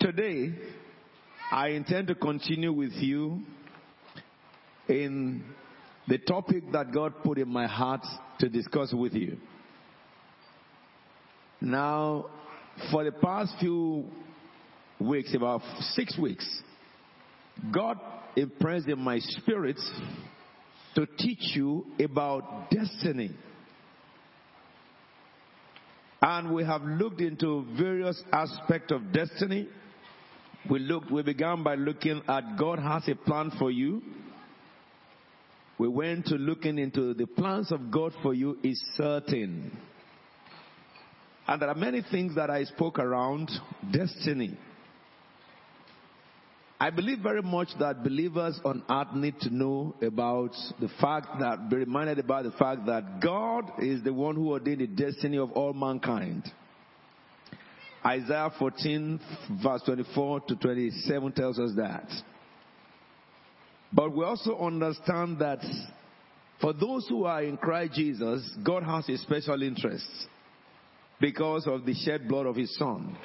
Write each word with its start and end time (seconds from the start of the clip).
Today, 0.00 0.52
I 1.50 1.70
intend 1.70 2.06
to 2.06 2.14
continue 2.14 2.72
with 2.72 2.92
you 2.92 3.40
in 4.88 5.42
the 6.06 6.18
topic 6.18 6.70
that 6.70 6.92
God 6.92 7.14
put 7.24 7.36
in 7.36 7.48
my 7.48 7.66
heart 7.66 8.06
to 8.38 8.48
discuss 8.48 8.92
with 8.92 9.14
you. 9.14 9.38
Now, 11.60 12.26
for 12.92 13.02
the 13.02 13.10
past 13.10 13.54
few 13.58 14.04
weeks, 15.00 15.34
about 15.34 15.62
six 15.80 16.16
weeks, 16.16 16.46
God 17.72 17.98
impressed 18.36 18.86
in 18.86 19.00
my 19.00 19.18
spirit 19.18 19.80
to 20.94 21.06
teach 21.18 21.56
you 21.56 21.86
about 21.98 22.70
destiny. 22.70 23.34
And 26.22 26.54
we 26.54 26.64
have 26.64 26.82
looked 26.82 27.20
into 27.20 27.66
various 27.76 28.22
aspects 28.32 28.92
of 28.92 29.12
destiny. 29.12 29.68
We 30.70 30.80
looked, 30.80 31.10
we 31.10 31.22
began 31.22 31.62
by 31.62 31.76
looking 31.76 32.22
at 32.28 32.58
God 32.58 32.78
has 32.78 33.08
a 33.08 33.14
plan 33.14 33.52
for 33.58 33.70
you. 33.70 34.02
We 35.78 35.88
went 35.88 36.26
to 36.26 36.34
looking 36.34 36.78
into 36.78 37.14
the 37.14 37.26
plans 37.26 37.72
of 37.72 37.90
God 37.90 38.12
for 38.22 38.34
you 38.34 38.58
is 38.62 38.82
certain. 38.94 39.78
And 41.46 41.62
there 41.62 41.68
are 41.70 41.74
many 41.74 42.02
things 42.10 42.34
that 42.34 42.50
I 42.50 42.64
spoke 42.64 42.98
around 42.98 43.50
destiny. 43.90 44.58
I 46.80 46.90
believe 46.90 47.20
very 47.20 47.42
much 47.42 47.68
that 47.80 48.04
believers 48.04 48.60
on 48.64 48.84
earth 48.88 49.14
need 49.14 49.40
to 49.40 49.54
know 49.54 49.96
about 50.02 50.54
the 50.80 50.88
fact 51.00 51.40
that, 51.40 51.70
be 51.70 51.76
reminded 51.76 52.18
about 52.18 52.44
the 52.44 52.52
fact 52.52 52.86
that 52.86 53.20
God 53.20 53.82
is 53.82 54.02
the 54.04 54.12
one 54.12 54.36
who 54.36 54.50
ordained 54.50 54.82
the 54.82 54.86
destiny 54.86 55.38
of 55.38 55.50
all 55.52 55.72
mankind. 55.72 56.44
Isaiah 58.08 58.50
14 58.58 59.20
verse 59.62 59.82
24 59.84 60.40
to 60.40 60.56
27 60.56 61.32
tells 61.32 61.58
us 61.58 61.72
that. 61.76 62.10
But 63.92 64.16
we 64.16 64.24
also 64.24 64.58
understand 64.58 65.38
that 65.40 65.60
for 66.60 66.72
those 66.72 67.06
who 67.08 67.24
are 67.24 67.42
in 67.42 67.58
Christ 67.58 67.94
Jesus, 67.94 68.50
God 68.64 68.82
has 68.82 69.08
a 69.10 69.18
special 69.18 69.62
interest 69.62 70.08
because 71.20 71.66
of 71.66 71.84
the 71.84 71.94
shed 71.94 72.26
blood 72.28 72.46
of 72.46 72.56
his 72.56 72.74
son. 72.78 73.16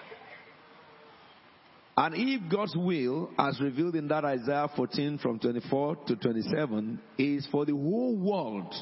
And 1.95 2.15
if 2.17 2.51
God's 2.51 2.75
will, 2.75 3.29
as 3.37 3.61
revealed 3.61 3.95
in 3.95 4.07
that 4.09 4.25
Isaiah 4.25 4.67
14 4.75 5.19
from 5.19 5.39
24 5.39 5.95
to 6.07 6.15
27, 6.15 6.99
is 7.17 7.47
for 7.51 7.65
the 7.65 7.71
whole 7.71 8.17
world 8.17 8.73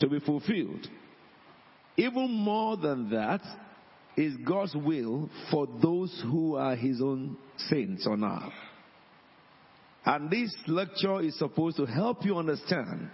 to 0.00 0.08
be 0.08 0.18
fulfilled, 0.18 0.88
even 1.96 2.32
more 2.32 2.76
than 2.76 3.08
that 3.10 3.40
is 4.16 4.34
God's 4.46 4.74
will 4.74 5.28
for 5.50 5.66
those 5.82 6.22
who 6.30 6.56
are 6.56 6.76
his 6.76 7.00
own 7.00 7.36
saints 7.68 8.06
on 8.06 8.24
earth. 8.24 8.52
And 10.04 10.30
this 10.30 10.54
lecture 10.66 11.20
is 11.20 11.38
supposed 11.38 11.78
to 11.78 11.86
help 11.86 12.24
you 12.24 12.36
understand, 12.36 13.10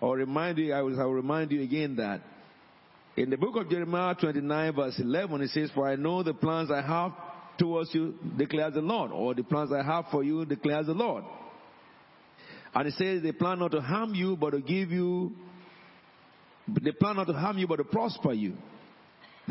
or 0.00 0.16
remind 0.16 0.58
you, 0.58 0.72
I 0.72 0.82
will, 0.82 1.00
I 1.00 1.04
will 1.04 1.14
remind 1.14 1.50
you 1.50 1.62
again 1.62 1.96
that 1.96 2.22
in 3.16 3.28
the 3.28 3.36
book 3.36 3.56
of 3.56 3.68
Jeremiah 3.68 4.14
29 4.14 4.74
verse 4.74 4.98
11, 4.98 5.42
it 5.42 5.50
says, 5.50 5.70
For 5.74 5.86
I 5.86 5.96
know 5.96 6.22
the 6.22 6.32
plans 6.32 6.70
I 6.70 6.80
have 6.80 7.12
towards 7.58 7.94
you, 7.94 8.14
declares 8.38 8.74
the 8.74 8.80
Lord, 8.80 9.10
or 9.12 9.34
the 9.34 9.42
plans 9.42 9.70
I 9.72 9.82
have 9.82 10.06
for 10.10 10.24
you, 10.24 10.44
declares 10.44 10.86
the 10.86 10.94
Lord. 10.94 11.24
And 12.74 12.88
it 12.88 12.94
says 12.94 13.22
they 13.22 13.32
plan 13.32 13.58
not 13.58 13.72
to 13.72 13.80
harm 13.80 14.14
you, 14.14 14.36
but 14.36 14.50
to 14.50 14.60
give 14.60 14.90
you, 14.90 15.32
they 16.68 16.92
plan 16.92 17.16
not 17.16 17.26
to 17.26 17.34
harm 17.34 17.58
you, 17.58 17.66
but 17.66 17.76
to 17.76 17.84
prosper 17.84 18.32
you. 18.32 18.56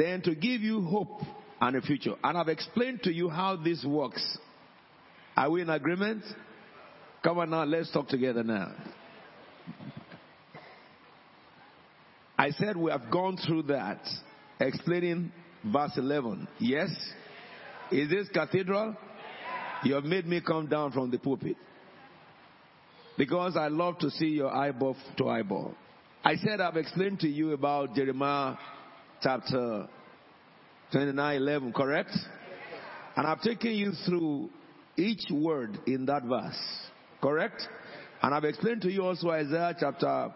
Then 0.02 0.23
to 0.23 0.33
give 0.33 0.61
you 0.61 0.81
hope 0.81 1.21
and 1.61 1.75
a 1.75 1.81
future. 1.81 2.16
And 2.23 2.35
I've 2.35 2.47
explained 2.47 3.03
to 3.03 3.13
you 3.13 3.30
how 3.30 3.55
this 3.55 3.85
works. 3.88 4.39
Are 5.38 5.47
we 5.47 5.61
in 5.61 5.69
agreement? 5.69 6.23
Come 7.23 7.38
on 7.38 7.52
now, 7.52 7.66
let's 7.66 7.91
talk 7.91 8.07
together 8.07 8.41
now. 8.44 8.73
I 12.35 12.50
said 12.50 12.75
we 12.75 12.89
have 12.89 13.12
gone 13.12 13.38
through 13.45 13.63
that, 13.63 14.01
explaining 14.59 15.31
verse 15.63 15.91
11. 15.95 16.47
Yes? 16.57 16.89
Is 17.91 18.09
this 18.09 18.28
cathedral? 18.29 18.97
You 19.83 19.94
have 19.94 20.06
made 20.06 20.25
me 20.25 20.41
come 20.41 20.66
down 20.66 20.94
from 20.94 21.12
the 21.12 21.19
pulpit. 21.19 21.57
Because 23.19 23.56
I 23.56 23.68
love 23.68 24.00
to 24.00 24.09
see 24.09 24.29
your 24.29 24.51
eyeball 24.51 24.97
to 25.18 25.29
eyeball. 25.29 25.75
I 26.23 26.38
said 26.38 26.59
I've 26.59 26.78
explained 26.78 27.19
to 27.19 27.28
you 27.28 27.51
about 27.51 27.94
Jeremiah 27.94 28.56
chapter 29.21 29.87
29 30.91 31.37
11, 31.37 31.73
correct? 31.73 32.11
And 33.15 33.27
I've 33.27 33.41
taken 33.41 33.71
you 33.71 33.91
through 34.05 34.49
each 34.97 35.23
word 35.31 35.79
in 35.85 36.05
that 36.05 36.23
verse, 36.23 36.59
correct? 37.21 37.61
And 38.21 38.33
I've 38.33 38.43
explained 38.43 38.81
to 38.83 38.91
you 38.91 39.03
also 39.03 39.29
Isaiah 39.29 39.75
chapter 39.79 40.33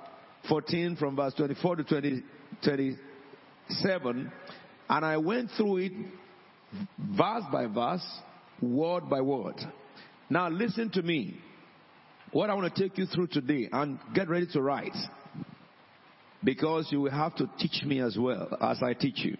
14 0.50 0.96
from 0.98 1.16
verse 1.16 1.34
24 1.36 1.78
to 1.78 1.84
20, 1.84 2.24
27. 2.64 4.32
And 4.90 5.06
I 5.06 5.18
went 5.18 5.52
through 5.58 5.78
it 5.78 5.92
verse 7.00 7.44
by 7.52 7.68
verse, 7.68 8.06
word 8.62 9.10
by 9.10 9.22
word. 9.22 9.56
Now 10.30 10.50
listen 10.50 10.90
to 10.92 11.02
me. 11.02 11.40
What 12.32 12.50
I 12.50 12.54
want 12.54 12.74
to 12.74 12.82
take 12.82 12.98
you 12.98 13.06
through 13.06 13.28
today 13.28 13.70
and 13.72 14.00
get 14.14 14.28
ready 14.28 14.48
to 14.48 14.62
write. 14.62 14.96
Because 16.46 16.88
you 16.92 17.02
will 17.02 17.12
have 17.12 17.36
to 17.38 17.50
teach 17.58 17.84
me 17.84 18.00
as 18.00 18.16
well 18.18 18.56
as 18.62 18.82
I 18.84 18.94
teach 18.94 19.26
you. 19.26 19.36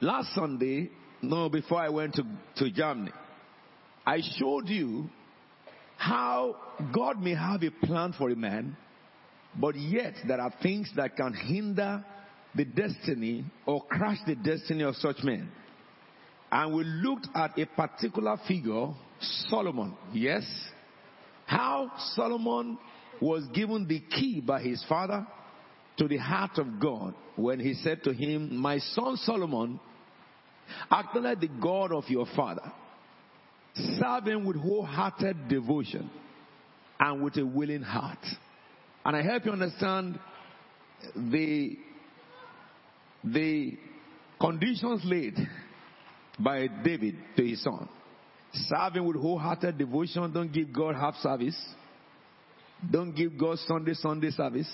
Last 0.00 0.34
Sunday, 0.34 0.90
no, 1.20 1.50
before 1.50 1.78
I 1.78 1.90
went 1.90 2.14
to, 2.14 2.24
to 2.56 2.70
Germany, 2.70 3.12
I 4.06 4.20
showed 4.38 4.66
you 4.68 5.10
how 5.96 6.56
God 6.92 7.22
may 7.22 7.34
have 7.34 7.62
a 7.62 7.70
plan 7.86 8.14
for 8.16 8.30
a 8.30 8.34
man, 8.34 8.76
but 9.54 9.76
yet 9.76 10.14
there 10.26 10.40
are 10.40 10.52
things 10.62 10.90
that 10.96 11.16
can 11.16 11.34
hinder 11.34 12.04
the 12.54 12.64
destiny 12.64 13.44
or 13.66 13.84
crush 13.84 14.18
the 14.26 14.34
destiny 14.34 14.82
of 14.82 14.96
such 14.96 15.22
men. 15.22 15.50
And 16.50 16.74
we 16.74 16.84
looked 16.84 17.28
at 17.34 17.58
a 17.58 17.66
particular 17.66 18.38
figure, 18.48 18.88
Solomon. 19.48 19.96
Yes? 20.12 20.44
How 21.46 21.92
Solomon 22.14 22.78
was 23.20 23.44
given 23.54 23.86
the 23.86 24.00
key 24.00 24.40
by 24.40 24.62
his 24.62 24.84
father 24.88 25.26
to 25.98 26.08
the 26.08 26.16
heart 26.16 26.58
of 26.58 26.80
God 26.80 27.14
when 27.36 27.60
he 27.60 27.74
said 27.74 28.02
to 28.04 28.12
him, 28.12 28.56
My 28.56 28.78
son 28.78 29.16
Solomon, 29.18 29.78
acknowledge 30.90 31.40
the 31.40 31.48
God 31.48 31.92
of 31.92 32.04
your 32.08 32.26
father. 32.34 32.72
Serve 33.74 34.26
him 34.26 34.44
with 34.44 34.56
wholehearted 34.56 35.48
devotion 35.48 36.10
and 37.00 37.22
with 37.22 37.36
a 37.36 37.44
willing 37.44 37.82
heart. 37.82 38.18
And 39.04 39.16
I 39.16 39.22
help 39.22 39.46
you 39.46 39.52
understand 39.52 40.18
the, 41.16 41.76
the 43.24 43.76
conditions 44.40 45.02
laid 45.04 45.36
by 46.38 46.68
David 46.84 47.16
to 47.36 47.46
his 47.46 47.62
son. 47.62 47.88
Serve 48.52 48.96
him 48.96 49.06
with 49.06 49.16
wholehearted 49.16 49.78
devotion. 49.78 50.30
Don't 50.32 50.52
give 50.52 50.72
God 50.72 50.94
half 50.94 51.14
service. 51.16 51.58
Don't 52.90 53.14
give 53.14 53.38
God 53.38 53.58
Sunday, 53.60 53.94
Sunday 53.94 54.30
service. 54.30 54.70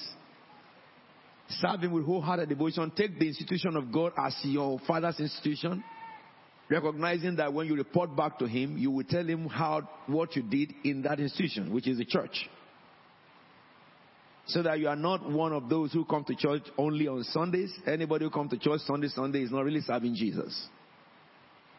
Serve 1.48 1.81
him 1.81 1.92
with 1.92 2.04
wholehearted 2.04 2.48
devotion. 2.48 2.92
Take 2.94 3.19
the 3.19 3.26
institution 3.26 3.76
of 3.76 3.91
God 3.91 4.12
as 4.19 4.36
your 4.42 4.78
father's 4.86 5.19
institution. 5.19 5.82
Recognizing 6.70 7.36
that 7.36 7.53
when 7.53 7.66
you 7.66 7.75
report 7.75 8.14
back 8.14 8.38
to 8.41 8.47
him, 8.47 8.76
you 8.76 8.91
will 8.91 9.04
tell 9.04 9.25
him 9.25 9.47
how, 9.47 9.88
what 10.06 10.36
you 10.36 10.42
did 10.42 10.75
in 10.84 11.03
that 11.03 11.19
institution, 11.19 11.72
which 11.72 11.88
is 11.88 11.97
the 11.97 12.04
church. 12.04 12.48
So 14.48 14.62
that 14.62 14.78
you 14.78 14.88
are 14.88 14.97
not 14.97 15.31
one 15.31 15.53
of 15.54 15.70
those 15.70 15.92
who 15.92 16.04
come 16.04 16.25
to 16.25 16.34
church 16.34 16.62
only 16.76 17.09
on 17.09 17.25
Sundays. 17.25 17.72
Anybody 17.86 18.26
who 18.26 18.30
comes 18.30 18.50
to 18.50 18.59
church 18.59 18.80
Sunday, 18.86 19.09
Sunday 19.09 19.42
is 19.42 19.50
not 19.50 19.65
really 19.65 19.80
serving 19.80 20.15
Jesus. 20.15 20.69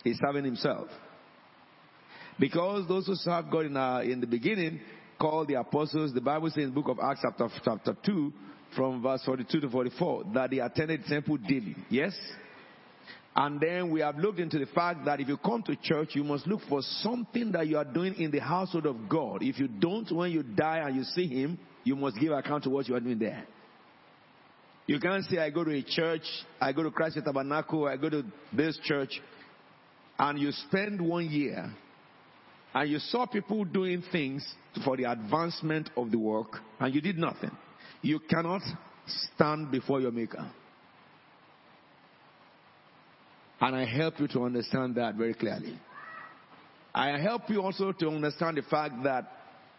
He's 0.04 0.18
serving 0.20 0.46
himself. 0.46 0.88
Because 2.40 2.88
those 2.88 3.06
who 3.06 3.16
serve 3.16 3.52
God 3.52 3.66
in, 3.66 3.78
uh, 3.78 4.00
in 4.00 4.22
the 4.22 4.28
beginning, 4.28 4.80
called 5.20 5.50
the 5.50 5.56
apostles, 5.56 6.14
the 6.14 6.22
Bible 6.22 6.50
says 6.50 6.64
in 6.64 6.74
the 6.74 6.82
book 6.82 6.88
of 6.88 7.00
Acts 7.00 7.20
chapter, 7.22 7.50
chapter 7.64 7.96
2, 8.06 8.34
from 8.76 9.02
verse 9.02 9.22
42 9.26 9.62
to 9.62 9.70
44, 9.70 10.26
that 10.34 10.52
they 10.52 10.60
attended 10.60 11.06
temple 11.06 11.38
daily. 11.38 11.76
Yes? 11.90 12.14
And 13.36 13.60
then 13.60 13.92
we 13.92 14.02
have 14.02 14.18
looked 14.18 14.40
into 14.40 14.60
the 14.60 14.66
fact 14.68 15.06
that 15.06 15.20
if 15.20 15.28
you 15.28 15.38
come 15.38 15.64
to 15.64 15.76
church, 15.76 16.10
you 16.14 16.24
must 16.24 16.48
look 16.48 16.62
for 16.68 16.82
something 16.82 17.52
that 17.52 17.68
you 17.68 17.78
are 17.78 17.86
doing 17.86 18.16
in 18.16 18.32
the 18.32 18.40
household 18.40 18.86
of 18.86 19.08
God. 19.08 19.42
If 19.42 19.60
you 19.60 19.68
don't, 19.68 20.12
when 20.12 20.32
you 20.32 20.44
die 20.44 20.80
and 20.80 20.96
you 20.96 21.04
see 21.04 21.28
Him, 21.28 21.58
you 21.84 21.96
must 21.96 22.20
give 22.20 22.32
account 22.32 22.64
to 22.64 22.70
what 22.70 22.88
you 22.88 22.96
are 22.96 23.00
doing 23.00 23.20
there. 23.20 23.46
You 24.88 25.00
can't 25.00 25.24
say, 25.26 25.38
I 25.38 25.52
go 25.52 25.64
to 25.64 25.72
a 25.72 25.84
church, 25.84 26.24
I 26.60 26.72
go 26.74 26.84
to 26.84 26.92
Christ 26.92 27.16
Faith 27.16 27.26
Tabernacle, 27.26 27.88
I 27.88 27.96
go 27.96 28.10
to 28.10 28.24
this 28.52 28.78
church, 28.84 29.22
and 30.18 30.40
you 30.40 30.52
spend 30.52 31.00
one 31.00 31.30
year 31.30 31.72
and 32.74 32.90
you 32.90 33.00
saw 33.00 33.26
people 33.26 33.64
doing 33.66 34.04
things 34.12 34.46
for 34.84 34.98
the 34.98 35.06
advancement 35.06 35.90
of 35.96 36.12
the 36.12 36.18
work 36.18 36.58
and 36.80 36.94
you 36.94 37.02
did 37.02 37.18
nothing. 37.18 37.52
You 38.02 38.20
cannot 38.20 38.62
stand 39.36 39.72
before 39.72 40.02
your 40.02 40.12
maker. 40.12 40.52
And 43.62 43.76
I 43.76 43.86
help 43.86 44.20
you 44.20 44.28
to 44.30 44.44
understand 44.44 44.96
that 44.96 45.16
very 45.16 45.34
clearly. 45.34 45.78
I 46.94 47.18
help 47.20 47.50
you 47.50 47.62
also 47.62 47.92
to 47.92 48.08
understand 48.08 48.58
the 48.58 48.62
fact 48.64 49.04
that 49.04 49.32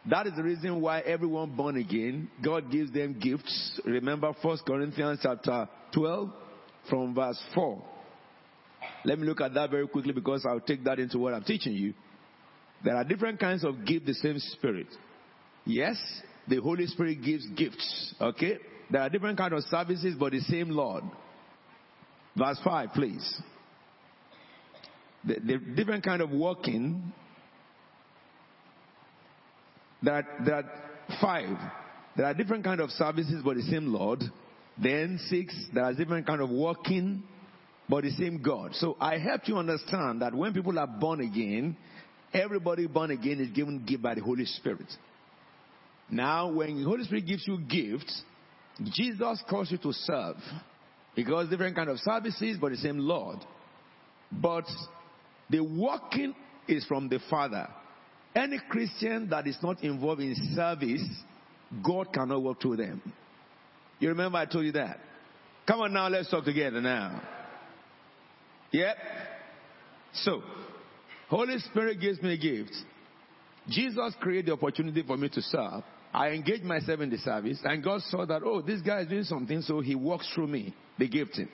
that 0.06 0.26
is 0.26 0.34
the 0.37 0.43
reason 0.43 0.81
why 0.81 1.00
everyone 1.00 1.56
born 1.56 1.76
again, 1.76 2.31
God 2.43 2.70
gives 2.70 2.93
them 2.93 3.19
gifts. 3.19 3.81
Remember 3.84 4.32
1 4.40 4.58
Corinthians 4.66 5.20
chapter 5.23 5.69
12 5.93 6.31
from 6.88 7.14
verse 7.14 7.40
4. 7.55 7.82
Let 9.05 9.19
me 9.19 9.26
look 9.26 9.40
at 9.40 9.55
that 9.55 9.70
very 9.70 9.87
quickly 9.88 10.12
because 10.12 10.44
I'll 10.46 10.61
take 10.61 10.84
that 10.84 10.99
into 10.99 11.19
what 11.19 11.34
I'm 11.34 11.44
teaching 11.44 11.73
you. 11.73 11.94
There 12.84 12.96
are 12.96 13.05
different 13.05 13.38
kinds 13.38 13.64
of 13.64 13.84
gift, 13.84 14.06
the 14.06 14.14
same 14.14 14.38
spirit. 14.38 14.87
Yes, 15.66 15.96
the 16.50 16.56
Holy 16.61 16.87
Spirit 16.87 17.23
gives 17.23 17.47
gifts. 17.56 18.14
Okay? 18.20 18.58
There 18.91 19.00
are 19.00 19.08
different 19.08 19.38
kinds 19.38 19.55
of 19.55 19.62
services, 19.70 20.17
but 20.19 20.32
the 20.32 20.41
same 20.41 20.70
Lord. 20.70 21.05
Verse 22.37 22.58
5, 22.64 22.91
please. 22.93 23.41
The, 25.25 25.35
the 25.35 25.58
different 25.76 26.05
kind 26.05 26.20
of 26.20 26.31
working. 26.31 27.12
There 30.02 30.14
are, 30.14 30.26
there 30.44 30.55
are 30.56 30.70
five. 31.20 31.56
There 32.17 32.26
are 32.26 32.35
different 32.35 32.64
kind 32.64 32.81
of 32.81 32.91
services, 32.91 33.43
but 33.44 33.55
the 33.55 33.62
same 33.62 33.93
Lord. 33.93 34.20
Then 34.76 35.20
six, 35.29 35.55
there 35.73 35.85
are 35.85 35.94
different 35.94 36.26
kind 36.26 36.41
of 36.41 36.50
working, 36.50 37.23
but 37.88 38.02
the 38.02 38.11
same 38.12 38.43
God. 38.43 38.75
So 38.75 38.97
I 39.00 39.19
help 39.19 39.43
you 39.47 39.56
understand 39.56 40.23
that 40.23 40.35
when 40.35 40.52
people 40.52 40.79
are 40.79 40.87
born 40.87 41.20
again, 41.20 41.76
everybody 42.32 42.87
born 42.88 43.12
again 43.12 43.41
is 43.41 43.50
given 43.50 43.85
gift 43.85 44.02
by 44.02 44.14
the 44.14 44.23
Holy 44.23 44.47
Spirit. 44.47 44.87
Now, 46.10 46.50
when 46.52 46.78
the 46.78 46.84
Holy 46.84 47.04
Spirit 47.04 47.26
gives 47.26 47.46
you 47.46 47.58
gifts, 47.60 48.22
Jesus 48.84 49.42
calls 49.48 49.70
you 49.70 49.78
to 49.78 49.92
serve. 49.92 50.36
Because 51.14 51.48
different 51.48 51.76
kind 51.76 51.90
of 51.90 51.98
services, 51.98 52.56
but 52.60 52.70
the 52.70 52.76
same 52.76 52.98
Lord. 52.98 53.38
But 54.30 54.64
the 55.48 55.60
working 55.60 56.34
is 56.68 56.84
from 56.86 57.08
the 57.08 57.20
Father. 57.28 57.68
Any 58.34 58.60
Christian 58.68 59.28
that 59.30 59.46
is 59.46 59.56
not 59.62 59.82
involved 59.82 60.20
in 60.20 60.34
service, 60.54 61.02
God 61.84 62.12
cannot 62.12 62.42
work 62.42 62.60
through 62.60 62.76
them. 62.76 63.02
You 63.98 64.08
remember 64.08 64.38
I 64.38 64.46
told 64.46 64.64
you 64.64 64.72
that? 64.72 64.98
Come 65.66 65.80
on 65.80 65.92
now, 65.92 66.08
let's 66.08 66.30
talk 66.30 66.44
together 66.44 66.80
now. 66.80 67.20
Yep. 68.72 68.96
So, 70.14 70.42
Holy 71.28 71.58
Spirit 71.58 72.00
gives 72.00 72.22
me 72.22 72.34
a 72.34 72.36
gift. 72.36 72.74
Jesus 73.68 74.14
created 74.20 74.46
the 74.46 74.52
opportunity 74.52 75.02
for 75.06 75.16
me 75.16 75.28
to 75.28 75.42
serve. 75.42 75.82
I 76.12 76.30
engaged 76.30 76.64
myself 76.64 77.00
in 77.00 77.10
the 77.10 77.18
service, 77.18 77.58
and 77.64 77.84
God 77.84 78.02
saw 78.02 78.26
that, 78.26 78.42
oh, 78.44 78.62
this 78.62 78.80
guy 78.80 79.02
is 79.02 79.08
doing 79.08 79.24
something, 79.24 79.62
so 79.62 79.80
he 79.80 79.94
works 79.94 80.28
through 80.34 80.48
me, 80.48 80.74
the 80.98 81.08
gifting. 81.08 81.48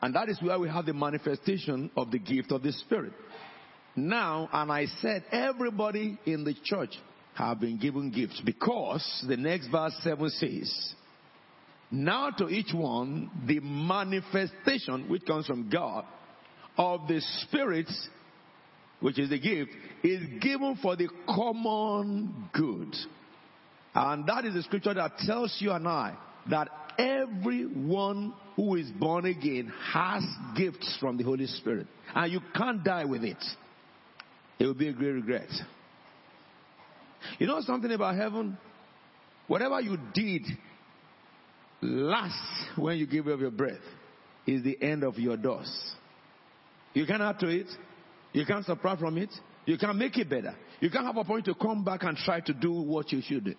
And 0.00 0.14
that 0.14 0.28
is 0.28 0.40
where 0.40 0.58
we 0.58 0.68
have 0.68 0.86
the 0.86 0.94
manifestation 0.94 1.90
of 1.96 2.10
the 2.10 2.18
gift 2.18 2.52
of 2.52 2.62
the 2.62 2.72
Spirit. 2.72 3.12
Now, 3.96 4.48
and 4.52 4.70
I 4.70 4.86
said, 5.00 5.24
everybody 5.30 6.18
in 6.26 6.44
the 6.44 6.54
church 6.64 6.94
have 7.34 7.60
been 7.60 7.78
given 7.78 8.10
gifts 8.10 8.40
because 8.44 9.24
the 9.28 9.36
next 9.36 9.68
verse 9.68 9.94
7 10.02 10.30
says, 10.30 10.94
Now 11.90 12.30
to 12.30 12.48
each 12.48 12.72
one, 12.74 13.30
the 13.46 13.60
manifestation 13.60 15.08
which 15.08 15.24
comes 15.26 15.46
from 15.46 15.68
God 15.70 16.04
of 16.78 17.08
the 17.08 17.20
Spirit 17.42 17.90
which 19.00 19.18
is 19.18 19.30
the 19.30 19.38
gift, 19.38 19.70
is 20.02 20.20
given 20.40 20.78
for 20.82 20.96
the 20.96 21.08
common 21.26 22.48
good. 22.52 22.94
And 23.94 24.26
that 24.26 24.44
is 24.44 24.54
the 24.54 24.62
scripture 24.62 24.94
that 24.94 25.18
tells 25.18 25.56
you 25.60 25.72
and 25.72 25.86
I 25.86 26.16
that 26.50 26.68
everyone 26.98 28.34
who 28.54 28.76
is 28.76 28.90
born 28.90 29.26
again 29.26 29.72
has 29.92 30.22
gifts 30.56 30.96
from 31.00 31.16
the 31.16 31.24
Holy 31.24 31.46
Spirit. 31.46 31.86
And 32.14 32.32
you 32.32 32.40
can't 32.54 32.82
die 32.82 33.04
with 33.04 33.24
it. 33.24 33.42
It 34.58 34.64
will 34.64 34.74
be 34.74 34.88
a 34.88 34.92
great 34.92 35.12
regret. 35.12 35.48
You 37.38 37.46
know 37.46 37.60
something 37.60 37.90
about 37.90 38.16
heaven? 38.16 38.56
Whatever 39.46 39.80
you 39.80 39.98
did 40.14 40.42
last 41.82 42.78
when 42.78 42.96
you 42.98 43.06
give 43.06 43.28
up 43.28 43.40
your 43.40 43.50
breath 43.50 43.74
is 44.46 44.62
the 44.62 44.80
end 44.80 45.04
of 45.04 45.18
your 45.18 45.36
dose. 45.36 45.94
You 46.94 47.06
cannot 47.06 47.38
do 47.38 47.48
it. 47.48 47.66
You 48.36 48.44
can't 48.44 48.66
subtract 48.66 49.00
from 49.00 49.16
it. 49.16 49.30
You 49.64 49.78
can't 49.78 49.96
make 49.96 50.18
it 50.18 50.28
better. 50.28 50.54
You 50.80 50.90
can't 50.90 51.06
have 51.06 51.16
a 51.16 51.24
point 51.24 51.46
to 51.46 51.54
come 51.54 51.82
back 51.82 52.02
and 52.02 52.14
try 52.18 52.40
to 52.40 52.52
do 52.52 52.70
what 52.70 53.10
you 53.10 53.22
should 53.22 53.46
do. 53.46 53.54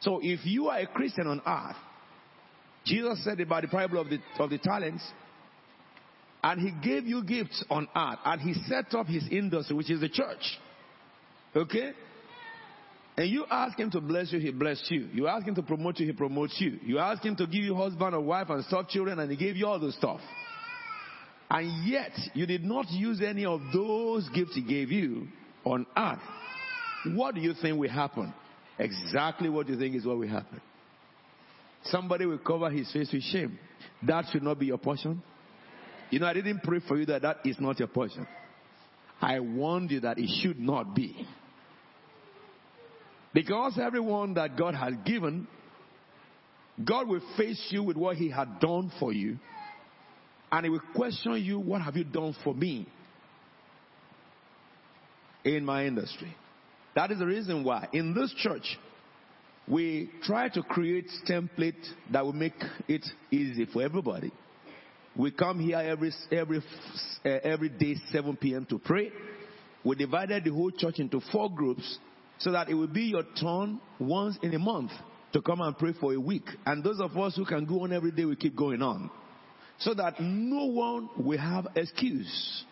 So 0.00 0.20
if 0.22 0.46
you 0.46 0.68
are 0.68 0.78
a 0.78 0.86
Christian 0.86 1.26
on 1.26 1.42
earth, 1.46 1.76
Jesus 2.86 3.22
said 3.22 3.38
about 3.38 3.60
the 3.60 3.68
parable 3.68 4.00
of 4.00 4.08
the, 4.08 4.20
of 4.38 4.48
the 4.48 4.56
talents, 4.56 5.04
and 6.42 6.62
he 6.62 6.72
gave 6.82 7.04
you 7.04 7.22
gifts 7.22 7.62
on 7.68 7.86
earth, 7.94 8.18
and 8.24 8.40
he 8.40 8.54
set 8.66 8.94
up 8.94 9.06
his 9.06 9.28
industry, 9.30 9.76
which 9.76 9.90
is 9.90 10.00
the 10.00 10.08
church. 10.08 10.58
Okay? 11.54 11.90
And 13.18 13.28
you 13.28 13.44
ask 13.50 13.78
him 13.78 13.90
to 13.90 14.00
bless 14.00 14.32
you, 14.32 14.40
he 14.40 14.50
bless 14.50 14.82
you. 14.88 15.10
You 15.12 15.28
ask 15.28 15.46
him 15.46 15.54
to 15.56 15.62
promote 15.62 15.98
you, 15.98 16.06
he 16.06 16.12
promotes 16.12 16.58
you. 16.58 16.78
You 16.82 16.98
ask 16.98 17.22
him 17.22 17.36
to 17.36 17.44
give 17.44 17.64
you 17.64 17.74
husband 17.74 18.14
or 18.14 18.22
wife 18.22 18.48
and 18.48 18.64
stuff 18.64 18.88
children, 18.88 19.18
and 19.18 19.30
he 19.30 19.36
gave 19.36 19.58
you 19.58 19.66
all 19.66 19.78
the 19.78 19.92
stuff. 19.92 20.20
And 21.50 21.86
yet, 21.86 22.12
you 22.32 22.46
did 22.46 22.64
not 22.64 22.88
use 22.90 23.20
any 23.20 23.44
of 23.44 23.60
those 23.74 24.28
gifts 24.28 24.54
he 24.54 24.62
gave 24.62 24.92
you 24.92 25.26
on 25.64 25.84
earth. 25.96 26.20
What 27.14 27.34
do 27.34 27.40
you 27.40 27.54
think 27.60 27.78
will 27.78 27.90
happen? 27.90 28.32
Exactly 28.78 29.48
what 29.48 29.68
you 29.68 29.76
think 29.76 29.96
is 29.96 30.06
what 30.06 30.18
will 30.18 30.28
happen. 30.28 30.60
Somebody 31.84 32.26
will 32.26 32.38
cover 32.38 32.70
his 32.70 32.90
face 32.92 33.10
with 33.12 33.22
shame. 33.22 33.58
That 34.06 34.26
should 34.30 34.42
not 34.42 34.58
be 34.58 34.66
your 34.66 34.78
portion. 34.78 35.22
You 36.10 36.20
know, 36.20 36.26
I 36.26 36.34
didn't 36.34 36.62
pray 36.62 36.80
for 36.86 36.96
you 36.96 37.06
that 37.06 37.22
that 37.22 37.38
is 37.44 37.56
not 37.58 37.78
your 37.78 37.88
portion. 37.88 38.26
I 39.20 39.40
warned 39.40 39.90
you 39.90 40.00
that 40.00 40.18
it 40.18 40.28
should 40.40 40.58
not 40.58 40.94
be. 40.94 41.26
Because 43.32 43.78
everyone 43.80 44.34
that 44.34 44.56
God 44.56 44.74
has 44.74 44.94
given, 45.04 45.46
God 46.84 47.08
will 47.08 47.22
face 47.36 47.64
you 47.70 47.82
with 47.82 47.96
what 47.96 48.16
he 48.16 48.30
had 48.30 48.60
done 48.60 48.92
for 48.98 49.12
you 49.12 49.38
and 50.52 50.64
he 50.64 50.70
will 50.70 50.82
question 50.94 51.34
you, 51.36 51.58
What 51.58 51.82
have 51.82 51.96
you 51.96 52.04
done 52.04 52.34
for 52.42 52.54
me 52.54 52.86
in 55.44 55.64
my 55.64 55.86
industry? 55.86 56.34
That 56.94 57.10
is 57.10 57.18
the 57.18 57.26
reason 57.26 57.64
why 57.64 57.88
in 57.92 58.14
this 58.14 58.34
church 58.38 58.78
we 59.68 60.10
try 60.24 60.48
to 60.48 60.62
create 60.62 61.08
template 61.28 61.86
that 62.12 62.24
will 62.24 62.32
make 62.32 62.54
it 62.88 63.06
easy 63.30 63.66
for 63.66 63.82
everybody. 63.82 64.32
We 65.16 65.30
come 65.30 65.60
here 65.60 65.78
every 65.78 66.12
every 66.32 66.58
uh, 67.24 67.28
every 67.28 67.68
day 67.68 67.96
7 68.10 68.36
p.m. 68.36 68.66
to 68.66 68.78
pray. 68.78 69.12
We 69.84 69.96
divided 69.96 70.44
the 70.44 70.50
whole 70.50 70.70
church 70.70 70.98
into 70.98 71.20
four 71.32 71.50
groups 71.50 71.98
so 72.38 72.52
that 72.52 72.68
it 72.68 72.74
will 72.74 72.88
be 72.88 73.02
your 73.02 73.22
turn 73.40 73.80
once 73.98 74.38
in 74.42 74.54
a 74.54 74.58
month 74.58 74.90
to 75.32 75.40
come 75.40 75.60
and 75.60 75.76
pray 75.78 75.92
for 76.00 76.12
a 76.12 76.20
week. 76.20 76.44
And 76.66 76.82
those 76.82 77.00
of 77.00 77.16
us 77.16 77.36
who 77.36 77.44
can 77.44 77.64
go 77.64 77.84
on 77.84 77.92
every 77.92 78.10
day, 78.10 78.24
we 78.24 78.36
keep 78.36 78.56
going 78.56 78.82
on 78.82 79.10
so 79.80 79.94
that 79.94 80.20
no 80.20 80.66
one 80.66 81.08
will 81.16 81.38
have 81.38 81.68
excuse. 81.74 82.64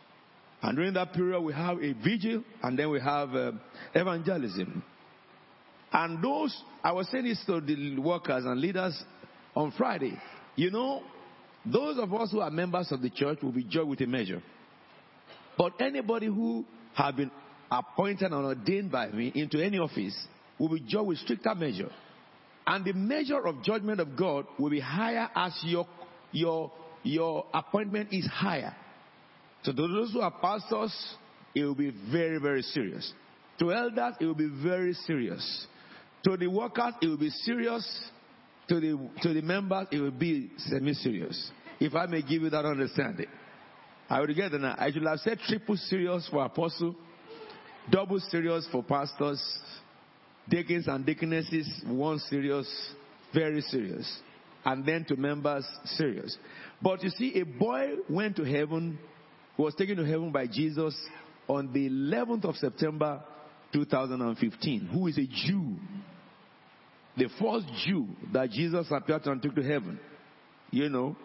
And 0.63 0.77
during 0.77 0.95
that 0.95 1.13
period, 1.13 1.41
we 1.41 1.53
have 1.53 1.79
a 1.79 1.93
vigil 1.93 2.43
and 2.63 2.79
then 2.79 2.91
we 2.91 3.01
have 3.01 3.35
uh, 3.35 3.53
evangelism. 3.95 4.83
And 5.93 6.23
those, 6.23 6.57
I 6.83 6.93
was 6.93 7.09
saying 7.11 7.25
this 7.25 7.43
to 7.47 7.61
the 7.61 7.99
workers 7.99 8.45
and 8.45 8.61
leaders 8.61 9.01
on 9.55 9.73
Friday. 9.77 10.19
You 10.57 10.71
know, 10.71 11.03
those 11.65 11.99
of 11.99 12.13
us 12.13 12.31
who 12.33 12.41
are 12.41 12.51
members 12.51 12.93
of 12.93 13.01
the 13.01 13.11
church 13.11 13.39
will 13.43 13.53
be 13.53 13.65
judged 13.65 13.89
with 13.89 14.01
a 14.01 14.07
measure. 14.07 14.43
But 15.57 15.81
anybody 15.81 16.27
who 16.27 16.65
have 16.95 17.17
been 17.17 17.31
appointed 17.71 18.33
and 18.33 18.45
ordained 18.45 18.91
by 18.91 19.09
me 19.09 19.33
into 19.35 19.65
any 19.65 19.79
office 19.79 20.17
will 20.59 20.69
be 20.69 20.81
judged 20.81 21.07
with 21.07 21.19
stricter 21.19 21.55
measure. 21.55 21.91
And 22.67 22.85
the 22.85 22.93
measure 22.93 23.47
of 23.47 23.63
judgment 23.63 24.01
of 24.01 24.17
God 24.17 24.47
will 24.59 24.71
be 24.71 24.81
higher 24.81 25.29
as 25.35 25.59
your, 25.65 25.87
your 26.33 26.71
your 27.03 27.47
appointment 27.53 28.09
is 28.13 28.27
higher. 28.27 28.75
So 29.63 29.73
to 29.73 29.89
those 29.89 30.13
who 30.13 30.21
are 30.21 30.31
pastors, 30.31 30.95
it 31.55 31.65
will 31.65 31.75
be 31.75 31.93
very, 32.11 32.39
very 32.39 32.63
serious. 32.63 33.13
To 33.59 33.73
elders, 33.73 34.15
it 34.21 34.27
will 34.27 34.35
be 34.35 34.51
very 34.63 34.93
serious. 34.93 35.67
To 36.25 36.37
the 36.37 36.47
workers, 36.47 36.95
it 37.03 37.07
will 37.07 37.19
be 37.19 37.31
serious. 37.31 37.85
To 38.69 38.81
the, 38.81 39.11
to 39.23 39.33
the 39.33 39.41
members, 39.41 39.89
it 39.91 39.99
will 39.99 40.11
be 40.11 40.51
semi-serious. 40.59 41.51
If 41.81 41.95
I 41.95 42.07
may 42.07 42.23
give 42.23 42.43
you 42.43 42.51
that 42.51 42.65
understanding. 42.65 43.27
I 44.11 44.21
would 44.21 44.35
get 44.35 44.53
now. 44.53 44.75
I 44.79 44.91
should 44.91 45.03
have 45.03 45.19
said 45.21 45.39
triple 45.47 45.77
serious 45.77 46.27
for 46.31 46.45
apostle, 46.45 46.97
double 47.91 48.21
serious 48.21 48.67
for 48.73 48.83
pastors, 48.83 49.43
deacons 50.49 50.89
and 50.89 51.05
deaconesses, 51.05 51.83
one 51.87 52.19
serious, 52.19 52.69
very 53.35 53.61
serious. 53.61 54.21
And 54.65 54.85
then 54.85 55.05
to 55.07 55.17
members, 55.17 55.67
serious. 55.85 56.37
But 56.81 57.03
you 57.03 57.11
see, 57.11 57.41
a 57.41 57.45
boy 57.45 57.97
went 58.09 58.37
to 58.37 58.45
heaven, 58.45 58.99
was 59.57 59.75
taken 59.75 59.97
to 59.97 60.05
heaven 60.05 60.31
by 60.31 60.47
Jesus 60.47 60.95
on 61.49 61.73
the 61.73 61.89
11th 61.89 62.45
of 62.45 62.57
September 62.57 63.23
2015, 63.73 64.87
who 64.93 65.09
is 65.09 65.19
a 65.19 65.27
Jew. 65.27 65.77
The 67.17 67.29
first 67.41 67.67
Jew 67.85 68.07
that 68.33 68.51
Jesus 68.51 68.87
appeared 68.91 69.25
to 69.25 69.33
and 69.33 69.43
took 69.43 69.57
to 69.57 69.63
heaven. 69.63 69.99
You 70.71 70.89
know. 70.89 71.17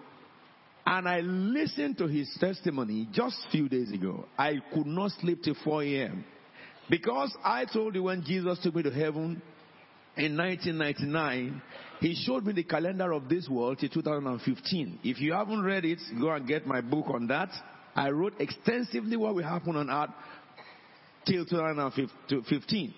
And 0.86 1.08
I 1.08 1.20
listened 1.22 1.98
to 2.00 2.08
his 2.08 2.30
testimony 2.40 3.08
just 3.14 3.38
a 3.48 3.52
few 3.52 3.70
days 3.70 3.92
ago. 3.92 4.26
I 4.38 4.56
could 4.74 4.88
not 4.88 5.12
sleep 5.22 5.44
till 5.44 5.56
4 5.64 5.84
a.m. 5.84 6.26
Because 6.90 7.34
I 7.44 7.66
told 7.66 7.96
you 7.96 8.04
when 8.04 8.24
Jesus 8.26 8.60
took 8.62 8.76
me 8.76 8.84
to 8.84 8.92
heaven 8.92 9.42
in 10.16 10.38
1999, 10.38 11.62
he 12.00 12.16
showed 12.26 12.46
me 12.46 12.54
the 12.54 12.64
calendar 12.64 13.12
of 13.14 13.30
this 13.30 13.48
world 13.50 13.80
till 13.80 13.90
2015. 13.90 15.00
If 15.04 15.20
you 15.20 15.34
haven't 15.34 15.64
read 15.64 15.86
it, 15.86 16.00
go 16.20 16.32
and 16.32 16.48
get 16.48 16.68
my 16.68 16.82
book 16.82 17.06
on 17.08 17.28
that. 17.28 17.50
I 17.96 18.10
wrote 18.10 18.34
extensively 18.40 19.18
what 19.18 19.36
will 19.36 19.44
happen 19.44 19.76
on 19.76 19.90
earth 19.90 20.12
till 21.26 21.46
2015. 21.46 22.94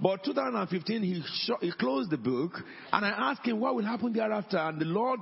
But 0.00 0.24
2015, 0.24 1.02
he, 1.02 1.22
he 1.60 1.72
closed 1.72 2.10
the 2.10 2.18
book, 2.18 2.52
and 2.92 3.04
I 3.04 3.30
asked 3.30 3.46
him 3.46 3.60
what 3.60 3.74
will 3.74 3.84
happen 3.84 4.12
thereafter. 4.12 4.58
And 4.58 4.80
the 4.80 4.84
Lord, 4.84 5.20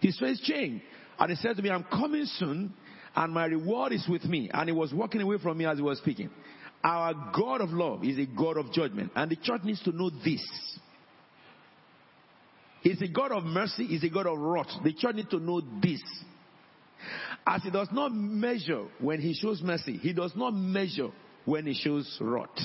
his 0.00 0.18
face 0.18 0.40
changed. 0.40 0.84
And 1.18 1.30
he 1.30 1.36
said 1.36 1.56
to 1.56 1.62
me, 1.62 1.70
I'm 1.70 1.84
coming 1.84 2.24
soon, 2.24 2.72
and 3.14 3.32
my 3.32 3.46
reward 3.46 3.92
is 3.92 4.06
with 4.08 4.24
me. 4.24 4.50
And 4.52 4.68
he 4.68 4.74
was 4.74 4.92
walking 4.92 5.20
away 5.20 5.38
from 5.42 5.58
me 5.58 5.66
as 5.66 5.78
he 5.78 5.82
was 5.82 5.98
speaking. 5.98 6.30
Our 6.86 7.32
God 7.34 7.62
of 7.62 7.70
love 7.70 8.04
is 8.04 8.16
a 8.16 8.26
God 8.26 8.56
of 8.56 8.72
judgment. 8.72 9.10
And 9.16 9.28
the 9.28 9.34
church 9.34 9.62
needs 9.64 9.82
to 9.82 9.90
know 9.90 10.08
this. 10.08 10.40
He's 12.80 13.02
a 13.02 13.08
God 13.08 13.32
of 13.32 13.42
mercy, 13.42 13.86
he's 13.86 14.04
a 14.04 14.08
God 14.08 14.28
of 14.28 14.38
wrath. 14.38 14.68
The 14.84 14.92
church 14.92 15.16
needs 15.16 15.30
to 15.30 15.40
know 15.40 15.60
this. 15.82 16.00
As 17.44 17.64
he 17.64 17.72
does 17.72 17.88
not 17.90 18.14
measure 18.14 18.84
when 19.00 19.20
he 19.20 19.34
shows 19.34 19.60
mercy, 19.62 19.96
he 19.96 20.12
does 20.12 20.30
not 20.36 20.52
measure 20.52 21.08
when 21.44 21.66
he 21.66 21.74
shows 21.74 22.16
wrath. 22.20 22.56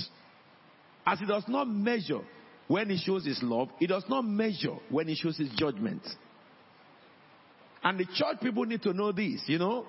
As 1.04 1.18
he 1.18 1.26
does 1.26 1.46
not 1.48 1.68
measure 1.68 2.22
when 2.68 2.92
he 2.92 2.98
shows 2.98 3.26
his 3.26 3.40
love, 3.42 3.70
he 3.80 3.88
does 3.88 4.04
not 4.08 4.22
measure 4.22 4.76
when 4.92 5.08
he 5.08 5.16
shows 5.16 5.36
his 5.36 5.50
judgment. 5.58 6.08
And 7.84 8.00
the 8.00 8.06
church 8.06 8.38
people 8.40 8.66
need 8.66 8.84
to 8.84 8.94
know 8.94 9.12
this, 9.12 9.42
you 9.48 9.58
know. 9.58 9.88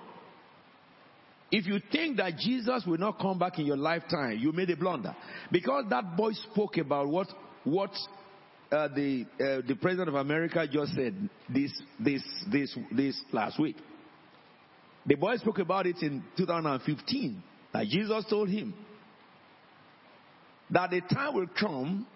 If 1.53 1.67
you 1.67 1.81
think 1.93 2.17
that 2.17 2.39
Jesus 2.39 2.83
will 2.87 2.97
not 2.97 3.19
come 3.21 3.39
back 3.39 3.59
in 3.59 3.67
your 3.67 3.77
lifetime, 3.77 4.39
you 4.39 4.53
made 4.53 4.71
a 4.71 4.77
blunder. 4.77 5.15
Because 5.53 5.85
that 5.91 6.17
boy 6.17 6.33
spoke 6.33 6.79
about 6.79 7.09
what, 7.09 7.29
what 7.65 7.91
uh, 8.71 8.89
the, 8.89 9.27
uh, 9.35 9.61
the 9.69 9.77
president 9.79 10.09
of 10.09 10.15
America 10.15 10.67
just 10.67 10.95
said 10.95 11.15
this, 11.53 11.71
this, 12.01 12.23
this, 12.51 12.75
this 12.91 13.23
last 13.33 13.61
week. 13.61 13.77
The 15.05 15.15
boy 15.15 15.37
spoke 15.37 15.59
about 15.59 15.87
it 15.87 15.97
in 16.01 16.25
2015. 16.39 17.43
That 17.75 17.87
Jesus 17.87 18.25
told 18.31 18.49
him 18.49 18.73
that 20.71 20.91
the 20.91 21.03
time 21.03 21.35
will 21.35 21.49
come 21.61 22.07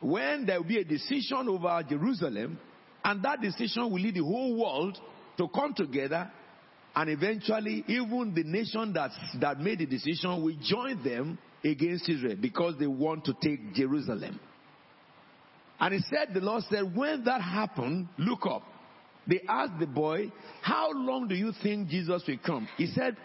when 0.00 0.46
there 0.46 0.60
will 0.60 0.68
be 0.68 0.78
a 0.78 0.84
decision 0.84 1.48
over 1.48 1.82
Jerusalem, 1.88 2.60
and 3.04 3.24
that 3.24 3.40
decision 3.40 3.90
will 3.90 4.00
lead 4.00 4.14
the 4.14 4.22
whole 4.22 4.56
world 4.56 4.96
to 5.38 5.48
come 5.48 5.74
together, 5.74 6.30
and 6.96 7.10
eventually, 7.10 7.84
even 7.88 8.32
the 8.34 8.44
nation 8.44 8.92
that, 8.92 9.10
that 9.40 9.58
made 9.58 9.80
the 9.80 9.86
decision 9.86 10.42
will 10.42 10.56
join 10.62 11.02
them 11.02 11.38
against 11.64 12.08
Israel 12.08 12.36
because 12.40 12.74
they 12.78 12.86
want 12.86 13.24
to 13.24 13.34
take 13.42 13.74
Jerusalem. 13.74 14.38
And 15.80 15.94
he 15.94 16.00
said, 16.08 16.32
the 16.32 16.40
Lord 16.40 16.62
said, 16.70 16.94
when 16.94 17.24
that 17.24 17.40
happened, 17.40 18.08
look 18.16 18.46
up. 18.46 18.62
They 19.26 19.40
asked 19.48 19.80
the 19.80 19.86
boy, 19.86 20.30
how 20.62 20.90
long 20.92 21.26
do 21.28 21.34
you 21.34 21.52
think 21.62 21.88
Jesus 21.88 22.22
will 22.28 22.38
come? 22.44 22.68
He 22.76 22.86
said, 22.86 23.16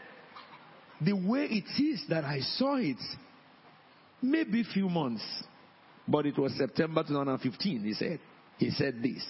the 1.01 1.13
way 1.13 1.45
it 1.45 1.81
is 1.81 2.03
that 2.09 2.23
I 2.23 2.39
saw 2.39 2.77
it, 2.77 2.97
maybe 4.21 4.63
few 4.63 4.89
months. 4.89 5.23
But 6.07 6.25
it 6.25 6.37
was 6.37 6.53
September 6.57 7.03
2015, 7.03 7.83
he 7.83 7.93
said. 7.93 8.19
He 8.57 8.71
said 8.71 9.01
this. 9.03 9.23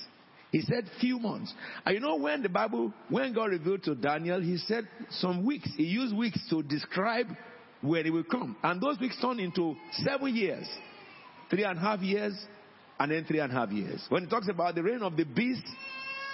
He 0.51 0.61
said 0.61 0.89
few 0.99 1.19
months. 1.19 1.53
And 1.85 1.95
you 1.95 2.01
know 2.01 2.15
when 2.15 2.41
the 2.41 2.49
Bible, 2.49 2.91
when 3.09 3.33
God 3.33 3.51
revealed 3.51 3.83
to 3.83 3.95
Daniel, 3.95 4.41
he 4.41 4.57
said 4.57 4.87
some 5.11 5.45
weeks. 5.45 5.69
He 5.77 5.83
used 5.83 6.15
weeks 6.15 6.39
to 6.49 6.63
describe 6.63 7.27
where 7.81 8.03
he 8.03 8.09
will 8.09 8.23
come. 8.23 8.55
And 8.63 8.81
those 8.81 8.99
weeks 8.99 9.17
turned 9.21 9.39
into 9.39 9.75
seven 10.03 10.35
years. 10.35 10.67
Three 11.49 11.63
and 11.63 11.77
a 11.77 11.81
half 11.81 12.01
years, 12.01 12.33
and 12.99 13.11
then 13.11 13.25
three 13.25 13.39
and 13.39 13.51
a 13.51 13.55
half 13.55 13.71
years. 13.71 14.03
When 14.09 14.23
he 14.23 14.29
talks 14.29 14.49
about 14.49 14.75
the 14.75 14.83
reign 14.83 15.01
of 15.01 15.15
the 15.15 15.23
beast, 15.23 15.65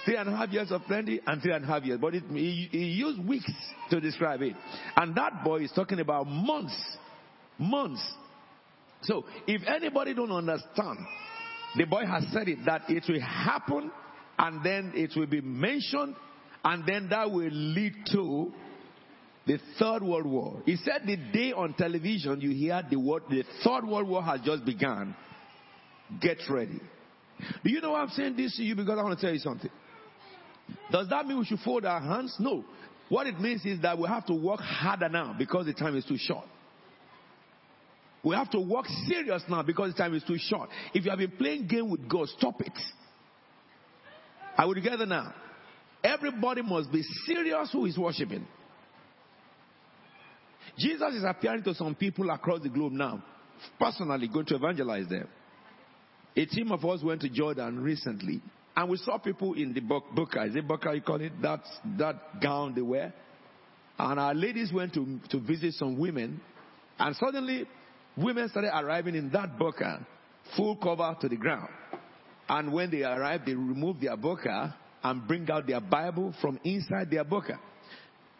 three 0.04 0.16
and 0.16 0.28
a 0.28 0.36
half 0.36 0.50
years 0.50 0.70
of 0.70 0.82
plenty 0.82 1.20
and 1.26 1.42
three 1.42 1.52
and 1.52 1.64
a 1.64 1.66
half 1.66 1.84
years. 1.84 1.98
But 2.00 2.14
it, 2.14 2.24
he, 2.30 2.68
he 2.70 2.84
used 2.84 3.26
weeks 3.26 3.50
to 3.90 4.00
describe 4.00 4.42
it. 4.42 4.54
And 4.96 5.14
that 5.16 5.44
boy 5.44 5.64
is 5.64 5.72
talking 5.74 6.00
about 6.00 6.26
months. 6.26 6.76
Months. 7.58 8.02
So 9.02 9.24
if 9.46 9.62
anybody 9.66 10.14
don't 10.14 10.32
understand, 10.32 10.98
the 11.76 11.84
boy 11.84 12.06
has 12.06 12.24
said 12.32 12.48
it 12.48 12.58
that 12.64 12.82
it 12.88 13.04
will 13.08 13.20
happen 13.20 13.90
and 14.38 14.64
then 14.64 14.92
it 14.94 15.12
will 15.16 15.26
be 15.26 15.40
mentioned 15.40 16.14
and 16.64 16.84
then 16.86 17.08
that 17.10 17.30
will 17.30 17.50
lead 17.50 17.94
to 18.12 18.52
the 19.46 19.58
third 19.78 20.02
world 20.02 20.26
war. 20.26 20.60
He 20.64 20.76
said 20.76 21.02
the 21.06 21.16
day 21.16 21.52
on 21.52 21.74
television 21.74 22.40
you 22.40 22.50
hear 22.50 22.82
the 22.88 22.98
word 22.98 23.22
the 23.30 23.44
third 23.64 23.86
world 23.86 24.08
war 24.08 24.22
has 24.22 24.40
just 24.40 24.64
begun. 24.64 25.14
Get 26.20 26.38
ready. 26.50 26.80
Do 27.64 27.70
you 27.70 27.80
know 27.80 27.92
why 27.92 28.00
I'm 28.00 28.08
saying 28.10 28.36
this 28.36 28.56
to 28.56 28.62
you? 28.62 28.74
Because 28.74 28.98
I 28.98 29.02
want 29.02 29.18
to 29.18 29.24
tell 29.24 29.32
you 29.32 29.40
something. 29.40 29.70
Does 30.90 31.08
that 31.10 31.26
mean 31.26 31.38
we 31.38 31.44
should 31.44 31.60
fold 31.60 31.84
our 31.84 32.00
hands? 32.00 32.34
No. 32.38 32.64
What 33.08 33.26
it 33.26 33.38
means 33.38 33.64
is 33.64 33.80
that 33.82 33.98
we 33.98 34.08
have 34.08 34.26
to 34.26 34.34
work 34.34 34.60
harder 34.60 35.08
now 35.08 35.34
because 35.38 35.66
the 35.66 35.74
time 35.74 35.96
is 35.96 36.04
too 36.04 36.16
short. 36.18 36.46
We 38.24 38.34
have 38.34 38.50
to 38.50 38.60
work 38.60 38.86
serious 39.06 39.44
now 39.48 39.62
because 39.62 39.92
the 39.92 39.98
time 39.98 40.14
is 40.14 40.24
too 40.24 40.38
short. 40.38 40.70
If 40.92 41.04
you 41.04 41.10
have 41.10 41.20
been 41.20 41.36
playing 41.36 41.68
game 41.68 41.90
with 41.90 42.08
God, 42.08 42.28
stop 42.36 42.60
it. 42.60 42.72
Are 44.56 44.68
we 44.68 44.74
together 44.74 45.06
now? 45.06 45.34
Everybody 46.02 46.62
must 46.62 46.90
be 46.90 47.02
serious 47.26 47.70
who 47.72 47.86
is 47.86 47.98
worshiping. 47.98 48.46
Jesus 50.78 51.14
is 51.14 51.24
appearing 51.24 51.62
to 51.64 51.74
some 51.74 51.94
people 51.94 52.30
across 52.30 52.62
the 52.62 52.68
globe 52.68 52.92
now, 52.92 53.22
personally 53.78 54.28
going 54.28 54.46
to 54.46 54.56
evangelize 54.56 55.08
them. 55.08 55.26
A 56.36 56.44
team 56.44 56.70
of 56.70 56.84
us 56.84 57.02
went 57.02 57.22
to 57.22 57.30
Jordan 57.30 57.80
recently, 57.80 58.42
and 58.76 58.90
we 58.90 58.98
saw 58.98 59.16
people 59.18 59.54
in 59.54 59.72
the 59.72 59.80
burqa. 59.80 60.48
Is 60.48 60.56
it 60.56 60.64
you 60.64 61.00
call 61.00 61.20
it? 61.20 61.32
That, 61.40 61.60
that 61.98 62.40
gown 62.42 62.74
they 62.74 62.82
wear. 62.82 63.14
And 63.98 64.20
our 64.20 64.34
ladies 64.34 64.70
went 64.72 64.92
to, 64.94 65.18
to 65.30 65.40
visit 65.40 65.72
some 65.74 65.98
women, 65.98 66.40
and 66.98 67.16
suddenly 67.16 67.66
women 68.16 68.48
started 68.50 68.70
arriving 68.76 69.14
in 69.14 69.30
that 69.30 69.58
burqa, 69.58 70.00
uh, 70.00 70.04
full 70.56 70.76
cover 70.76 71.16
to 71.20 71.28
the 71.28 71.36
ground. 71.36 71.68
And 72.48 72.72
when 72.72 72.90
they 72.90 73.02
arrive, 73.02 73.42
they 73.44 73.54
remove 73.54 74.00
their 74.00 74.16
burqa 74.16 74.74
and 75.02 75.26
bring 75.26 75.50
out 75.50 75.66
their 75.66 75.80
Bible 75.80 76.34
from 76.40 76.58
inside 76.64 77.10
their 77.10 77.24
burqa. 77.24 77.58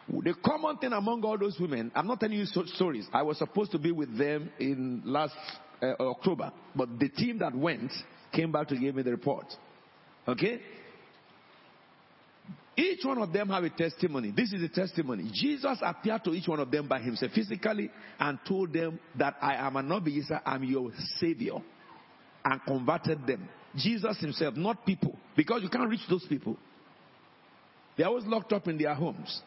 The 0.09 0.33
common 0.45 0.77
thing 0.77 0.93
among 0.93 1.23
all 1.23 1.37
those 1.37 1.59
women, 1.59 1.91
I'm 1.93 2.07
not 2.07 2.19
telling 2.19 2.37
you 2.37 2.45
stories. 2.45 3.07
I 3.11 3.23
was 3.23 3.37
supposed 3.37 3.71
to 3.71 3.79
be 3.79 3.91
with 3.91 4.17
them 4.17 4.49
in 4.57 5.01
last 5.03 5.35
uh, 5.81 5.93
October. 5.99 6.51
But 6.75 6.97
the 6.97 7.09
team 7.09 7.39
that 7.39 7.53
went 7.53 7.91
came 8.31 8.51
back 8.51 8.69
to 8.69 8.77
give 8.77 8.95
me 8.95 9.03
the 9.03 9.11
report. 9.11 9.45
Okay? 10.25 10.61
Each 12.77 13.03
one 13.03 13.17
of 13.17 13.33
them 13.33 13.49
have 13.49 13.63
a 13.63 13.69
testimony. 13.71 14.31
This 14.35 14.53
is 14.53 14.61
a 14.61 14.69
testimony. 14.69 15.29
Jesus 15.33 15.79
appeared 15.81 16.23
to 16.25 16.31
each 16.31 16.47
one 16.47 16.59
of 16.59 16.69
them 16.69 16.87
by 16.87 16.99
himself 16.99 17.31
physically 17.33 17.89
and 18.19 18.37
told 18.47 18.71
them 18.71 18.99
that 19.17 19.35
I 19.41 19.55
am 19.55 19.75
an 19.75 19.91
Isa, 20.07 20.41
I'm 20.45 20.63
your 20.63 20.91
savior. 21.19 21.55
And 22.45 22.61
converted 22.65 23.27
them. 23.27 23.49
Jesus 23.75 24.17
himself, 24.19 24.55
not 24.55 24.85
people. 24.85 25.17
Because 25.35 25.61
you 25.63 25.69
can't 25.69 25.89
reach 25.89 26.07
those 26.09 26.25
people. 26.27 26.57
They're 27.97 28.07
always 28.07 28.25
locked 28.25 28.53
up 28.53 28.67
in 28.67 28.77
their 28.77 28.93
homes. 28.93 29.41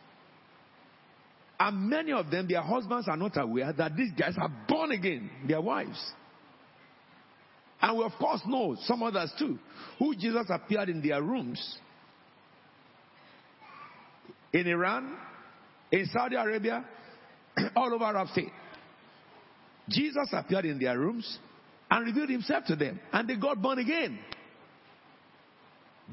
And 1.58 1.90
many 1.90 2.12
of 2.12 2.30
them, 2.30 2.48
their 2.48 2.62
husbands 2.62 3.06
are 3.08 3.16
not 3.16 3.36
aware 3.36 3.72
that 3.72 3.94
these 3.96 4.12
guys 4.18 4.34
are 4.38 4.50
born 4.66 4.92
again, 4.92 5.30
their 5.46 5.60
wives. 5.60 6.12
And 7.82 7.98
we, 7.98 8.04
of 8.04 8.12
course, 8.18 8.40
know 8.46 8.76
some 8.80 9.02
others 9.02 9.32
too, 9.38 9.58
who 9.98 10.14
Jesus 10.14 10.46
appeared 10.48 10.88
in 10.88 11.02
their 11.02 11.22
rooms 11.22 11.78
in 14.52 14.66
Iran, 14.66 15.16
in 15.92 16.06
Saudi 16.06 16.36
Arabia, 16.36 16.84
all 17.76 17.92
over 17.92 18.04
Arab 18.04 18.28
state. 18.28 18.52
Jesus 19.88 20.28
appeared 20.32 20.64
in 20.64 20.78
their 20.78 20.98
rooms 20.98 21.38
and 21.90 22.06
revealed 22.06 22.30
himself 22.30 22.64
to 22.66 22.76
them, 22.76 23.00
and 23.12 23.28
they 23.28 23.36
got 23.36 23.60
born 23.60 23.78
again. 23.78 24.18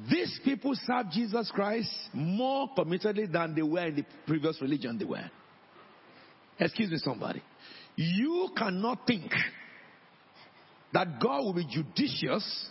These 0.10 0.40
people 0.44 0.74
serve 0.86 1.10
Jesus 1.12 1.52
Christ 1.54 1.90
more 2.14 2.70
committedly 2.78 3.32
than 3.32 3.56
they 3.56 3.64
were 3.64 3.88
in 3.88 3.96
the 3.96 4.06
previous 4.26 4.62
religion 4.62 4.98
they 4.98 5.06
were. 5.06 5.30
Excuse 6.60 6.92
me, 6.92 6.98
somebody. 6.98 7.42
You 7.96 8.50
cannot 8.56 9.08
think 9.08 9.32
that 10.94 11.20
God 11.20 11.44
will 11.44 11.54
be 11.54 11.68
judicious 11.70 12.70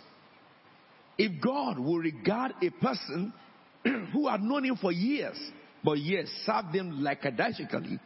if 1.17 1.41
God 1.41 1.79
will 1.79 1.97
regard 1.97 2.53
a 2.61 2.69
person 2.69 3.33
who 4.13 4.27
had 4.27 4.41
known 4.41 4.65
him 4.65 4.77
for 4.77 4.91
years, 4.91 5.37
but 5.83 5.97
yet 5.99 6.25
served 6.45 6.73
him 6.73 7.03
lackadaisically 7.03 7.99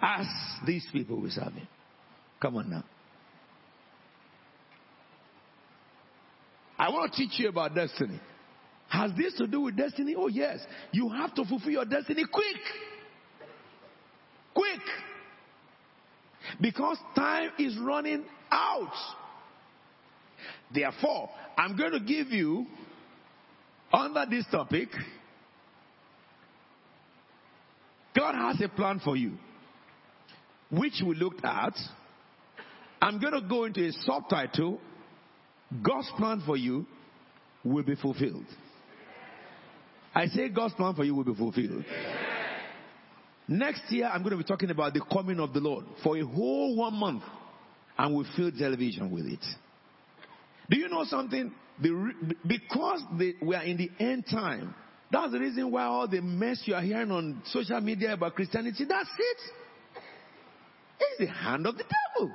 as 0.00 0.26
these 0.66 0.86
people 0.92 1.20
will 1.20 1.30
serve 1.30 1.52
him. 1.52 1.68
Come 2.40 2.56
on 2.56 2.70
now. 2.70 2.84
I 6.78 6.88
want 6.90 7.12
to 7.12 7.16
teach 7.16 7.38
you 7.38 7.48
about 7.48 7.74
destiny. 7.74 8.20
Has 8.88 9.10
this 9.16 9.34
to 9.34 9.46
do 9.46 9.62
with 9.62 9.76
destiny? 9.76 10.14
Oh, 10.16 10.28
yes. 10.28 10.58
You 10.92 11.08
have 11.08 11.34
to 11.34 11.44
fulfill 11.44 11.70
your 11.70 11.84
destiny 11.84 12.24
quick. 12.30 12.56
Quick. 14.54 14.80
Because 16.60 16.98
time 17.14 17.50
is 17.58 17.76
running 17.78 18.24
out. 18.50 18.92
Therefore, 20.72 21.30
I'm 21.56 21.76
going 21.76 21.92
to 21.92 22.00
give 22.00 22.28
you, 22.28 22.66
under 23.92 24.26
this 24.28 24.44
topic, 24.50 24.88
God 28.16 28.34
has 28.34 28.60
a 28.60 28.68
plan 28.68 29.00
for 29.02 29.16
you, 29.16 29.32
which 30.70 31.02
we 31.04 31.14
looked 31.14 31.44
at. 31.44 31.74
I'm 33.00 33.20
going 33.20 33.34
to 33.34 33.48
go 33.48 33.64
into 33.64 33.84
a 33.86 33.92
subtitle 34.04 34.80
God's 35.82 36.10
plan 36.16 36.42
for 36.46 36.56
you 36.56 36.86
will 37.64 37.82
be 37.82 37.96
fulfilled. 37.96 38.46
I 40.14 40.26
say 40.26 40.48
God's 40.48 40.74
plan 40.74 40.94
for 40.94 41.04
you 41.04 41.14
will 41.14 41.24
be 41.24 41.34
fulfilled. 41.34 41.84
Next 43.48 43.82
year, 43.90 44.06
I'm 44.06 44.22
going 44.22 44.30
to 44.30 44.38
be 44.38 44.44
talking 44.44 44.70
about 44.70 44.94
the 44.94 45.02
coming 45.12 45.40
of 45.40 45.52
the 45.52 45.60
Lord 45.60 45.84
for 46.02 46.16
a 46.16 46.24
whole 46.24 46.76
one 46.76 46.94
month, 46.94 47.22
and 47.98 48.14
we'll 48.14 48.26
fill 48.36 48.50
television 48.52 49.10
with 49.10 49.26
it. 49.26 49.44
Do 50.70 50.78
you 50.78 50.88
know 50.88 51.04
something? 51.04 51.52
The, 51.82 52.36
because 52.46 53.02
the, 53.18 53.34
we 53.42 53.54
are 53.54 53.64
in 53.64 53.76
the 53.76 53.90
end 53.98 54.24
time, 54.30 54.74
that's 55.10 55.32
the 55.32 55.40
reason 55.40 55.70
why 55.70 55.84
all 55.84 56.08
the 56.08 56.22
mess 56.22 56.62
you 56.64 56.74
are 56.74 56.80
hearing 56.80 57.10
on 57.10 57.42
social 57.46 57.80
media 57.80 58.14
about 58.14 58.34
Christianity, 58.34 58.84
that's 58.88 59.10
it. 59.18 60.02
It's 61.00 61.18
the 61.18 61.26
hand 61.26 61.66
of 61.66 61.76
the 61.76 61.84
devil. 61.84 62.34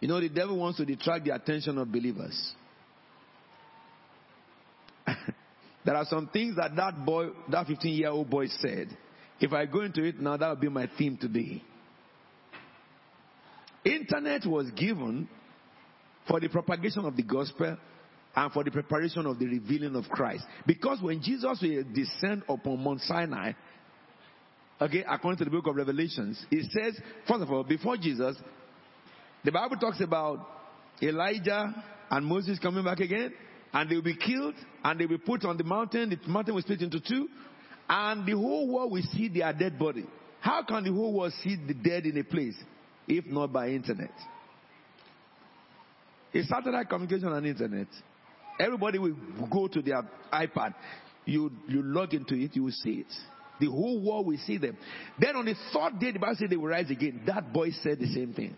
You 0.00 0.08
know, 0.08 0.20
the 0.20 0.28
devil 0.28 0.58
wants 0.58 0.78
to 0.78 0.84
detract 0.84 1.24
the 1.24 1.34
attention 1.34 1.78
of 1.78 1.90
believers. 1.90 2.54
there 5.84 5.96
are 5.96 6.04
some 6.04 6.28
things 6.32 6.56
that 6.56 6.76
that 6.76 7.04
boy, 7.04 7.28
that 7.50 7.66
15 7.66 7.94
year 7.94 8.10
old 8.10 8.28
boy 8.28 8.46
said. 8.60 8.88
If 9.40 9.52
I 9.52 9.66
go 9.66 9.82
into 9.82 10.02
it 10.02 10.18
now, 10.20 10.36
that 10.36 10.48
will 10.48 10.56
be 10.56 10.68
my 10.68 10.88
theme 10.98 11.16
today. 11.16 11.62
Internet 13.84 14.46
was 14.46 14.70
given 14.72 15.28
for 16.26 16.40
the 16.40 16.48
propagation 16.48 17.04
of 17.04 17.16
the 17.16 17.22
gospel 17.22 17.76
and 18.34 18.52
for 18.52 18.64
the 18.64 18.70
preparation 18.70 19.26
of 19.26 19.38
the 19.38 19.46
revealing 19.46 19.94
of 19.94 20.04
Christ. 20.10 20.44
Because 20.66 21.00
when 21.00 21.22
Jesus 21.22 21.58
will 21.62 21.84
descend 21.94 22.42
upon 22.48 22.82
Mount 22.82 23.00
Sinai, 23.02 23.52
okay, 24.80 25.04
according 25.08 25.38
to 25.38 25.44
the 25.44 25.50
book 25.50 25.66
of 25.66 25.76
Revelations, 25.76 26.44
it 26.50 26.70
says, 26.72 27.00
first 27.28 27.42
of 27.42 27.50
all, 27.50 27.62
before 27.62 27.96
Jesus, 27.96 28.36
the 29.46 29.52
Bible 29.52 29.76
talks 29.76 30.00
about 30.00 30.44
Elijah 31.00 31.72
and 32.10 32.26
Moses 32.26 32.58
coming 32.58 32.84
back 32.84 32.98
again, 32.98 33.32
and 33.72 33.88
they 33.88 33.94
will 33.94 34.02
be 34.02 34.16
killed, 34.16 34.54
and 34.82 34.98
they 34.98 35.06
will 35.06 35.18
be 35.18 35.24
put 35.24 35.44
on 35.44 35.56
the 35.56 35.62
mountain. 35.62 36.10
The 36.10 36.28
mountain 36.28 36.54
will 36.54 36.62
split 36.62 36.82
into 36.82 36.98
two, 36.98 37.28
and 37.88 38.26
the 38.26 38.32
whole 38.32 38.66
world 38.68 38.90
will 38.90 39.04
see 39.12 39.28
their 39.28 39.52
dead 39.52 39.78
body. 39.78 40.04
How 40.40 40.64
can 40.64 40.82
the 40.82 40.92
whole 40.92 41.14
world 41.14 41.32
see 41.44 41.56
the 41.56 41.74
dead 41.74 42.06
in 42.06 42.18
a 42.18 42.24
place 42.24 42.56
if 43.06 43.24
not 43.26 43.52
by 43.52 43.68
internet? 43.68 44.10
It's 46.32 46.48
satellite 46.48 46.88
communication 46.88 47.32
and 47.32 47.46
internet. 47.46 47.86
Everybody 48.58 48.98
will 48.98 49.14
go 49.48 49.68
to 49.68 49.80
their 49.80 50.02
iPad. 50.32 50.74
You, 51.24 51.52
you 51.68 51.82
log 51.82 52.14
into 52.14 52.34
it, 52.34 52.56
you 52.56 52.64
will 52.64 52.72
see 52.72 53.04
it. 53.06 53.12
The 53.60 53.66
whole 53.66 54.04
world 54.04 54.26
will 54.26 54.38
see 54.44 54.58
them. 54.58 54.76
Then 55.20 55.36
on 55.36 55.44
the 55.44 55.54
third 55.72 56.00
day, 56.00 56.10
the 56.10 56.18
Bible 56.18 56.34
said 56.36 56.50
they 56.50 56.56
will 56.56 56.66
rise 56.66 56.90
again. 56.90 57.22
That 57.26 57.52
boy 57.52 57.70
said 57.70 58.00
the 58.00 58.12
same 58.12 58.34
thing. 58.34 58.56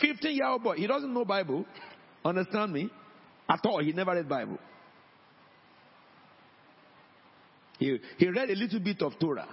15 0.00 0.34
year 0.34 0.46
old 0.46 0.62
boy. 0.62 0.76
He 0.76 0.86
doesn't 0.86 1.12
know 1.12 1.24
Bible. 1.24 1.64
Understand 2.24 2.72
me? 2.72 2.90
At 3.48 3.60
all. 3.64 3.82
He 3.82 3.92
never 3.92 4.12
read 4.12 4.28
Bible. 4.28 4.58
He, 7.78 7.98
he 8.18 8.28
read 8.28 8.50
a 8.50 8.54
little 8.54 8.80
bit 8.80 9.02
of 9.02 9.18
Torah. 9.18 9.48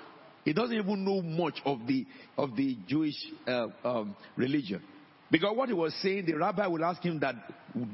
He 0.45 0.53
doesn't 0.53 0.75
even 0.75 1.03
know 1.03 1.21
much 1.21 1.59
of 1.65 1.85
the, 1.87 2.05
of 2.37 2.55
the 2.55 2.77
Jewish 2.87 3.15
uh, 3.47 3.67
um, 3.83 4.15
religion. 4.35 4.81
Because 5.31 5.55
what 5.55 5.69
he 5.69 5.75
was 5.75 5.93
saying, 6.01 6.25
the 6.25 6.33
rabbi 6.33 6.65
will 6.67 6.83
ask 6.83 7.03
him 7.03 7.19
that, 7.19 7.35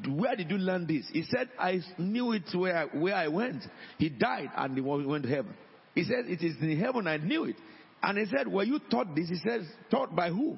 where 0.08 0.36
did 0.36 0.50
you 0.50 0.58
learn 0.58 0.88
this? 0.88 1.06
He 1.12 1.24
said, 1.24 1.50
I 1.60 1.80
knew 1.98 2.32
it 2.32 2.44
where 2.54 2.78
I, 2.78 2.98
where 2.98 3.16
I 3.16 3.28
went. 3.28 3.64
He 3.98 4.10
died 4.10 4.50
and 4.56 4.76
he 4.76 4.82
went 4.82 5.24
to 5.24 5.30
heaven. 5.30 5.54
He 5.94 6.04
said, 6.04 6.26
it 6.28 6.42
is 6.42 6.56
in 6.62 6.80
heaven, 6.80 7.08
I 7.08 7.18
knew 7.18 7.46
it. 7.46 7.56
And 8.02 8.18
he 8.18 8.26
said, 8.26 8.48
were 8.48 8.64
you 8.64 8.80
taught 8.90 9.16
this? 9.16 9.30
He 9.30 9.38
says, 9.38 9.64
taught 9.90 10.16
by 10.16 10.30
who? 10.30 10.58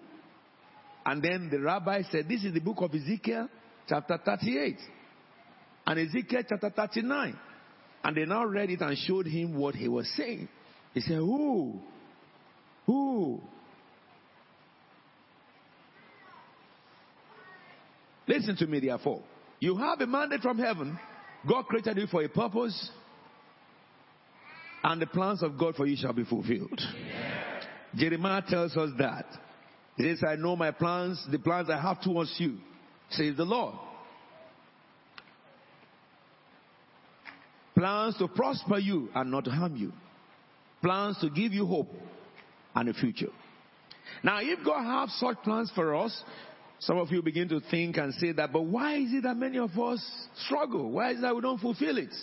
And 1.07 1.23
then 1.23 1.47
the 1.49 1.61
rabbi 1.61 2.01
said, 2.11 2.27
This 2.27 2.43
is 2.43 2.53
the 2.53 2.59
book 2.59 2.81
of 2.81 2.93
Ezekiel, 2.93 3.47
chapter 3.87 4.19
38, 4.23 4.77
and 5.85 5.99
Ezekiel, 5.99 6.41
chapter 6.49 6.69
39. 6.69 7.39
And 8.03 8.17
they 8.17 8.25
now 8.25 8.43
read 8.43 8.69
it 8.71 8.81
and 8.81 8.97
showed 8.97 9.25
him 9.25 9.57
what 9.57 9.73
he 9.73 9.87
was 9.87 10.05
saying. 10.17 10.49
He 10.93 10.99
said, 10.99 11.15
Who? 11.15 11.79
Who? 12.87 13.41
Listen 18.27 18.57
to 18.57 18.67
me, 18.67 18.81
therefore. 18.81 19.23
You 19.61 19.77
have 19.77 20.01
a 20.01 20.07
mandate 20.07 20.41
from 20.41 20.59
heaven. 20.59 20.99
God 21.47 21.67
created 21.67 21.95
you 21.99 22.07
for 22.07 22.21
a 22.21 22.27
purpose, 22.27 22.91
and 24.83 25.01
the 25.01 25.07
plans 25.07 25.41
of 25.41 25.57
God 25.57 25.75
for 25.77 25.85
you 25.85 25.95
shall 25.95 26.11
be 26.11 26.25
fulfilled. 26.25 26.81
Yeah. 27.07 27.61
Jeremiah 27.95 28.41
tells 28.45 28.75
us 28.75 28.89
that. 28.97 29.46
He 29.97 30.03
says, 30.03 30.23
I 30.27 30.35
know 30.35 30.55
my 30.55 30.71
plans, 30.71 31.23
the 31.31 31.39
plans 31.39 31.69
I 31.69 31.81
have 31.81 32.01
towards 32.01 32.33
you, 32.37 32.57
says 33.09 33.35
the 33.35 33.45
Lord. 33.45 33.75
Plans 37.75 38.17
to 38.17 38.27
prosper 38.27 38.77
you 38.77 39.09
and 39.13 39.31
not 39.31 39.47
harm 39.47 39.75
you. 39.75 39.91
Plans 40.81 41.17
to 41.19 41.29
give 41.29 41.51
you 41.51 41.65
hope 41.65 41.89
and 42.75 42.89
a 42.89 42.93
future. 42.93 43.29
Now, 44.23 44.39
if 44.41 44.63
God 44.63 44.83
has 44.83 45.19
such 45.19 45.37
plans 45.43 45.71
for 45.73 45.95
us, 45.95 46.23
some 46.79 46.97
of 46.97 47.11
you 47.11 47.23
begin 47.23 47.49
to 47.49 47.59
think 47.71 47.97
and 47.97 48.13
say 48.15 48.31
that, 48.33 48.53
but 48.53 48.63
why 48.63 48.97
is 48.97 49.13
it 49.13 49.23
that 49.23 49.35
many 49.35 49.57
of 49.57 49.77
us 49.79 50.03
struggle? 50.45 50.91
Why 50.91 51.11
is 51.11 51.17
it 51.17 51.21
that 51.21 51.35
we 51.35 51.41
don't 51.41 51.59
fulfill 51.59 51.97
it? 51.97 52.13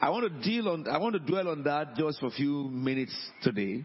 I 0.00 0.10
want 0.10 0.32
to 0.32 0.48
deal 0.48 0.68
on, 0.68 0.88
I 0.88 0.96
want 0.98 1.14
to 1.14 1.18
dwell 1.18 1.48
on 1.48 1.64
that 1.64 1.96
just 1.96 2.20
for 2.20 2.26
a 2.26 2.30
few 2.30 2.68
minutes 2.68 3.14
today. 3.42 3.84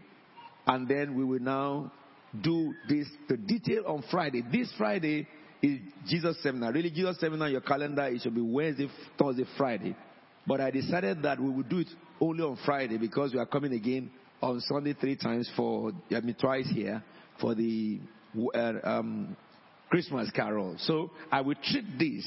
And 0.66 0.88
then 0.88 1.14
we 1.14 1.24
will 1.24 1.40
now 1.40 1.92
do 2.42 2.74
this, 2.88 3.06
the 3.28 3.36
detail 3.36 3.84
on 3.86 4.04
Friday. 4.10 4.42
This 4.50 4.72
Friday 4.76 5.26
is 5.62 5.78
Jesus 6.06 6.42
seminar. 6.42 6.72
Really, 6.72 6.90
Jesus 6.90 7.18
seminar, 7.20 7.48
your 7.48 7.60
calendar, 7.60 8.04
it 8.04 8.22
should 8.22 8.34
be 8.34 8.40
Wednesday, 8.40 8.88
Thursday, 9.18 9.44
Friday. 9.56 9.96
But 10.46 10.60
I 10.60 10.70
decided 10.70 11.22
that 11.22 11.40
we 11.40 11.48
would 11.48 11.68
do 11.68 11.78
it 11.78 11.88
only 12.20 12.42
on 12.42 12.58
Friday 12.64 12.98
because 12.98 13.32
we 13.32 13.38
are 13.38 13.46
coming 13.46 13.72
again 13.72 14.10
on 14.42 14.60
Sunday 14.60 14.94
three 14.94 15.16
times 15.16 15.50
for, 15.56 15.92
I 16.10 16.20
mean, 16.20 16.36
twice 16.38 16.68
here 16.72 17.02
for 17.40 17.54
the 17.54 17.98
uh, 18.54 18.72
um, 18.82 19.36
Christmas 19.88 20.30
carol. 20.30 20.76
So 20.78 21.10
I 21.32 21.40
will 21.40 21.54
treat 21.62 21.98
this 21.98 22.26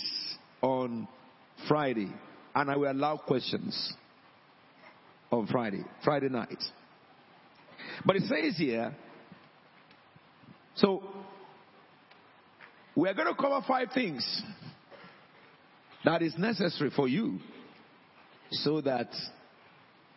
on 0.62 1.08
Friday 1.68 2.12
and 2.56 2.72
I 2.72 2.76
will 2.76 2.92
allow 2.92 3.18
questions 3.18 3.94
on 5.32 5.48
Friday, 5.48 5.84
Friday 6.04 6.30
night. 6.30 6.64
But 8.06 8.16
it 8.16 8.24
says 8.24 8.58
here, 8.58 8.96
so, 10.78 11.04
we 12.96 13.10
are 13.10 13.14
going 13.14 13.28
to 13.28 13.40
cover 13.40 13.62
five 13.68 13.90
things 13.94 14.44
that 16.06 16.22
is 16.22 16.34
necessary 16.38 16.92
for 16.96 17.08
you 17.08 17.40
so 18.52 18.82
that 18.82 19.10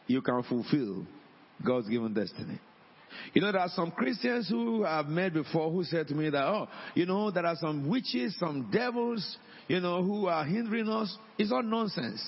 you 0.06 0.22
can 0.22 0.42
fulfill 0.44 1.06
God's 1.66 1.88
given 1.88 2.14
destiny. 2.14 2.58
You 3.32 3.42
know, 3.42 3.52
there 3.52 3.60
are 3.60 3.70
some 3.74 3.90
Christians 3.90 4.48
who 4.48 4.84
I've 4.84 5.06
met 5.06 5.32
before 5.32 5.70
who 5.70 5.82
said 5.84 6.08
to 6.08 6.14
me 6.14 6.30
that, 6.30 6.44
oh, 6.44 6.68
you 6.94 7.06
know, 7.06 7.30
there 7.30 7.44
are 7.44 7.56
some 7.56 7.88
witches, 7.88 8.36
some 8.38 8.70
devils, 8.70 9.36
you 9.66 9.80
know, 9.80 10.02
who 10.02 10.26
are 10.26 10.44
hindering 10.44 10.88
us. 10.88 11.16
It's 11.38 11.52
all 11.52 11.62
nonsense. 11.62 12.22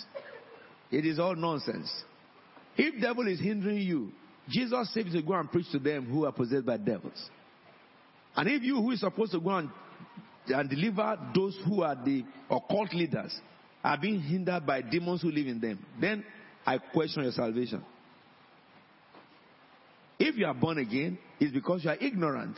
It 0.90 1.06
is 1.06 1.18
all 1.18 1.36
nonsense. 1.36 1.90
If 2.76 3.00
devil 3.00 3.26
is 3.28 3.40
hindering 3.40 3.78
you, 3.78 4.12
Jesus 4.48 4.92
said 4.92 5.06
to 5.12 5.22
go 5.22 5.34
and 5.34 5.50
preach 5.50 5.70
to 5.72 5.78
them 5.78 6.06
who 6.06 6.24
are 6.24 6.32
possessed 6.32 6.66
by 6.66 6.78
devils. 6.78 7.30
And 8.36 8.48
if 8.48 8.62
you 8.62 8.76
who 8.76 8.92
is 8.92 9.00
supposed 9.00 9.32
to 9.32 9.40
go 9.40 9.50
and, 9.50 9.70
and 10.48 10.68
deliver 10.70 11.18
those 11.34 11.58
who 11.66 11.82
are 11.82 11.94
the 11.94 12.24
occult 12.50 12.94
leaders 12.94 13.38
are 13.84 13.98
being 13.98 14.20
hindered 14.20 14.66
by 14.66 14.80
demons 14.80 15.22
who 15.22 15.30
live 15.30 15.46
in 15.46 15.60
them, 15.60 15.84
then 16.00 16.24
I 16.64 16.78
question 16.78 17.24
your 17.24 17.32
salvation. 17.32 17.84
If 20.18 20.36
you 20.36 20.46
are 20.46 20.54
born 20.54 20.78
again, 20.78 21.18
it's 21.40 21.52
because 21.52 21.84
you 21.84 21.90
are 21.90 21.96
ignorant. 22.00 22.56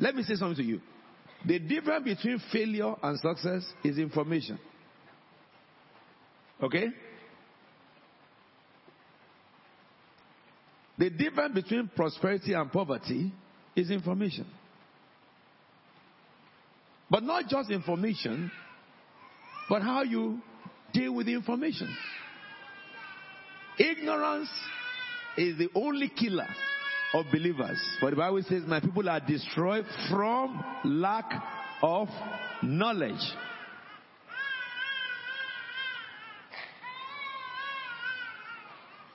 Let 0.00 0.14
me 0.14 0.22
say 0.22 0.34
something 0.34 0.56
to 0.56 0.62
you. 0.62 0.80
The 1.44 1.58
difference 1.58 2.04
between 2.04 2.40
failure 2.50 2.94
and 3.02 3.18
success 3.18 3.62
is 3.84 3.98
information. 3.98 4.58
Okay? 6.62 6.86
The 10.98 11.10
difference 11.10 11.54
between 11.54 11.90
prosperity 11.94 12.54
and 12.54 12.70
poverty 12.70 13.32
is 13.74 13.90
information. 13.90 14.46
But 17.10 17.22
not 17.22 17.48
just 17.48 17.70
information, 17.70 18.50
but 19.68 19.82
how 19.82 20.02
you 20.02 20.40
deal 20.92 21.14
with 21.14 21.28
information. 21.28 21.94
Ignorance 23.78 24.50
is 25.36 25.58
the 25.58 25.68
only 25.74 26.08
killer 26.08 26.48
of 27.14 27.26
believers. 27.30 27.78
For 28.00 28.10
the 28.10 28.16
Bible 28.16 28.42
says, 28.48 28.62
My 28.66 28.80
people 28.80 29.08
are 29.08 29.20
destroyed 29.20 29.84
from 30.10 30.62
lack 30.84 31.30
of 31.82 32.08
knowledge. 32.62 33.20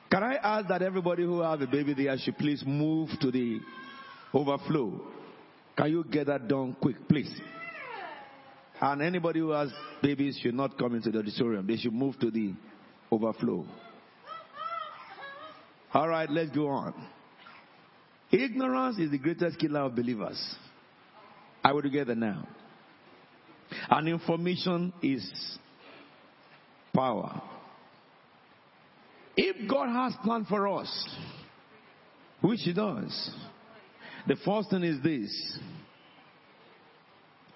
Can 0.10 0.24
I 0.24 0.36
ask 0.36 0.67
that 0.70 0.82
everybody 0.82 1.24
who 1.24 1.41
have 1.41 1.62
a 1.62 1.67
baby 1.67 1.93
there 1.93 2.17
should 2.17 2.38
please 2.38 2.63
move 2.65 3.10
to 3.22 3.30
the 3.30 3.60
overflow? 4.38 5.02
Can 5.76 5.91
you 5.91 6.04
get 6.04 6.28
that 6.28 6.47
done 6.47 6.76
quick, 6.80 6.95
please? 7.10 7.32
And 8.80 9.02
anybody 9.02 9.39
who 9.39 9.52
has 9.52 9.71
babies 10.02 10.39
should 10.41 10.54
not 10.54 10.78
come 10.78 10.95
into 10.95 11.10
the 11.10 11.19
auditorium. 11.19 11.65
They 11.65 11.78
should 11.78 11.93
move 11.93 12.19
to 12.19 12.30
the 12.30 12.54
overflow. 13.12 13.65
All 15.93 16.08
right, 16.08 16.30
let's 16.30 16.52
go 16.52 16.67
on. 16.67 16.93
Ignorance 18.32 19.00
is 19.00 19.10
the 19.10 19.17
greatest 19.17 19.58
killer 19.58 19.82
of 19.82 19.95
believers. 19.95 20.39
I 21.63 21.73
will 21.73 21.82
together 21.82 22.13
now. 22.13 22.47
And 23.89 24.08
information 24.08 24.93
is 25.02 25.58
power. 26.93 27.41
If 29.36 29.69
God 29.69 29.89
has 29.89 30.13
planned 30.23 30.47
for 30.47 30.67
us, 30.67 31.10
which 32.41 32.62
He 32.63 32.73
does, 32.73 33.32
the 34.28 34.36
first 34.46 34.70
thing 34.70 34.84
is 34.84 35.02
this 35.02 35.60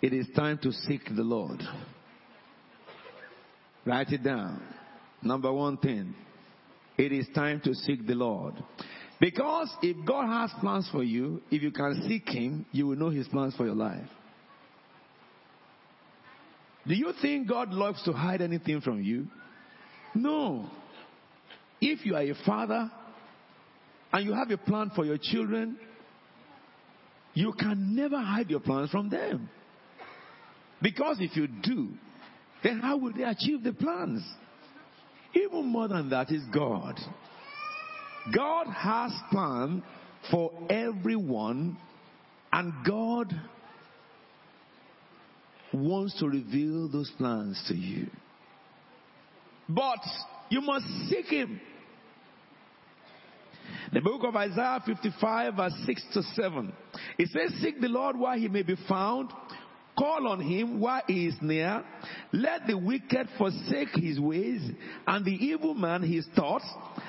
it 0.02 0.14
is 0.14 0.28
time 0.36 0.58
to 0.64 0.72
seek 0.72 1.06
the 1.06 1.24
Lord. 1.24 1.62
Write 3.86 4.10
it 4.10 4.24
down. 4.24 4.62
Number 5.22 5.52
one 5.52 5.78
thing 5.78 6.16
it 6.98 7.12
is 7.12 7.28
time 7.34 7.62
to 7.64 7.74
seek 7.74 8.06
the 8.06 8.16
Lord. 8.16 8.56
Because 9.20 9.70
if 9.84 9.96
God 10.06 10.26
has 10.28 10.52
plans 10.60 10.90
for 10.92 11.04
you, 11.04 11.42
if 11.52 11.62
you 11.62 11.72
can 11.72 12.06
seek 12.08 12.28
Him, 12.28 12.66
you 12.72 12.88
will 12.88 12.96
know 12.96 13.10
His 13.10 13.28
plans 13.28 13.56
for 13.56 13.66
your 13.66 13.76
life. 13.76 14.08
Do 16.88 16.96
you 16.96 17.14
think 17.22 17.48
God 17.48 17.72
loves 17.72 18.04
to 18.04 18.14
hide 18.14 18.42
anything 18.42 18.82
from 18.82 19.04
you? 19.04 19.28
No. 20.16 20.68
If 21.80 22.06
you 22.06 22.16
are 22.16 22.24
a 22.24 22.34
father 22.46 22.92
and 24.12 24.26
you 24.26 24.34
have 24.34 24.50
a 24.50 24.58
plan 24.58 24.92
for 24.96 25.06
your 25.06 25.18
children, 25.22 25.78
you 27.34 27.54
can 27.54 27.96
never 27.96 28.20
hide 28.20 28.50
your 28.50 28.60
plans 28.60 28.90
from 28.92 29.10
them. 29.10 29.50
Because 30.82 31.18
if 31.20 31.36
you 31.36 31.48
do, 31.48 31.90
then 32.64 32.80
how 32.80 32.98
will 32.98 33.14
they 33.14 33.24
achieve 33.24 33.64
the 33.64 33.74
plans? 33.74 34.24
Even 35.34 35.68
more 35.68 35.88
than 35.88 36.10
that 36.10 36.32
is 36.32 36.44
God. 36.54 37.00
God 38.36 38.68
has 38.68 39.12
plan 39.32 39.84
for 40.30 40.52
everyone 40.70 41.78
and 42.52 42.74
God 42.86 43.34
wants 45.74 46.20
to 46.20 46.28
reveal 46.28 46.90
those 46.90 47.12
plans 47.18 47.64
to 47.70 47.76
you. 47.76 48.08
But 49.70 50.00
you 50.50 50.62
must 50.62 50.86
seek 51.10 51.28
Him. 51.28 51.62
The 53.94 54.02
book 54.02 54.24
of 54.24 54.36
Isaiah 54.36 54.82
55 54.86 55.56
verse 55.56 55.74
6 55.86 56.04
to 56.14 56.24
7. 56.24 56.74
It 57.18 57.30
says, 57.30 57.60
Seek 57.62 57.82
the 57.82 57.88
Lord 57.88 58.18
while 58.18 58.38
he 58.38 58.48
may 58.48 58.64
be 58.64 58.76
found. 58.88 59.32
Call 59.98 60.28
on 60.28 60.40
him 60.40 60.80
while 60.80 61.02
he 61.06 61.28
is 61.28 61.36
near. 61.42 61.84
Let 62.32 62.66
the 62.66 62.78
wicked 62.78 63.28
forsake 63.38 63.90
his 63.94 64.20
ways 64.20 64.62
and 65.06 65.26
the 65.26 65.32
evil 65.32 65.74
man 65.74 66.02
his 66.02 66.26
thoughts. 66.36 66.66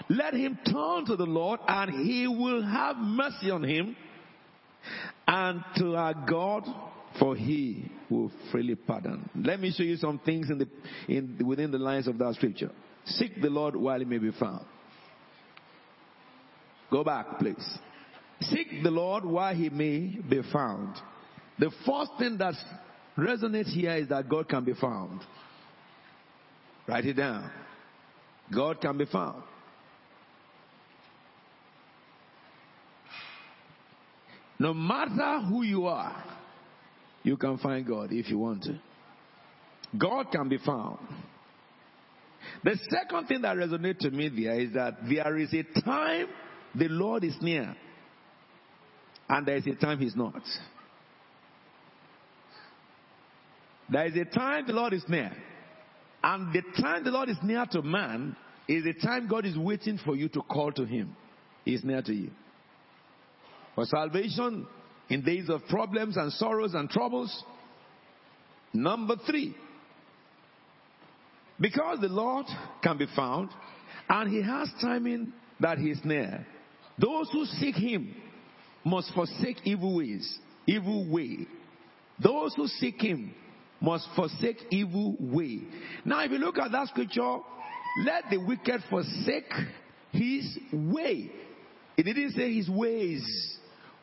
Let 0.08 0.34
him 0.34 0.58
turn 0.66 1.06
to 1.06 1.16
the 1.16 1.24
Lord 1.24 1.60
and 1.66 1.90
he 2.06 2.26
will 2.26 2.62
have 2.62 2.96
mercy 2.96 3.50
on 3.50 3.62
him 3.62 3.96
and 5.26 5.62
to 5.76 5.94
our 5.94 6.14
God 6.28 6.64
for 7.18 7.36
he 7.36 7.90
will 8.10 8.32
freely 8.50 8.74
pardon. 8.74 9.28
Let 9.34 9.60
me 9.60 9.72
show 9.72 9.84
you 9.84 9.96
some 9.96 10.18
things 10.18 10.50
in 10.50 10.58
the, 10.58 10.68
in, 11.08 11.38
within 11.46 11.70
the 11.70 11.78
lines 11.78 12.08
of 12.08 12.18
that 12.18 12.34
scripture. 12.34 12.70
Seek 13.04 13.40
the 13.40 13.50
Lord 13.50 13.76
while 13.76 13.98
he 13.98 14.04
may 14.04 14.18
be 14.18 14.32
found. 14.32 14.64
Go 16.92 17.02
back, 17.02 17.38
please. 17.38 17.78
Seek 18.42 18.82
the 18.82 18.90
Lord 18.90 19.24
while 19.24 19.54
he 19.54 19.70
may 19.70 20.18
be 20.28 20.42
found. 20.52 20.94
The 21.58 21.70
first 21.86 22.10
thing 22.18 22.36
that 22.36 22.54
resonates 23.16 23.72
here 23.72 23.96
is 23.96 24.08
that 24.10 24.28
God 24.28 24.46
can 24.46 24.62
be 24.62 24.74
found. 24.74 25.22
Write 26.86 27.06
it 27.06 27.14
down. 27.14 27.50
God 28.54 28.80
can 28.82 28.98
be 28.98 29.06
found. 29.06 29.42
No 34.58 34.74
matter 34.74 35.40
who 35.46 35.62
you 35.62 35.86
are, 35.86 36.22
you 37.22 37.38
can 37.38 37.56
find 37.56 37.86
God 37.86 38.12
if 38.12 38.28
you 38.28 38.38
want 38.38 38.64
to. 38.64 38.78
God 39.96 40.26
can 40.30 40.48
be 40.48 40.58
found. 40.58 40.98
The 42.62 42.76
second 42.90 43.28
thing 43.28 43.42
that 43.42 43.56
resonates 43.56 44.00
to 44.00 44.10
me 44.10 44.28
there 44.28 44.60
is 44.60 44.74
that 44.74 44.98
there 45.08 45.38
is 45.38 45.54
a 45.54 45.80
time 45.80 46.26
the 46.74 46.88
Lord 46.88 47.24
is 47.24 47.34
near, 47.40 47.74
and 49.28 49.46
there 49.46 49.56
is 49.56 49.66
a 49.66 49.74
time 49.74 49.98
He's 49.98 50.16
not. 50.16 50.42
There 53.90 54.06
is 54.06 54.16
a 54.16 54.24
time 54.24 54.66
the 54.66 54.72
Lord 54.72 54.92
is 54.92 55.04
near, 55.08 55.32
and 56.22 56.52
the 56.52 56.62
time 56.80 57.04
the 57.04 57.10
Lord 57.10 57.28
is 57.28 57.36
near 57.42 57.66
to 57.72 57.82
man 57.82 58.36
is 58.68 58.84
the 58.84 58.94
time 58.94 59.28
God 59.28 59.44
is 59.44 59.56
waiting 59.56 59.98
for 60.04 60.16
you 60.16 60.28
to 60.30 60.40
call 60.42 60.72
to 60.72 60.84
Him. 60.84 61.14
He's 61.64 61.84
near 61.84 62.02
to 62.02 62.12
you. 62.12 62.30
For 63.74 63.84
salvation 63.84 64.66
in 65.08 65.22
days 65.22 65.48
of 65.48 65.66
problems 65.68 66.16
and 66.16 66.32
sorrows 66.32 66.74
and 66.74 66.88
troubles. 66.88 67.44
Number 68.72 69.16
three, 69.26 69.54
because 71.60 72.00
the 72.00 72.08
Lord 72.08 72.46
can 72.82 72.96
be 72.96 73.06
found 73.14 73.50
and 74.08 74.30
He 74.30 74.42
has 74.42 74.70
timing 74.80 75.32
that 75.60 75.78
He 75.78 75.90
is 75.90 76.00
near. 76.04 76.46
Those 76.98 77.28
who 77.32 77.44
seek 77.46 77.74
him 77.74 78.14
must 78.84 79.12
forsake 79.14 79.58
evil 79.64 79.96
ways, 79.96 80.38
evil 80.66 81.10
way. 81.10 81.46
Those 82.22 82.54
who 82.54 82.66
seek 82.66 83.00
him 83.00 83.34
must 83.80 84.06
forsake 84.14 84.58
evil 84.70 85.16
way. 85.18 85.60
Now, 86.04 86.24
if 86.24 86.30
you 86.30 86.38
look 86.38 86.58
at 86.58 86.70
that 86.72 86.88
scripture, 86.88 87.38
let 88.04 88.24
the 88.30 88.38
wicked 88.38 88.82
forsake 88.88 89.52
his 90.12 90.58
way. 90.72 91.30
It 91.96 92.02
didn't 92.04 92.32
say 92.32 92.54
his 92.54 92.68
ways. 92.68 93.22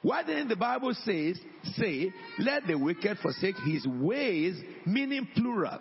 Why 0.02 0.24
didn't 0.24 0.48
the 0.48 0.56
Bible 0.56 0.94
says 1.04 1.40
say, 1.76 2.12
let 2.40 2.68
the 2.68 2.78
wicked 2.78 3.18
forsake 3.20 3.56
his 3.66 3.86
ways, 3.86 4.56
meaning 4.86 5.28
plural? 5.36 5.80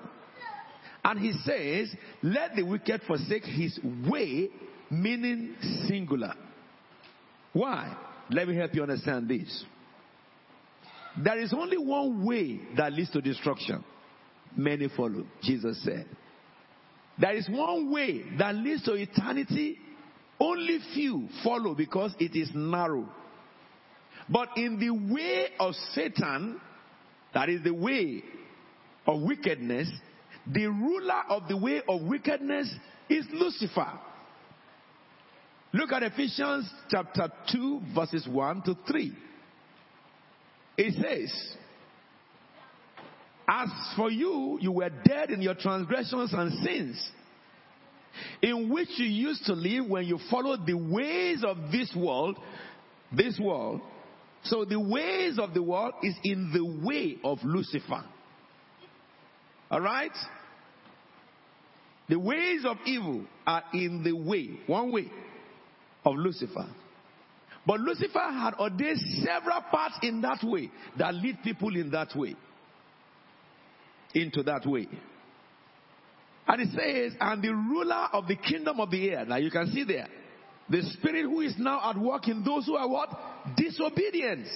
And 1.05 1.21
he 1.21 1.33
says, 1.45 1.95
let 2.23 2.57
the 2.57 2.65
wicked 2.65 3.03
forsake 3.07 3.45
his 3.45 3.79
way, 4.09 4.49
meaning 4.91 5.55
singular. 5.87 6.35
Why? 7.53 7.97
Let 8.31 8.49
me 8.49 8.57
help 8.57 8.75
you 8.75 8.83
understand 8.83 9.29
this. 9.29 9.65
There 11.23 11.39
is 11.39 11.53
only 11.53 11.79
one 11.79 12.25
way 12.25 12.61
that 12.77 12.93
leads 12.93 13.11
to 13.11 13.21
destruction. 13.21 13.85
Many 14.57 14.89
follow, 14.97 15.25
Jesus 15.43 15.83
said. 15.83 16.07
There 17.21 17.35
is 17.35 17.49
one 17.49 17.91
way 17.91 18.23
that 18.39 18.55
leads 18.55 18.85
to 18.85 18.95
eternity. 18.95 19.79
Only 20.39 20.79
few 20.95 21.29
follow 21.43 21.75
because 21.75 22.15
it 22.21 22.37
is 22.37 22.51
narrow. 22.55 23.09
But 24.29 24.51
in 24.57 24.79
the 24.79 24.91
way 24.91 25.47
of 25.59 25.75
Satan, 25.95 26.61
that 27.35 27.49
is 27.49 27.65
the 27.65 27.75
way 27.75 28.23
of 29.07 29.23
wickedness, 29.23 29.91
the 30.47 30.67
ruler 30.67 31.23
of 31.29 31.49
the 31.49 31.57
way 31.57 31.83
of 31.89 32.03
wickedness 32.03 32.73
is 33.09 33.27
Lucifer. 33.33 33.99
Look 35.73 35.93
at 35.93 36.03
Ephesians 36.03 36.71
chapter 36.89 37.31
2, 37.53 37.81
verses 37.95 38.27
1 38.27 38.63
to 38.63 38.77
3. 38.87 39.13
It 40.79 40.95
says, 40.95 41.57
As 43.47 43.69
for 43.95 44.11
you, 44.11 44.59
you 44.63 44.73
were 44.73 44.89
dead 45.05 45.31
in 45.31 45.43
your 45.43 45.55
transgressions 45.55 46.33
and 46.33 46.65
sins, 46.65 47.11
in 48.41 48.71
which 48.71 48.89
you 48.97 49.07
used 49.07 49.45
to 49.45 49.53
live 49.53 49.87
when 49.87 50.07
you 50.07 50.19
followed 50.31 50.67
the 50.67 50.77
ways 50.77 51.45
of 51.47 51.59
this 51.71 51.93
world, 51.95 52.39
this 53.15 53.39
world. 53.39 53.83
So 54.45 54.65
the 54.65 54.81
ways 54.81 55.39
of 55.39 55.53
the 55.53 55.63
world 55.63 55.95
is 56.03 56.15
in 56.25 56.51
the 56.51 56.87
way 56.87 57.19
of 57.23 57.39
Lucifer. 57.45 58.05
Alright? 59.71 60.13
The 62.09 62.19
ways 62.19 62.65
of 62.65 62.79
evil 62.87 63.27
are 63.47 63.65
in 63.75 64.03
the 64.03 64.13
way, 64.13 64.61
one 64.67 64.93
way 64.93 65.11
of 66.09 66.17
Lucifer. 66.17 66.67
But 67.67 67.81
Lucifer 67.81 68.19
had 68.19 68.55
ordained 68.55 68.99
several 69.25 69.61
paths 69.71 69.99
in 70.03 70.23
that 70.23 70.39
way 70.43 70.71
that 70.99 71.15
lead 71.15 71.39
people 71.45 71.77
in 71.77 71.91
that 71.91 72.17
way. 72.17 72.35
Into 74.15 74.43
that 74.45 74.65
way. 74.65 74.89
And 76.47 76.63
it 76.63 76.69
says, 76.71 77.17
and 77.21 77.43
the 77.43 77.55
ruler 77.55 78.09
of 78.13 78.27
the 78.27 78.37
kingdom 78.37 78.81
of 78.81 78.91
the 78.91 79.11
air. 79.11 79.27
Now 79.27 79.37
you 79.37 79.51
can 79.51 79.71
see 79.71 79.85
there. 79.85 80.09
The 80.71 80.83
spirit 80.95 81.25
who 81.25 81.43
is 81.43 81.55
now 81.59 81.91
at 81.91 81.99
work 81.99 82.27
in 82.29 82.43
those 82.43 82.65
who 82.65 82.77
are 82.77 82.89
what? 82.89 83.11
Disobedience. 83.57 84.49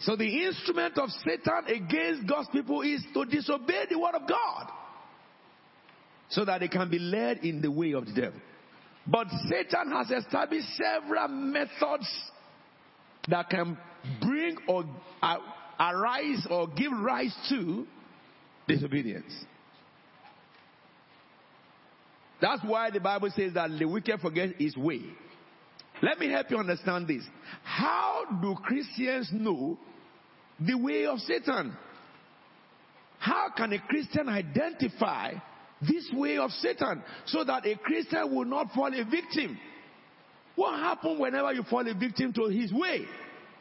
So 0.00 0.16
the 0.16 0.46
instrument 0.46 0.98
of 0.98 1.08
Satan 1.24 1.64
against 1.66 2.28
God's 2.28 2.48
people 2.50 2.82
is 2.82 3.04
to 3.12 3.24
disobey 3.24 3.86
the 3.90 3.98
word 3.98 4.14
of 4.14 4.28
God. 4.28 4.70
So 6.28 6.44
that 6.44 6.60
they 6.60 6.68
can 6.68 6.88
be 6.88 7.00
led 7.00 7.38
in 7.38 7.60
the 7.60 7.70
way 7.70 7.92
of 7.92 8.06
the 8.06 8.12
devil. 8.12 8.40
But 9.06 9.28
Satan 9.48 9.92
has 9.92 10.10
established 10.10 10.68
several 10.76 11.28
methods 11.28 12.08
that 13.28 13.48
can 13.48 13.76
bring 14.20 14.56
or 14.68 14.84
uh, 15.22 15.36
arise 15.78 16.46
or 16.50 16.68
give 16.68 16.92
rise 16.92 17.34
to 17.48 17.86
disobedience. 18.68 19.32
That's 22.40 22.62
why 22.64 22.90
the 22.90 23.00
Bible 23.00 23.30
says 23.34 23.54
that 23.54 23.70
the 23.78 23.84
wicked 23.84 24.20
forget 24.20 24.50
his 24.58 24.76
way. 24.76 25.02
Let 26.02 26.18
me 26.18 26.30
help 26.30 26.50
you 26.50 26.56
understand 26.56 27.06
this. 27.08 27.22
How 27.62 28.24
do 28.40 28.54
Christians 28.64 29.28
know 29.32 29.78
the 30.58 30.78
way 30.78 31.04
of 31.06 31.18
Satan? 31.18 31.76
How 33.18 33.50
can 33.54 33.74
a 33.74 33.78
Christian 33.80 34.28
identify 34.28 35.34
this 35.80 36.10
way 36.12 36.38
of 36.38 36.50
Satan 36.50 37.02
so 37.26 37.44
that 37.44 37.66
a 37.66 37.76
Christian 37.76 38.34
will 38.34 38.44
not 38.44 38.72
fall 38.72 38.88
a 38.92 39.04
victim? 39.04 39.58
What 40.56 40.78
happens 40.80 41.18
whenever 41.20 41.52
you 41.52 41.62
fall 41.64 41.86
a 41.88 41.94
victim 41.94 42.32
to 42.34 42.46
his 42.46 42.72
way? 42.72 43.06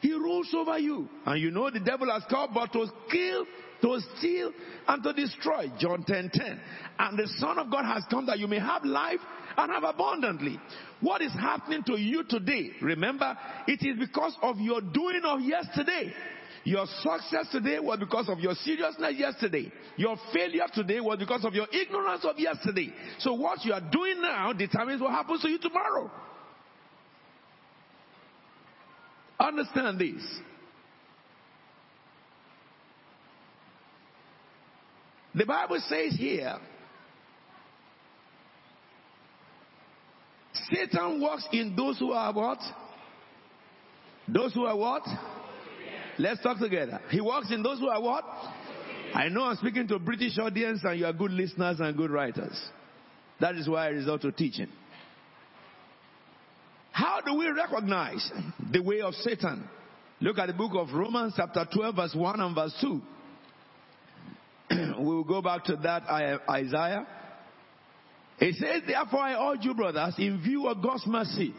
He 0.01 0.13
rules 0.13 0.53
over 0.55 0.79
you. 0.79 1.07
And 1.25 1.41
you 1.41 1.51
know 1.51 1.69
the 1.69 1.79
devil 1.79 2.11
has 2.11 2.23
come 2.29 2.51
but 2.53 2.71
to 2.73 2.87
kill, 3.11 3.45
to 3.81 4.01
steal, 4.17 4.53
and 4.87 5.03
to 5.03 5.13
destroy. 5.13 5.71
John 5.77 6.03
10 6.03 6.31
10. 6.33 6.59
And 6.99 7.19
the 7.19 7.27
Son 7.37 7.57
of 7.57 7.69
God 7.69 7.85
has 7.85 8.03
come 8.09 8.25
that 8.27 8.39
you 8.39 8.47
may 8.47 8.59
have 8.59 8.83
life 8.85 9.19
and 9.57 9.71
have 9.71 9.83
abundantly. 9.83 10.59
What 11.01 11.21
is 11.21 11.33
happening 11.33 11.83
to 11.87 11.99
you 11.99 12.23
today? 12.27 12.71
Remember, 12.81 13.37
it 13.67 13.85
is 13.85 13.97
because 13.99 14.35
of 14.41 14.57
your 14.59 14.81
doing 14.81 15.21
of 15.25 15.41
yesterday. 15.41 16.13
Your 16.63 16.85
success 17.01 17.47
today 17.51 17.79
was 17.79 17.99
because 17.99 18.27
of 18.29 18.39
your 18.39 18.53
seriousness 18.53 19.15
yesterday. 19.17 19.71
Your 19.97 20.17
failure 20.33 20.65
today 20.73 20.99
was 20.99 21.17
because 21.17 21.45
of 21.45 21.53
your 21.53 21.67
ignorance 21.71 22.25
of 22.25 22.37
yesterday. 22.37 22.93
So 23.19 23.33
what 23.33 23.63
you 23.63 23.73
are 23.73 23.81
doing 23.91 24.21
now 24.21 24.53
determines 24.53 25.01
what 25.01 25.11
happens 25.11 25.41
to 25.41 25.49
you 25.49 25.59
tomorrow. 25.59 26.11
Understand 29.39 29.99
this. 29.99 30.21
The 35.33 35.45
Bible 35.45 35.79
says 35.87 36.13
here, 36.17 36.57
Satan 40.69 41.21
works 41.21 41.47
in 41.53 41.75
those 41.75 41.97
who 41.99 42.11
are 42.11 42.33
what? 42.33 42.59
Those 44.27 44.53
who 44.53 44.65
are 44.65 44.75
what? 44.75 45.03
Let's 46.19 46.43
talk 46.43 46.59
together. 46.59 46.99
He 47.09 47.21
works 47.21 47.49
in 47.49 47.63
those 47.63 47.79
who 47.79 47.87
are 47.87 48.01
what? 48.01 48.25
I 49.15 49.29
know 49.29 49.43
I'm 49.43 49.55
speaking 49.55 49.87
to 49.87 49.95
a 49.95 49.99
British 49.99 50.37
audience 50.37 50.81
and 50.83 50.99
you 50.99 51.05
are 51.05 51.13
good 51.13 51.31
listeners 51.31 51.79
and 51.79 51.95
good 51.95 52.11
writers. 52.11 52.61
That 53.39 53.55
is 53.55 53.69
why 53.69 53.85
I 53.85 53.87
resort 53.87 54.21
to 54.23 54.31
teaching. 54.33 54.67
How 56.91 57.21
do 57.25 57.35
we 57.35 57.47
recognize 57.47 58.29
the 58.69 58.83
way 58.83 58.99
of 58.99 59.13
Satan? 59.15 59.63
Look 60.19 60.37
at 60.37 60.47
the 60.47 60.53
book 60.53 60.73
of 60.75 60.93
Romans, 60.93 61.33
chapter 61.37 61.65
12, 61.73 61.95
verse 61.95 62.13
1 62.13 62.39
and 62.41 62.53
verse 62.53 62.75
2. 62.81 63.01
we 64.99 65.05
will 65.05 65.23
go 65.23 65.41
back 65.41 65.63
to 65.65 65.77
that 65.77 66.03
Isaiah. 66.49 67.07
It 68.39 68.55
says, 68.55 68.83
Therefore, 68.85 69.21
I 69.21 69.53
urge 69.53 69.63
you, 69.63 69.73
brothers, 69.73 70.15
in 70.17 70.41
view 70.41 70.67
of 70.67 70.83
God's 70.83 71.07
mercy, 71.07 71.53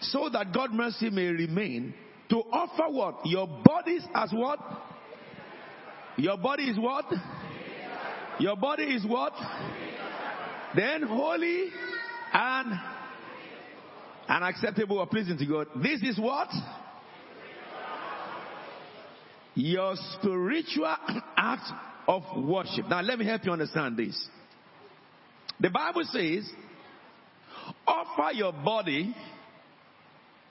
so 0.00 0.30
that 0.30 0.54
God's 0.54 0.72
mercy 0.72 1.10
may 1.10 1.26
remain, 1.26 1.94
to 2.30 2.36
offer 2.36 2.92
what? 2.92 3.24
Your 3.24 3.46
bodies 3.46 4.02
as 4.14 4.30
what? 4.32 4.58
Your 6.16 6.36
body 6.36 6.64
is 6.64 6.78
what? 6.78 7.04
Your 8.38 8.56
body 8.56 8.84
is 8.84 9.04
what? 9.06 9.32
Then 10.74 11.02
holy 11.02 11.70
and 12.32 12.78
and 14.28 14.44
acceptable 14.44 14.98
or 14.98 15.06
pleasing 15.06 15.38
to 15.38 15.46
God. 15.46 15.68
This 15.82 16.02
is 16.02 16.18
what? 16.18 16.48
Your 19.54 19.94
spiritual 20.14 20.94
act 21.36 21.72
of 22.08 22.22
worship. 22.36 22.88
Now 22.88 23.00
let 23.00 23.18
me 23.18 23.24
help 23.24 23.44
you 23.44 23.52
understand 23.52 23.96
this. 23.96 24.28
The 25.60 25.70
Bible 25.70 26.02
says, 26.04 26.50
offer 27.86 28.32
your 28.34 28.52
body 28.52 29.14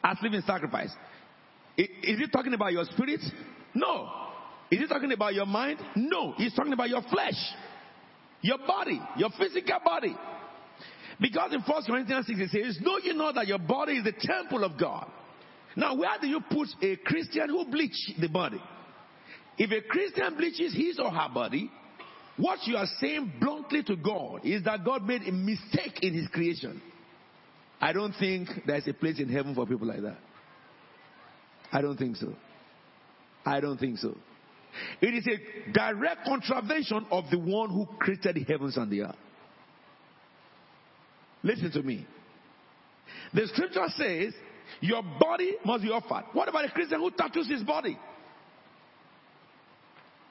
as 0.04 0.18
living 0.24 0.42
sacrifice. 0.46 0.92
Is 1.78 2.20
he 2.20 2.28
talking 2.28 2.54
about 2.54 2.72
your 2.72 2.86
spirit? 2.86 3.22
No. 3.74 4.10
Is 4.72 4.80
he 4.80 4.88
talking 4.88 5.12
about 5.12 5.34
your 5.34 5.46
mind? 5.46 5.80
No. 5.96 6.34
He's 6.38 6.54
talking 6.54 6.74
about 6.74 6.90
your 6.90 7.02
flesh, 7.04 7.36
your 8.42 8.58
body, 8.60 9.02
your 9.18 9.30
physical 9.38 9.80
body. 9.84 10.16
Because 11.20 11.54
in 11.54 11.62
1 11.62 11.84
Corinthians 11.84 12.28
6 12.28 12.40
it 12.40 12.50
says, 12.50 12.78
Know 12.82 12.98
you 12.98 13.14
know 13.14 13.32
that 13.34 13.48
your 13.48 13.60
body 13.60 13.94
is 13.94 14.04
the 14.04 14.14
temple 14.18 14.64
of 14.64 14.78
God. 14.78 15.10
Now, 15.76 15.96
where 15.96 16.18
do 16.22 16.28
you 16.28 16.42
put 16.50 16.70
a 16.82 16.96
Christian 16.98 17.50
who 17.50 17.66
bleach 17.66 18.12
the 18.20 18.30
body? 18.30 18.62
If 19.58 19.72
a 19.72 19.88
Christian 19.88 20.36
bleaches 20.38 20.74
his 20.74 21.00
or 21.00 21.10
her 21.12 21.30
body, 21.34 21.70
what 22.38 22.60
you 22.66 22.76
are 22.78 22.88
saying 23.00 23.34
bluntly 23.40 23.84
to 23.84 23.96
God 23.96 24.46
is 24.46 24.64
that 24.64 24.84
God 24.84 25.06
made 25.06 25.22
a 25.24 25.32
mistake 25.32 26.00
in 26.02 26.14
his 26.14 26.28
creation. 26.28 26.82
I 27.80 27.94
don't 27.94 28.14
think 28.14 28.50
there's 28.66 28.88
a 28.88 28.94
place 28.94 29.20
in 29.20 29.30
heaven 29.30 29.56
for 29.56 29.66
people 29.66 29.88
like 29.88 30.02
that. 30.02 30.18
I 31.76 31.82
don't 31.82 31.98
think 31.98 32.16
so. 32.16 32.34
I 33.46 33.60
don't 33.60 33.78
think 33.78 33.98
so. 33.98 34.16
It 35.02 35.14
is 35.14 35.28
a 35.28 35.72
direct 35.74 36.26
contravention 36.26 37.06
of 37.12 37.26
the 37.30 37.38
one 37.38 37.70
who 37.70 37.86
created 38.00 38.36
the 38.36 38.44
heavens 38.46 38.78
and 38.78 38.90
the 38.90 39.02
earth. 39.02 39.16
Listen 41.44 41.72
to 41.72 41.84
me. 41.84 42.08
The 43.34 43.48
scripture 43.48 43.88
says 43.98 44.34
your 44.80 45.04
body 45.20 45.58
must 45.66 45.84
be 45.84 45.90
offered. 45.90 46.24
What 46.32 46.48
about 46.48 46.64
a 46.64 46.72
Christian 46.72 47.02
who 47.02 47.12
tattoos 47.12 47.50
his 47.50 47.64
body? 47.64 48.00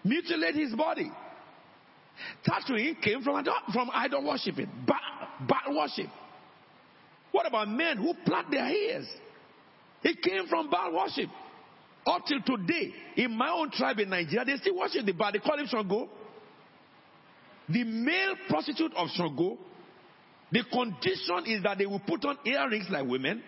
Mutilate 0.03 0.55
his 0.55 0.75
body. 0.75 1.13
Tattooing 2.43 2.97
came 3.03 3.21
from, 3.23 3.45
from 3.71 3.91
idol 3.93 4.27
worshiping, 4.27 4.71
Baal 4.87 5.77
worship. 5.77 6.09
What 7.33 7.47
about 7.47 7.69
men 7.69 7.99
who 7.99 8.15
plait 8.25 8.47
their 8.51 8.65
hairs? 8.65 9.07
It 10.05 10.23
came 10.23 10.47
from 10.47 10.71
Baal 10.71 10.95
worship. 10.95 11.31
Up 12.07 12.23
till 12.27 12.41
today, 12.57 12.93
in 13.17 13.37
my 13.37 13.51
own 13.51 13.71
tribe 13.71 13.99
in 13.99 14.11
Nigeria, 14.11 14.45
they 14.45 14.57
still 14.59 14.77
worship 14.77 15.07
the 15.07 15.13
Baal. 15.13 15.33
They 15.33 15.39
call 15.39 15.59
him 15.59 15.67
Shango. 15.67 16.09
The 17.69 17.83
male 17.83 18.35
prostitute 18.49 18.93
of 18.95 19.09
Shango 19.17 19.59
the 20.55 20.63
condition 20.73 21.47
is 21.47 21.65
that 21.65 21.79
they 21.79 21.87
will 21.87 21.99
put 21.99 22.25
on 22.25 22.39
earrings 22.45 22.87
like 22.89 23.05
women 23.05 23.43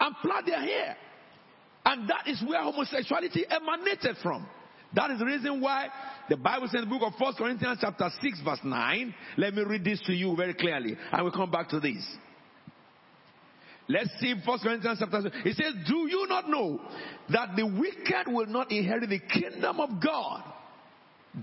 and 0.00 0.16
plait 0.20 0.44
their 0.46 0.60
hair. 0.60 0.96
And 1.84 2.08
that 2.08 2.26
is 2.26 2.42
where 2.44 2.60
homosexuality 2.62 3.44
emanated 3.48 4.16
from. 4.20 4.44
That 4.92 5.12
is 5.12 5.20
the 5.20 5.26
reason 5.26 5.60
why 5.60 5.86
the 6.28 6.36
Bible 6.36 6.66
says 6.66 6.82
in 6.82 6.88
the 6.88 6.98
book 6.98 7.12
of 7.14 7.20
1 7.20 7.34
Corinthians 7.34 7.78
chapter 7.80 8.10
6 8.20 8.40
verse 8.42 8.58
9. 8.64 9.14
Let 9.36 9.54
me 9.54 9.62
read 9.62 9.84
this 9.84 10.00
to 10.06 10.12
you 10.12 10.34
very 10.34 10.54
clearly. 10.54 10.96
I 11.12 11.22
will 11.22 11.30
come 11.30 11.50
back 11.50 11.68
to 11.68 11.78
this. 11.78 12.04
Let's 13.88 14.10
see 14.20 14.34
1 14.44 14.58
Corinthians 14.60 14.98
chapter 15.00 15.22
6. 15.22 15.36
It 15.44 15.56
says, 15.56 15.72
Do 15.86 16.08
you 16.08 16.26
not 16.28 16.48
know 16.48 16.80
that 17.30 17.56
the 17.56 17.66
wicked 17.66 18.32
will 18.32 18.46
not 18.46 18.70
inherit 18.70 19.08
the 19.08 19.18
kingdom 19.18 19.80
of 19.80 20.02
God? 20.02 20.42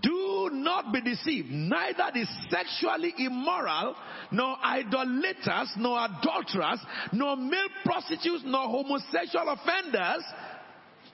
Do 0.02 0.50
not 0.52 0.92
be 0.92 1.02
deceived. 1.02 1.50
Neither 1.50 2.12
the 2.14 2.26
sexually 2.50 3.14
immoral, 3.18 3.96
nor 4.32 4.58
idolaters, 4.64 5.72
nor 5.78 6.06
adulterers, 6.06 6.80
nor 7.14 7.36
male 7.38 7.68
prostitutes, 7.84 8.44
nor 8.46 8.68
homosexual 8.68 9.50
offenders, 9.50 10.24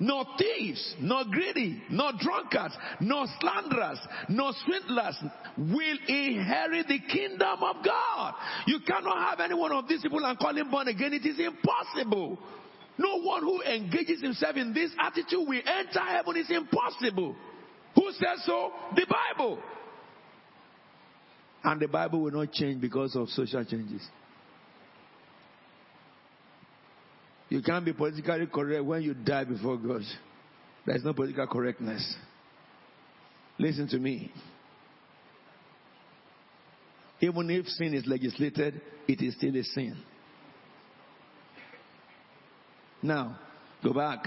nor 0.01 0.25
thieves, 0.35 0.95
nor 0.99 1.23
greedy, 1.29 1.79
nor 1.91 2.11
drunkards, 2.19 2.75
nor 2.99 3.27
slanderers, 3.39 3.99
nor 4.29 4.51
swindlers 4.65 5.15
will 5.55 5.97
inherit 6.07 6.87
the 6.87 6.99
kingdom 7.07 7.61
of 7.61 7.85
God. 7.85 8.33
You 8.65 8.79
cannot 8.85 9.29
have 9.29 9.39
any 9.39 9.53
one 9.53 9.71
of 9.71 9.87
these 9.87 10.01
people 10.01 10.25
and 10.25 10.39
call 10.39 10.57
him 10.57 10.71
born 10.71 10.87
again. 10.87 11.13
It 11.13 11.23
is 11.23 11.39
impossible. 11.39 12.39
No 12.97 13.21
one 13.21 13.43
who 13.43 13.61
engages 13.61 14.21
himself 14.23 14.55
in 14.55 14.73
this 14.73 14.91
attitude 14.99 15.47
will 15.47 15.61
enter 15.63 15.99
heaven. 15.99 16.33
It's 16.35 16.49
impossible. 16.49 17.35
Who 17.93 18.11
says 18.13 18.43
so? 18.43 18.71
The 18.95 19.05
Bible. 19.05 19.59
And 21.63 21.79
the 21.79 21.87
Bible 21.87 22.21
will 22.21 22.31
not 22.31 22.51
change 22.51 22.81
because 22.81 23.15
of 23.15 23.29
social 23.29 23.63
changes. 23.65 24.01
You 27.51 27.61
can't 27.61 27.83
be 27.83 27.91
politically 27.91 28.47
correct 28.47 28.85
when 28.85 29.01
you 29.01 29.13
die 29.13 29.43
before 29.43 29.75
God. 29.75 30.03
There's 30.85 31.03
no 31.03 31.11
political 31.11 31.45
correctness. 31.47 32.15
Listen 33.59 33.89
to 33.89 33.99
me. 33.99 34.31
Even 37.19 37.49
if 37.49 37.67
sin 37.67 37.93
is 37.93 38.05
legislated, 38.07 38.79
it 39.05 39.21
is 39.21 39.35
still 39.35 39.53
a 39.57 39.63
sin. 39.63 40.01
Now, 43.03 43.37
go 43.83 43.91
back 43.91 44.23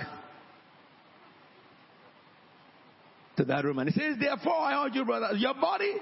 to 3.38 3.44
that 3.46 3.64
room. 3.64 3.78
And 3.78 3.88
he 3.88 3.98
says, 3.98 4.16
Therefore, 4.20 4.52
I 4.52 4.84
urge 4.84 4.96
you, 4.96 5.04
brother, 5.06 5.34
your 5.34 5.54
body 5.54 5.94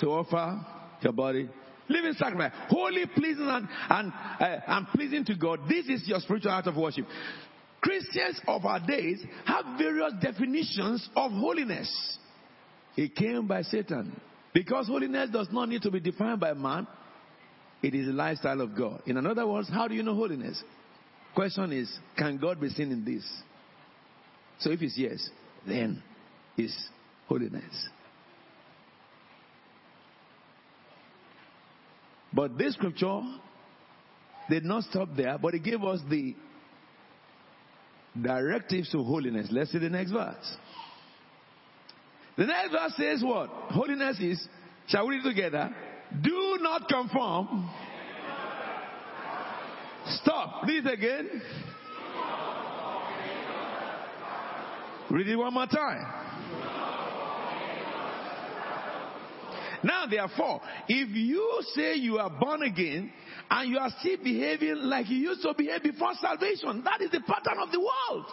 to 0.00 0.06
offer 0.08 0.66
your 1.02 1.12
body. 1.12 1.48
Living 1.88 2.14
sacrifice, 2.14 2.52
holy, 2.68 3.04
pleasing, 3.14 3.48
and, 3.48 3.68
and, 3.90 4.12
uh, 4.40 4.60
and 4.66 4.86
pleasing 4.88 5.24
to 5.26 5.34
God. 5.34 5.60
This 5.68 5.86
is 5.86 6.08
your 6.08 6.20
spiritual 6.20 6.52
act 6.52 6.66
of 6.66 6.76
worship. 6.76 7.06
Christians 7.82 8.40
of 8.48 8.64
our 8.64 8.80
days 8.80 9.22
have 9.44 9.78
various 9.78 10.14
definitions 10.22 11.06
of 11.14 11.30
holiness. 11.32 12.18
It 12.96 13.14
came 13.14 13.46
by 13.46 13.62
Satan. 13.62 14.18
Because 14.54 14.86
holiness 14.86 15.28
does 15.30 15.48
not 15.50 15.68
need 15.68 15.82
to 15.82 15.90
be 15.90 16.00
defined 16.00 16.40
by 16.40 16.54
man, 16.54 16.86
it 17.82 17.94
is 17.94 18.06
the 18.06 18.12
lifestyle 18.12 18.62
of 18.62 18.74
God. 18.74 19.02
In 19.04 19.26
other 19.26 19.46
words, 19.46 19.68
how 19.68 19.86
do 19.86 19.94
you 19.94 20.02
know 20.02 20.14
holiness? 20.14 20.62
Question 21.34 21.72
is, 21.72 21.92
can 22.16 22.38
God 22.38 22.60
be 22.60 22.70
seen 22.70 22.92
in 22.92 23.04
this? 23.04 23.28
So 24.60 24.70
if 24.70 24.80
it's 24.80 24.96
yes, 24.96 25.28
then 25.66 26.02
it's 26.56 26.88
holiness. 27.26 27.88
But 32.34 32.58
this 32.58 32.74
scripture 32.74 33.20
did 34.50 34.64
not 34.64 34.84
stop 34.84 35.08
there, 35.16 35.38
but 35.38 35.54
it 35.54 35.62
gave 35.62 35.82
us 35.84 36.00
the 36.10 36.34
directives 38.20 38.90
to 38.90 39.02
holiness. 39.02 39.48
Let's 39.50 39.70
see 39.70 39.78
the 39.78 39.88
next 39.88 40.10
verse. 40.10 40.56
The 42.36 42.46
next 42.46 42.72
verse 42.72 42.92
says 42.96 43.22
what? 43.22 43.48
Holiness 43.70 44.18
is, 44.20 44.48
shall 44.88 45.06
we 45.06 45.16
read 45.16 45.24
together? 45.24 45.74
Do 46.22 46.58
not 46.60 46.88
conform. 46.88 47.70
Stop. 50.22 50.64
Read 50.66 50.86
again. 50.86 51.42
Read 55.10 55.28
it 55.28 55.36
one 55.36 55.54
more 55.54 55.66
time. 55.66 56.23
Now, 59.84 60.06
therefore, 60.06 60.62
if 60.88 61.10
you 61.10 61.60
say 61.74 61.96
you 61.96 62.16
are 62.18 62.30
born 62.30 62.62
again 62.62 63.12
and 63.50 63.70
you 63.70 63.78
are 63.78 63.90
still 64.00 64.16
behaving 64.16 64.76
like 64.76 65.10
you 65.10 65.18
used 65.18 65.42
to 65.42 65.52
behave 65.54 65.82
before 65.82 66.12
salvation, 66.22 66.82
that 66.84 67.02
is 67.02 67.10
the 67.10 67.20
pattern 67.20 67.58
of 67.62 67.70
the 67.70 67.80
world. 67.80 68.26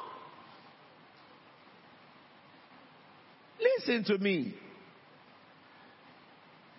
Listen 3.59 4.05
to 4.05 4.17
me. 4.17 4.55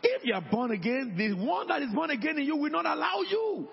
If 0.03 0.25
you 0.25 0.33
are 0.35 0.45
born 0.51 0.71
again, 0.71 1.15
the 1.19 1.35
one 1.35 1.69
that 1.69 1.83
is 1.83 1.93
born 1.95 2.09
again 2.09 2.39
in 2.39 2.45
you 2.45 2.57
will 2.57 2.71
not 2.71 2.87
allow 2.87 3.21
you 3.31 3.69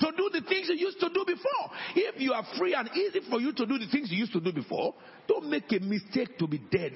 to 0.00 0.12
do 0.16 0.30
the 0.32 0.40
things 0.48 0.68
you 0.70 0.76
used 0.76 0.98
to 1.00 1.10
do 1.10 1.24
before. 1.26 1.70
If 1.94 2.18
you 2.18 2.32
are 2.32 2.44
free 2.58 2.72
and 2.72 2.88
easy 2.96 3.20
for 3.28 3.38
you 3.38 3.52
to 3.52 3.66
do 3.66 3.76
the 3.78 3.86
things 3.92 4.10
you 4.10 4.16
used 4.16 4.32
to 4.32 4.40
do 4.40 4.50
before, 4.50 4.94
don't 5.28 5.50
make 5.50 5.70
a 5.72 5.78
mistake 5.78 6.38
to 6.38 6.46
be 6.46 6.56
dead 6.58 6.94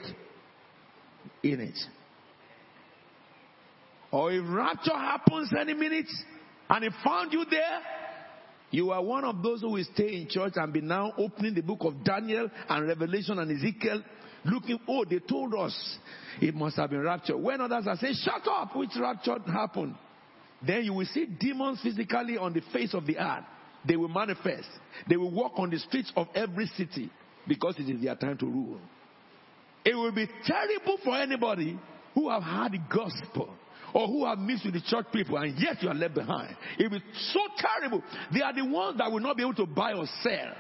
in 1.43 1.61
it. 1.61 1.79
Or 4.11 4.33
if 4.33 4.45
rapture 4.49 4.97
happens 4.97 5.53
any 5.59 5.75
minute 5.75 6.09
and 6.69 6.85
it 6.85 6.93
found 7.05 7.33
you 7.33 7.45
there, 7.51 7.81
you 8.71 8.91
are 8.91 9.03
one 9.03 9.25
of 9.25 9.43
those 9.43 9.61
who 9.61 9.71
will 9.71 9.85
stay 9.95 10.17
in 10.17 10.29
church 10.29 10.55
and 10.57 10.73
be 10.73 10.81
now 10.81 11.13
opening 11.19 11.55
the 11.55 11.63
book 11.63 11.81
of 11.83 12.05
Daniel 12.05 12.51
and 12.69 12.87
Revelation 12.87 13.39
and 13.39 13.51
Ezekiel, 13.51 14.03
looking, 14.45 14.79
oh, 14.89 15.05
they 15.05 15.19
told 15.21 15.55
us 15.55 15.99
it 16.41 16.55
must 16.55 16.77
have 16.77 16.91
been 16.91 17.01
rapture. 17.01 17.37
When 17.37 17.61
others 17.61 17.87
are 17.87 17.97
saying, 17.97 18.15
shut 18.23 18.47
up, 18.49 18.75
which 18.77 18.91
rapture 19.01 19.37
happened? 19.47 19.95
Then 20.67 20.85
you 20.85 20.95
will 20.95 21.07
see 21.07 21.27
demons 21.27 21.81
physically 21.83 22.39
on 22.39 22.53
the 22.53 22.63
face 22.73 22.95
of 22.95 23.07
the 23.07 23.19
earth. 23.19 23.45
They 23.87 23.97
will 23.97 24.09
manifest. 24.09 24.69
They 25.09 25.17
will 25.17 25.31
walk 25.31 25.53
on 25.57 25.71
the 25.71 25.79
streets 25.79 26.13
of 26.17 26.29
every 26.35 26.67
city 26.77 27.11
because 27.47 27.77
it 27.79 27.89
is 27.89 28.03
their 28.03 28.17
time 28.17 28.39
to 28.39 28.47
rule. 28.47 28.81
It 29.85 29.95
will 29.95 30.13
be 30.13 30.27
terrible 30.45 30.99
for 31.05 31.17
anybody 31.17 31.79
who 32.15 32.31
have 32.31 32.43
heard 32.43 32.73
the 32.73 32.81
gospel 32.93 33.51
or 33.97 34.07
who 34.09 34.27
have 34.27 34.39
mixed 34.39 34.63
with 34.63 34.75
the 34.75 34.81
church 34.83 35.07
people 35.11 35.39
and 35.39 35.59
yet 35.59 35.83
you 35.83 35.89
are 35.89 35.95
left 35.95 36.13
behind. 36.13 36.55
It 36.79 36.91
be 36.91 37.03
so 37.33 37.41
terrible. 37.57 38.03
They 38.31 38.43
are 38.43 38.53
the 38.53 38.67
ones 38.67 38.99
that 38.99 39.11
will 39.11 39.21
not 39.21 39.39
be 39.39 39.43
able 39.43 39.55
to 39.55 39.65
buy 39.65 39.95
or 39.95 40.05
sell. 40.23 40.55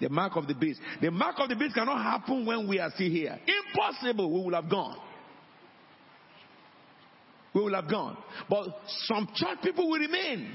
The 0.00 0.08
mark 0.08 0.34
of 0.34 0.48
the 0.48 0.54
beast. 0.54 0.80
The 1.00 1.12
mark 1.12 1.36
of 1.38 1.48
the 1.48 1.54
beast 1.54 1.76
cannot 1.76 2.02
happen 2.02 2.44
when 2.44 2.66
we 2.66 2.80
are 2.80 2.90
still 2.92 3.08
here. 3.08 3.38
Impossible. 3.46 4.32
We 4.32 4.50
will 4.50 4.60
have 4.60 4.68
gone. 4.68 4.98
We 7.54 7.60
will 7.62 7.74
have 7.74 7.88
gone. 7.88 8.18
But 8.50 8.66
some 9.04 9.28
church 9.32 9.58
people 9.62 9.88
will 9.88 10.00
remain. 10.00 10.54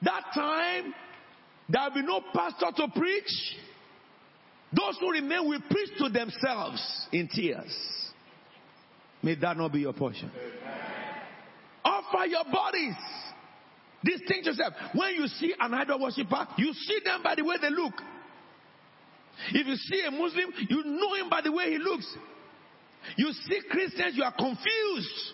That 0.00 0.26
time, 0.32 0.94
there 1.68 1.82
will 1.88 1.94
be 1.94 2.02
no 2.02 2.20
pastor 2.32 2.66
to 2.76 2.88
preach. 2.96 3.56
Those 4.72 4.96
who 5.00 5.10
remain 5.10 5.48
will 5.48 5.60
preach 5.68 5.90
to 5.98 6.08
themselves 6.08 7.08
in 7.10 7.28
tears. 7.28 8.03
May 9.24 9.36
that 9.36 9.56
not 9.56 9.72
be 9.72 9.80
your 9.80 9.94
portion. 9.94 10.30
Offer 11.82 12.26
your 12.26 12.44
bodies. 12.44 12.94
Distinct 14.04 14.44
yourself. 14.44 14.74
When 14.94 15.14
you 15.14 15.26
see 15.28 15.54
an 15.58 15.72
idol 15.72 15.98
worshiper, 15.98 16.46
you 16.58 16.74
see 16.74 17.00
them 17.02 17.22
by 17.22 17.34
the 17.34 17.42
way 17.42 17.56
they 17.58 17.70
look. 17.70 17.94
If 19.48 19.66
you 19.66 19.76
see 19.76 20.04
a 20.06 20.10
Muslim, 20.10 20.52
you 20.68 20.84
know 20.84 21.14
him 21.14 21.30
by 21.30 21.40
the 21.40 21.50
way 21.50 21.70
he 21.70 21.78
looks. 21.78 22.06
You 23.16 23.32
see 23.32 23.62
Christians, 23.70 24.14
you 24.14 24.24
are 24.24 24.32
confused. 24.32 25.32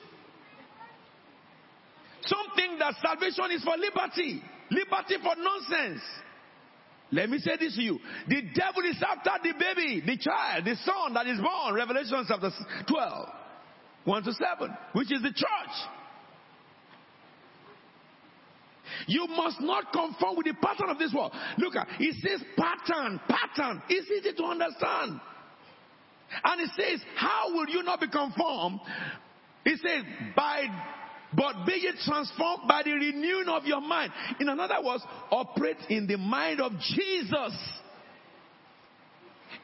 Something 2.23 2.79
that 2.79 2.95
salvation 3.03 3.51
is 3.51 3.65
for 3.65 3.77
liberty, 3.77 4.41
liberty 4.71 5.17
for 5.21 5.35
nonsense. 5.37 6.03
Let 7.11 7.29
me 7.29 7.39
say 7.39 7.57
this 7.59 7.75
to 7.75 7.83
you. 7.83 7.99
The 8.29 8.43
devil 8.55 8.85
is 8.89 9.03
after 9.03 9.33
the 9.43 9.53
baby, 9.59 10.01
the 10.07 10.17
child, 10.17 10.65
the 10.65 10.77
son 10.77 11.13
that 11.15 11.27
is 11.27 11.41
born. 11.41 11.75
Revelation 11.75 12.25
chapter 12.29 12.51
12. 12.87 13.40
1 14.05 14.23
to 14.25 14.33
7, 14.33 14.77
which 14.93 15.13
is 15.13 15.23
the 15.23 15.33
church. 15.33 15.75
You 19.07 19.27
must 19.29 19.61
not 19.61 19.93
conform 19.93 20.37
with 20.37 20.47
the 20.47 20.55
pattern 20.55 20.91
of 20.91 20.99
this 20.99 21.13
world. 21.15 21.33
Look 21.59 21.77
at 21.77 21.89
it 21.99 22.17
says 22.23 22.43
pattern, 22.57 23.21
pattern. 23.29 23.83
It's 23.89 24.11
easy 24.11 24.37
to 24.37 24.45
understand. 24.45 25.21
And 26.45 26.61
it 26.61 26.71
says, 26.77 27.01
How 27.17 27.53
will 27.53 27.69
you 27.69 27.83
not 27.83 28.01
be 28.01 28.09
conformed? 28.09 28.81
It 29.65 29.79
says, 29.83 30.05
by 30.35 30.65
but 31.33 31.65
be 31.65 31.73
it 31.73 31.95
transformed 32.05 32.67
by 32.67 32.83
the 32.83 32.93
renewing 32.93 33.49
of 33.49 33.65
your 33.65 33.81
mind. 33.81 34.13
In 34.41 34.49
other 34.49 34.79
words, 34.83 35.05
operate 35.31 35.77
in 35.89 36.07
the 36.07 36.17
mind 36.17 36.61
of 36.61 36.73
Jesus. 36.95 37.80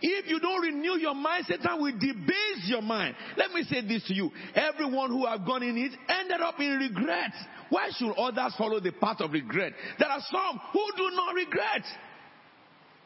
If 0.03 0.29
you 0.29 0.41
don't 0.41 0.61
renew 0.61 0.99
your 0.99 1.15
mind, 1.15 1.47
Satan 1.49 1.81
will 1.81 1.93
debase 1.93 2.67
your 2.67 2.83
mind. 2.83 3.17
Let 3.37 3.53
me 3.53 3.63
say 3.63 3.81
this 3.81 4.05
to 4.05 4.15
you. 4.15 4.31
Everyone 4.55 5.11
who 5.11 5.27
have 5.27 5.47
gone 5.47 5.63
in 5.63 5.77
it 5.79 5.93
ended 6.09 6.41
up 6.41 6.61
in 6.61 6.77
regret. 6.77 7.33
Why 7.71 7.89
should 7.97 8.13
others 8.13 8.55
follow 8.59 8.79
the 8.81 8.93
path 8.93 9.21
of 9.21 9.33
regret? 9.33 9.73
There 9.99 10.09
are 10.09 10.21
some 10.31 10.61
who 10.73 10.85
do 10.97 11.11
not 11.15 11.35
regret, 11.35 11.83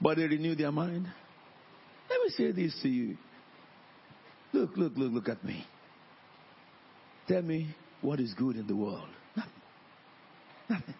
but 0.00 0.16
they 0.16 0.24
renew 0.24 0.54
their 0.54 0.72
mind. 0.72 1.06
Let 2.08 2.20
me 2.22 2.30
say 2.36 2.50
this 2.50 2.76
to 2.82 2.88
you. 2.88 3.16
Look, 4.52 4.76
look, 4.76 4.92
look, 4.96 5.12
look 5.12 5.28
at 5.28 5.44
me. 5.44 5.64
Tell 7.28 7.42
me 7.42 7.74
what 8.00 8.18
is 8.18 8.34
good 8.34 8.56
in 8.56 8.66
the 8.66 8.74
world. 8.74 9.08
Nothing. 9.36 9.52
Nothing. 10.68 10.94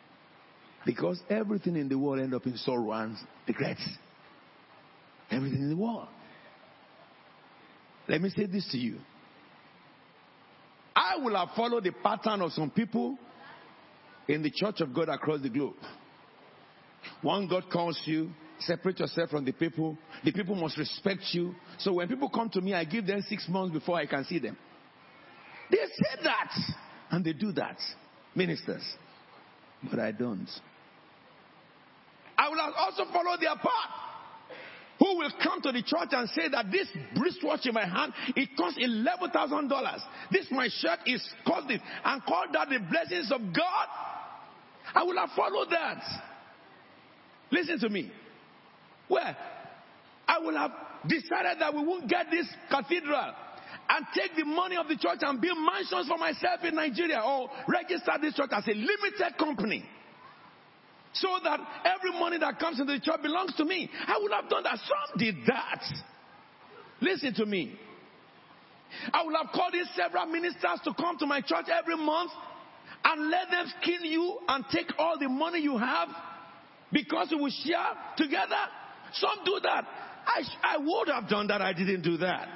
Because 0.87 1.21
everything 1.29 1.75
in 1.77 1.89
the 1.89 1.99
world 1.99 2.21
end 2.21 2.33
up 2.33 2.47
in 2.47 2.57
sorrow 2.57 2.93
and 2.93 3.17
regrets 3.49 3.83
everything 5.31 5.63
in 5.63 5.71
the 5.71 5.77
world. 5.77 6.09
Let 8.09 8.21
me 8.21 8.31
say 8.31 8.47
this 8.47 8.69
to 8.73 8.79
you. 8.79 8.99
I 10.95 11.17
will 11.19 11.37
have 11.37 11.51
followed 11.55 11.85
the 11.85 11.93
pattern 11.93 12.43
of 12.43 12.53
some 12.53 12.71
people 12.71 13.17
in 14.29 14.43
the 14.43 14.51
church 14.51 14.81
of 14.81 14.93
God 14.93 15.09
across 15.09 15.41
the 15.43 15.49
globe. 15.49 15.77
One 17.23 17.49
God 17.49 17.65
calls 17.73 18.01
you, 18.05 18.31
separate 18.59 18.99
yourself 18.99 19.31
from 19.31 19.45
the 19.45 19.53
people. 19.53 19.97
The 20.25 20.33
people 20.33 20.55
must 20.55 20.77
respect 20.77 21.23
you. 21.33 21.55
So 21.79 21.95
when 21.95 22.09
people 22.09 22.29
come 22.29 22.51
to 22.51 22.61
me, 22.61 22.75
I 22.75 22.85
give 22.85 23.07
them 23.07 23.23
six 23.29 23.47
months 23.49 23.73
before 23.73 23.97
I 23.97 24.07
can 24.07 24.25
see 24.25 24.39
them. 24.39 24.57
They 25.71 25.79
say 25.79 26.23
that, 26.25 26.53
and 27.11 27.25
they 27.25 27.33
do 27.33 27.53
that, 27.53 27.79
ministers. 28.35 28.83
But 29.89 30.01
I 30.01 30.13
don't. 30.13 30.49
I 32.37 32.49
will 32.49 32.61
also 32.61 33.05
follow 33.13 33.37
their 33.39 33.55
path 33.55 34.10
who 35.01 35.17
will 35.17 35.33
come 35.43 35.63
to 35.63 35.73
the 35.73 35.83
church 35.83 36.11
and 36.13 36.29
say 36.29 36.49
that 36.51 36.71
this 36.71 36.87
wristwatch 37.19 37.67
in 37.67 37.73
my 37.75 37.87
hand, 37.87 38.13
it 38.37 38.51
costs 38.57 38.79
$11,000. 38.79 39.99
This 40.31 40.47
my 40.51 40.69
shirt 40.71 41.01
is 41.07 41.27
costing 41.47 41.81
and 42.05 42.23
call 42.25 42.45
that 42.53 42.69
the 42.69 42.79
blessings 42.91 43.33
of 43.33 43.41
God. 43.41 43.87
I 44.95 45.03
will 45.03 45.17
have 45.17 45.31
followed 45.35 45.69
that. 45.71 46.03
Listen 47.51 47.81
to 47.81 47.89
me. 47.89 48.13
Where? 49.09 49.37
I 50.29 50.39
will 50.39 50.57
have 50.57 50.73
decided 51.09 51.61
that 51.61 51.75
we 51.75 51.83
won't 51.83 52.09
get 52.09 52.27
this 52.31 52.47
cathedral. 52.71 53.33
and 53.89 54.07
take 54.15 54.37
the 54.37 54.45
money 54.45 54.77
of 54.77 54.87
the 54.89 54.97
church 54.97 55.19
and 55.23 55.41
build 55.41 55.59
mansions 55.59 56.07
for 56.09 56.19
myself 56.19 56.61
in 56.63 56.75
Nigeria 56.77 57.21
or 57.21 57.49
register 57.69 58.13
this 58.21 58.35
church 58.35 58.51
as 58.53 58.67
a 58.69 58.75
limited 58.75 59.37
company. 59.39 59.85
So 61.13 61.29
that 61.43 61.61
every 61.85 62.19
money 62.19 62.39
that 62.39 62.59
comes 62.59 62.79
into 62.81 62.93
the 62.93 63.01
church 63.01 63.23
belongs 63.23 63.55
to 63.57 63.65
me. 63.65 63.91
I 64.07 64.19
would 64.21 64.33
have 64.33 64.49
done 64.49 64.63
that. 64.63 64.79
Some 64.79 65.19
did 65.19 65.35
that. 65.47 65.83
Listen 67.01 67.35
to 67.35 67.47
me. 67.47 67.79
I 69.13 69.25
would 69.25 69.35
have 69.35 69.53
called 69.53 69.75
in 69.75 69.85
several 69.97 70.27
ministers 70.27 70.81
to 70.85 70.95
come 70.95 71.19
to 71.19 71.27
my 71.27 71.41
church 71.41 71.67
every 71.73 71.97
month 71.97 72.31
and 73.05 73.31
let 73.31 73.51
them 73.51 73.67
skin 73.81 74.05
you 74.05 74.39
and 74.49 74.65
take 74.73 74.93
all 74.99 75.19
the 75.19 75.29
money 75.29 75.61
you 75.61 75.79
have 75.79 76.09
because 76.93 77.29
we 77.31 77.37
will 77.37 77.53
share 77.65 77.93
together. 78.17 78.57
Some 79.15 79.45
do 79.45 79.59
that. 79.63 79.87
I, 80.27 80.43
I 80.63 80.79
would 80.79 81.09
have 81.09 81.29
done 81.29 81.47
that. 81.49 81.63
I 81.63 81.73
didn't 81.73 82.03
do 82.03 82.17
that. 82.19 82.49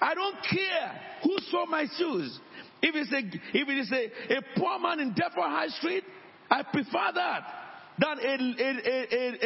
I 0.00 0.14
don't 0.14 0.36
care 0.50 1.00
who 1.22 1.36
saw 1.50 1.66
my 1.66 1.86
shoes. 1.98 2.38
If 2.82 2.94
it's 2.94 3.12
a, 3.12 3.58
if 3.58 3.68
it 3.68 3.78
is 3.78 3.92
a, 3.92 4.36
a 4.36 4.42
poor 4.56 4.78
man 4.78 5.00
in 5.00 5.14
Deptford 5.14 5.44
High 5.44 5.68
Street, 5.68 6.04
I 6.50 6.62
prefer 6.62 7.12
that 7.14 7.58
than 7.98 8.18
a, 8.18 8.34
a, 8.62 8.70
a, 8.86 9.38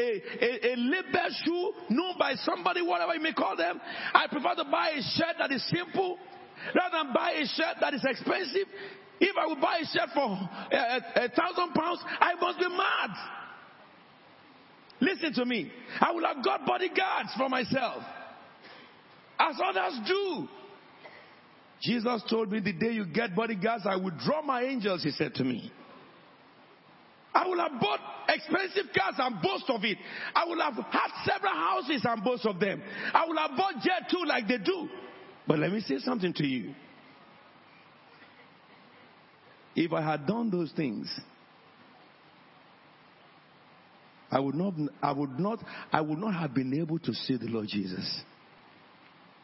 a, 0.43 0.73
a, 0.73 0.77
label 0.77 1.29
shoe 1.45 1.73
known 1.91 2.15
by 2.19 2.35
somebody, 2.35 2.83
whatever 2.83 3.15
you 3.15 3.21
may 3.21 3.33
call 3.33 3.57
them. 3.57 3.81
I 4.15 4.27
prefer 4.27 4.55
to 4.57 4.65
buy 4.65 4.91
a 4.91 5.03
shirt 5.03 5.37
that 5.39 5.51
is 5.53 5.65
simple 5.75 6.19
rather 6.75 6.99
than 7.03 7.15
buy 7.15 7.33
a 7.33 7.47
shirt 7.47 7.77
that 7.81 7.95
is 7.95 8.05
expensive. 8.05 8.69
If 9.21 9.37
I 9.37 9.47
would 9.47 9.61
buy 9.61 9.79
a 9.83 9.87
shirt 9.87 10.11
for 10.15 10.21
a, 10.21 10.77
a, 10.77 11.25
a 11.25 11.29
thousand 11.29 11.73
pounds, 11.75 12.01
I 12.21 12.35
must 12.41 12.59
be 12.59 12.69
mad. 12.69 13.11
Listen 15.01 15.33
to 15.35 15.45
me. 15.45 15.71
I 16.01 16.13
will 16.13 16.25
have 16.25 16.45
got 16.45 16.67
bodyguards 16.67 17.31
for 17.37 17.49
myself. 17.49 18.03
As 19.39 19.57
others 19.65 19.99
do. 20.07 20.49
Jesus 21.81 22.23
told 22.31 22.53
me 22.53 22.61
the 22.61 22.73
day 22.73 22.93
you 22.93 23.07
get 23.07 23.35
bodyguards, 23.35 23.85
I 23.87 23.97
will 23.97 24.13
draw 24.25 24.43
my 24.43 24.63
angels, 24.63 25.03
he 25.03 25.11
said 25.11 25.35
to 25.35 25.45
me. 25.45 25.73
I 27.35 27.47
will 27.49 27.59
have 27.59 27.81
bought 27.81 28.01
expensive 28.29 28.93
cars 28.97 29.15
and 29.19 29.41
boast 29.41 29.65
of 29.69 29.85
it. 29.85 29.99
I 30.35 30.45
will 30.45 30.61
have 30.61 30.75
had 30.75 31.11
several 31.25 31.55
houses 31.55 32.03
and 32.05 32.23
boast 32.23 32.45
of 32.47 32.61
them. 32.61 32.83
I 33.13 33.25
will 33.27 33.37
have 33.37 33.57
bought 33.57 33.75
jet 33.83 34.11
too 34.11 34.23
like 34.27 34.49
they 34.49 34.59
do. 34.59 34.89
But 35.47 35.59
let 35.59 35.73
me 35.73 35.81
say 35.81 35.99
something 35.99 36.33
to 36.35 36.47
you. 36.47 36.75
If 39.75 39.93
I 39.93 40.03
had 40.03 40.27
done 40.27 40.51
those 40.51 40.71
things, 40.73 41.09
I 44.31 44.39
would 44.39 44.55
not, 44.55 44.75
I 45.03 45.13
would 45.13 45.39
not, 45.39 45.59
I 45.93 46.01
would 46.01 46.19
not 46.19 46.35
have 46.35 46.55
been 46.55 46.75
able 46.75 46.99
to 46.99 47.13
see 47.15 47.37
the 47.37 47.47
Lord 47.47 47.69
Jesus. 47.69 48.23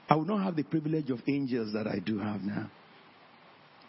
I 0.08 0.16
would 0.16 0.28
not 0.28 0.42
have 0.42 0.56
the 0.56 0.62
privilege 0.62 1.10
of 1.10 1.20
angels 1.26 1.72
that 1.74 1.86
I 1.86 1.98
do 1.98 2.18
have 2.18 2.40
now. 2.40 2.70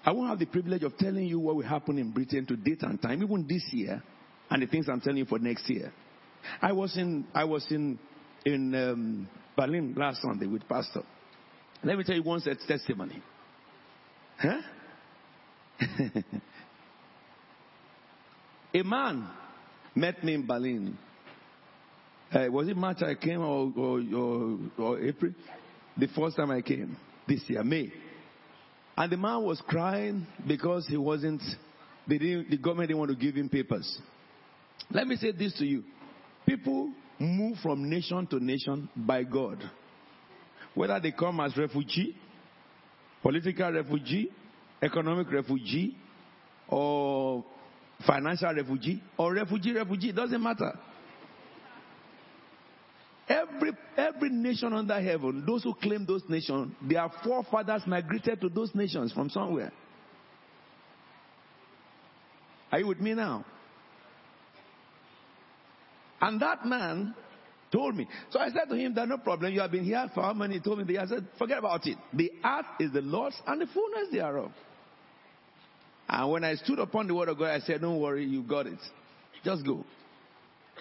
I 0.06 0.12
won't 0.12 0.30
have 0.30 0.40
the 0.40 0.46
privilege 0.46 0.84
of 0.84 0.98
telling 0.98 1.26
you 1.26 1.40
what 1.40 1.56
will 1.56 1.66
happen 1.66 1.98
in 1.98 2.12
Britain 2.12 2.46
to 2.46 2.56
date 2.56 2.82
and 2.84 3.02
time, 3.02 3.22
even 3.22 3.46
this 3.48 3.64
year, 3.72 4.02
and 4.50 4.62
the 4.62 4.68
things 4.68 4.88
I'm 4.90 5.02
telling 5.02 5.18
you 5.18 5.26
for 5.26 5.40
next 5.40 5.70
year. 5.70 5.92
I 6.62 6.72
was 6.72 6.96
in, 6.98 7.26
I 7.34 7.44
was 7.44 7.66
in, 7.70 8.00
in 8.46 8.74
um, 8.76 9.28
Berlin 9.58 9.94
last 9.98 10.22
Sunday 10.22 10.48
with 10.48 10.68
Pastor. 10.68 11.04
Let 11.84 11.98
me 11.98 12.04
tell 12.04 12.16
you 12.16 12.24
one 12.24 12.42
testimony. 12.42 13.22
Huh? 14.38 14.62
A 18.74 18.84
man 18.84 19.28
met 19.96 20.24
me 20.24 20.36
in 20.36 20.46
Berlin. 20.46 20.98
Uh, 22.32 22.46
was 22.52 22.68
it 22.68 22.78
March 22.78 23.02
I 23.02 23.16
came 23.16 23.42
or, 23.42 23.74
or, 23.76 24.00
or, 24.16 24.60
or 24.78 25.02
April? 25.02 25.34
The 25.98 26.08
first 26.08 26.38
time 26.38 26.52
I 26.52 26.62
came 26.62 26.96
this 27.28 27.42
year, 27.48 27.64
May. 27.64 27.92
And 29.00 29.10
the 29.10 29.16
man 29.16 29.42
was 29.44 29.62
crying 29.66 30.28
because 30.46 30.86
he 30.86 30.98
wasn't, 30.98 31.42
the 32.06 32.58
government 32.62 32.90
didn't 32.90 32.98
want 32.98 33.12
to 33.12 33.16
give 33.16 33.34
him 33.34 33.48
papers. 33.48 33.98
Let 34.92 35.08
me 35.08 35.16
say 35.16 35.32
this 35.32 35.54
to 35.60 35.66
you. 35.66 35.86
People 36.46 36.92
move 37.18 37.60
from 37.64 37.90
nation 37.90 38.28
to 38.28 38.44
nation 38.44 38.90
by 38.98 39.24
God. 39.24 39.64
Whether 40.76 41.00
they 41.00 41.14
come 41.14 41.40
as 41.40 41.56
refugee, 41.56 42.18
political 43.22 43.72
refugee, 43.72 44.32
economic 44.82 45.32
refugee, 45.32 45.96
or 46.68 47.46
financial 48.06 48.54
refugee, 48.54 49.02
or 49.18 49.34
refugee, 49.34 49.72
refugee, 49.72 50.12
doesn't 50.12 50.44
matter. 50.44 50.78
Every, 53.30 53.72
every 53.96 54.30
nation 54.32 54.74
under 54.74 55.00
heaven, 55.00 55.44
those 55.46 55.64
who 55.64 55.76
claim 55.76 56.06
those 56.06 56.24
nations, 56.28 56.74
their 56.82 57.08
forefathers 57.24 57.84
migrated 57.86 58.42
to 58.42 58.50
those 58.50 58.74
nations 58.74 59.14
from 59.14 59.30
somewhere. 59.30 59.72
Are 62.72 62.80
you 62.80 62.88
with 62.88 63.00
me 63.00 63.14
now? 63.14 63.46
And 66.22 66.42
that 66.42 66.66
man 66.66 67.14
told 67.72 67.96
me. 67.96 68.08
So 68.32 68.40
I 68.40 68.50
said 68.50 68.68
to 68.70 68.76
him, 68.76 68.94
There's 68.96 69.08
no 69.08 69.18
problem. 69.18 69.54
You 69.54 69.62
have 69.62 69.72
been 69.72 69.86
here 69.86 70.10
for 70.14 70.24
how 70.24 70.34
many? 70.34 70.56
He 70.56 70.60
told 70.60 70.86
me. 70.86 70.98
I 70.98 71.06
said, 71.06 71.28
Forget 71.38 71.60
about 71.60 71.86
it. 71.86 71.98
The 72.14 72.32
earth 72.44 72.66
is 72.80 72.92
the 72.92 73.02
Lord's 73.02 73.36
and 73.46 73.62
the 73.62 73.68
fullness 73.68 74.08
thereof. 74.12 74.52
And 76.08 76.32
when 76.32 76.44
I 76.44 76.56
stood 76.56 76.80
upon 76.80 77.08
the 77.08 77.14
word 77.14 77.30
of 77.30 77.38
God, 77.38 77.52
I 77.52 77.60
said, 77.60 77.82
Don't 77.82 78.00
worry, 78.00 78.26
you 78.26 78.42
got 78.42 78.66
it. 78.66 78.80
Just 79.44 79.66
go. 79.66 79.86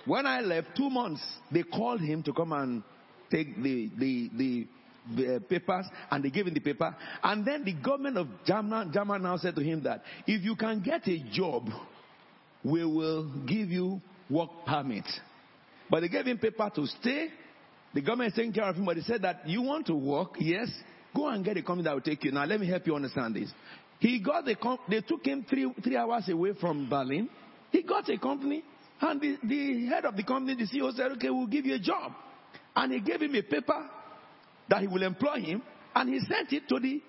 When 0.09 0.26
I 0.26 0.40
left, 0.40 0.68
two 0.74 0.88
months, 0.88 1.20
they 1.52 1.62
called 1.62 2.00
him 2.00 2.22
to 2.22 2.32
come 2.32 2.54
and 2.54 2.82
take 3.30 3.62
the, 3.62 3.90
the, 3.98 4.30
the, 4.34 4.66
the 5.14 5.36
uh, 5.36 5.38
papers 5.40 5.84
and 6.11 6.24
they 6.24 6.30
gave 6.30 6.46
him 6.46 6.54
the 6.54 6.61
paper. 6.61 6.96
And 7.22 7.46
then 7.46 7.62
the 7.62 7.74
government 7.74 8.16
of 8.16 8.26
Germany, 8.46 8.90
Germany 8.90 9.22
now 9.22 9.36
said 9.36 9.54
to 9.56 9.62
him 9.62 9.82
that 9.82 10.02
if 10.26 10.42
you 10.42 10.56
can 10.56 10.80
get 10.80 11.06
a 11.06 11.22
job, 11.30 11.68
we 12.64 12.86
will 12.86 13.30
give 13.46 13.68
you 13.68 14.00
work 14.30 14.48
permit. 14.66 15.04
But 15.90 16.00
they 16.00 16.09
gave 16.09 16.26
him 16.26 16.38
paper 16.38 16.70
to 16.74 16.86
stay. 16.86 17.28
The 17.92 18.00
government 18.00 18.32
is 18.32 18.36
taking 18.36 18.54
care 18.54 18.64
of 18.64 18.76
him, 18.76 18.86
but 18.86 18.96
they 18.96 19.02
said 19.02 19.20
that 19.22 19.46
you 19.46 19.61
want 19.61 19.86
to 19.88 19.94
work, 19.94 20.36
yes, 20.38 20.70
go 21.14 21.28
and 21.28 21.44
get 21.44 21.59
a 21.59 21.62
company 21.62 21.84
that 21.84 21.94
will 21.94 22.00
take 22.00 22.24
you. 22.24 22.32
Now 22.32 22.46
let 22.46 22.59
me 22.59 22.66
help 22.66 22.86
you 22.86 22.96
understand 22.96 23.36
this. 23.36 23.50
He 23.98 24.20
got 24.20 24.46
the 24.46 24.56
they 24.88 25.02
took 25.02 25.26
him 25.26 25.44
three 25.48 25.70
three 25.82 25.96
hours 25.96 26.28
away 26.30 26.52
from 26.59 26.88
Berlin. 26.88 27.28
He 27.72 27.82
got 27.82 28.09
a 28.09 28.18
company, 28.18 28.62
and 29.01 29.20
the, 29.20 29.36
the 29.44 29.86
head 29.86 30.05
of 30.05 30.16
the 30.16 30.22
company, 30.22 30.55
the 30.55 30.64
CEO 30.64 30.94
said, 30.94 31.12
"Okay, 31.12 31.30
we'll 31.30 31.46
give 31.46 31.66
you 31.66 31.74
a 31.74 31.78
job," 31.78 32.12
and 32.74 32.92
he 32.92 33.01
gave 33.01 33.22
him 33.22 33.34
a 33.34 33.42
paper 33.42 33.88
that 34.68 34.80
he 34.80 34.86
will 34.86 35.03
employ 35.03 35.40
him, 35.40 35.62
and 35.94 36.09
he 36.09 36.20
sent 36.20 36.53
it 36.53 36.68
to 36.68 36.78
the 36.80 37.01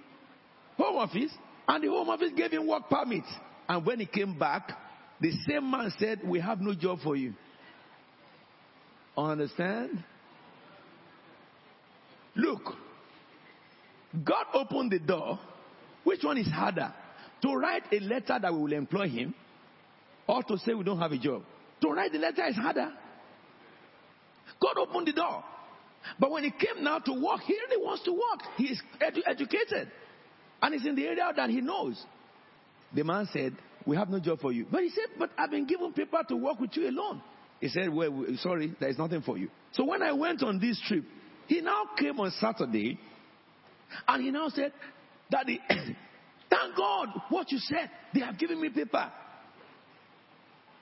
home 0.77 0.97
office, 0.97 1.31
and 1.67 1.83
the 1.83 1.87
home 1.87 2.09
office 2.09 2.31
gave 2.35 2.51
him 2.51 2.67
work 2.67 2.89
permit. 2.89 3.23
And 3.67 3.85
when 3.85 3.99
he 3.99 4.05
came 4.05 4.37
back, 4.37 4.71
the 5.19 5.31
same 5.47 5.69
man 5.69 5.91
said, 5.97 6.21
"We 6.23 6.39
have 6.39 6.61
no 6.61 6.73
job 6.73 6.99
for 7.01 7.15
you." 7.15 7.33
Understand? 9.17 10.03
Look, 12.35 12.61
God 14.23 14.45
opened 14.53 14.91
the 14.91 14.99
door. 14.99 15.39
Which 16.03 16.23
one 16.23 16.37
is 16.37 16.47
harder? 16.47 16.93
To 17.41 17.53
write 17.53 17.83
a 17.91 17.99
letter 17.99 18.39
that 18.41 18.53
we 18.53 18.59
will 18.59 18.73
employ 18.73 19.09
him 19.09 19.33
or 20.27 20.43
to 20.43 20.57
say 20.57 20.73
we 20.73 20.83
don't 20.83 20.99
have 20.99 21.11
a 21.11 21.17
job? 21.17 21.43
To 21.81 21.89
write 21.89 22.11
the 22.11 22.19
letter 22.19 22.45
is 22.47 22.55
harder. 22.55 22.91
God 24.61 24.77
opened 24.77 25.07
the 25.07 25.13
door. 25.13 25.43
But 26.19 26.31
when 26.31 26.43
he 26.43 26.51
came 26.51 26.83
now 26.83 26.99
to 26.99 27.11
work, 27.13 27.41
he 27.45 27.53
really 27.53 27.83
wants 27.83 28.03
to 28.03 28.11
work. 28.11 28.41
He 28.57 28.65
is 28.65 28.81
edu- 29.01 29.23
educated. 29.25 29.91
And 30.61 30.73
he's 30.73 30.85
in 30.85 30.95
the 30.95 31.05
area 31.05 31.31
that 31.35 31.49
he 31.49 31.61
knows. 31.61 32.03
The 32.93 33.03
man 33.03 33.27
said, 33.31 33.55
We 33.85 33.95
have 33.95 34.09
no 34.09 34.19
job 34.19 34.39
for 34.39 34.51
you. 34.51 34.65
But 34.69 34.81
he 34.81 34.89
said, 34.89 35.05
But 35.17 35.31
I've 35.37 35.51
been 35.51 35.65
given 35.67 35.93
paper 35.93 36.21
to 36.27 36.35
work 36.35 36.59
with 36.59 36.71
you 36.75 36.89
alone. 36.89 37.21
He 37.61 37.69
said, 37.69 37.89
Well, 37.89 38.25
sorry, 38.37 38.73
there 38.79 38.89
is 38.89 38.97
nothing 38.97 39.21
for 39.21 39.37
you. 39.37 39.49
So 39.73 39.85
when 39.85 40.01
I 40.01 40.11
went 40.13 40.43
on 40.43 40.59
this 40.59 40.81
trip, 40.87 41.03
he 41.47 41.61
now 41.61 41.83
came 41.97 42.19
on 42.19 42.31
Saturday 42.39 42.99
and 44.07 44.23
he 44.23 44.31
now 44.31 44.49
said, 44.49 44.73
Daddy, 45.31 45.59
thank 46.49 46.75
God 46.75 47.09
what 47.29 47.51
you 47.51 47.59
said. 47.59 47.89
They 48.13 48.21
have 48.21 48.37
given 48.37 48.61
me 48.61 48.69
paper. 48.69 49.11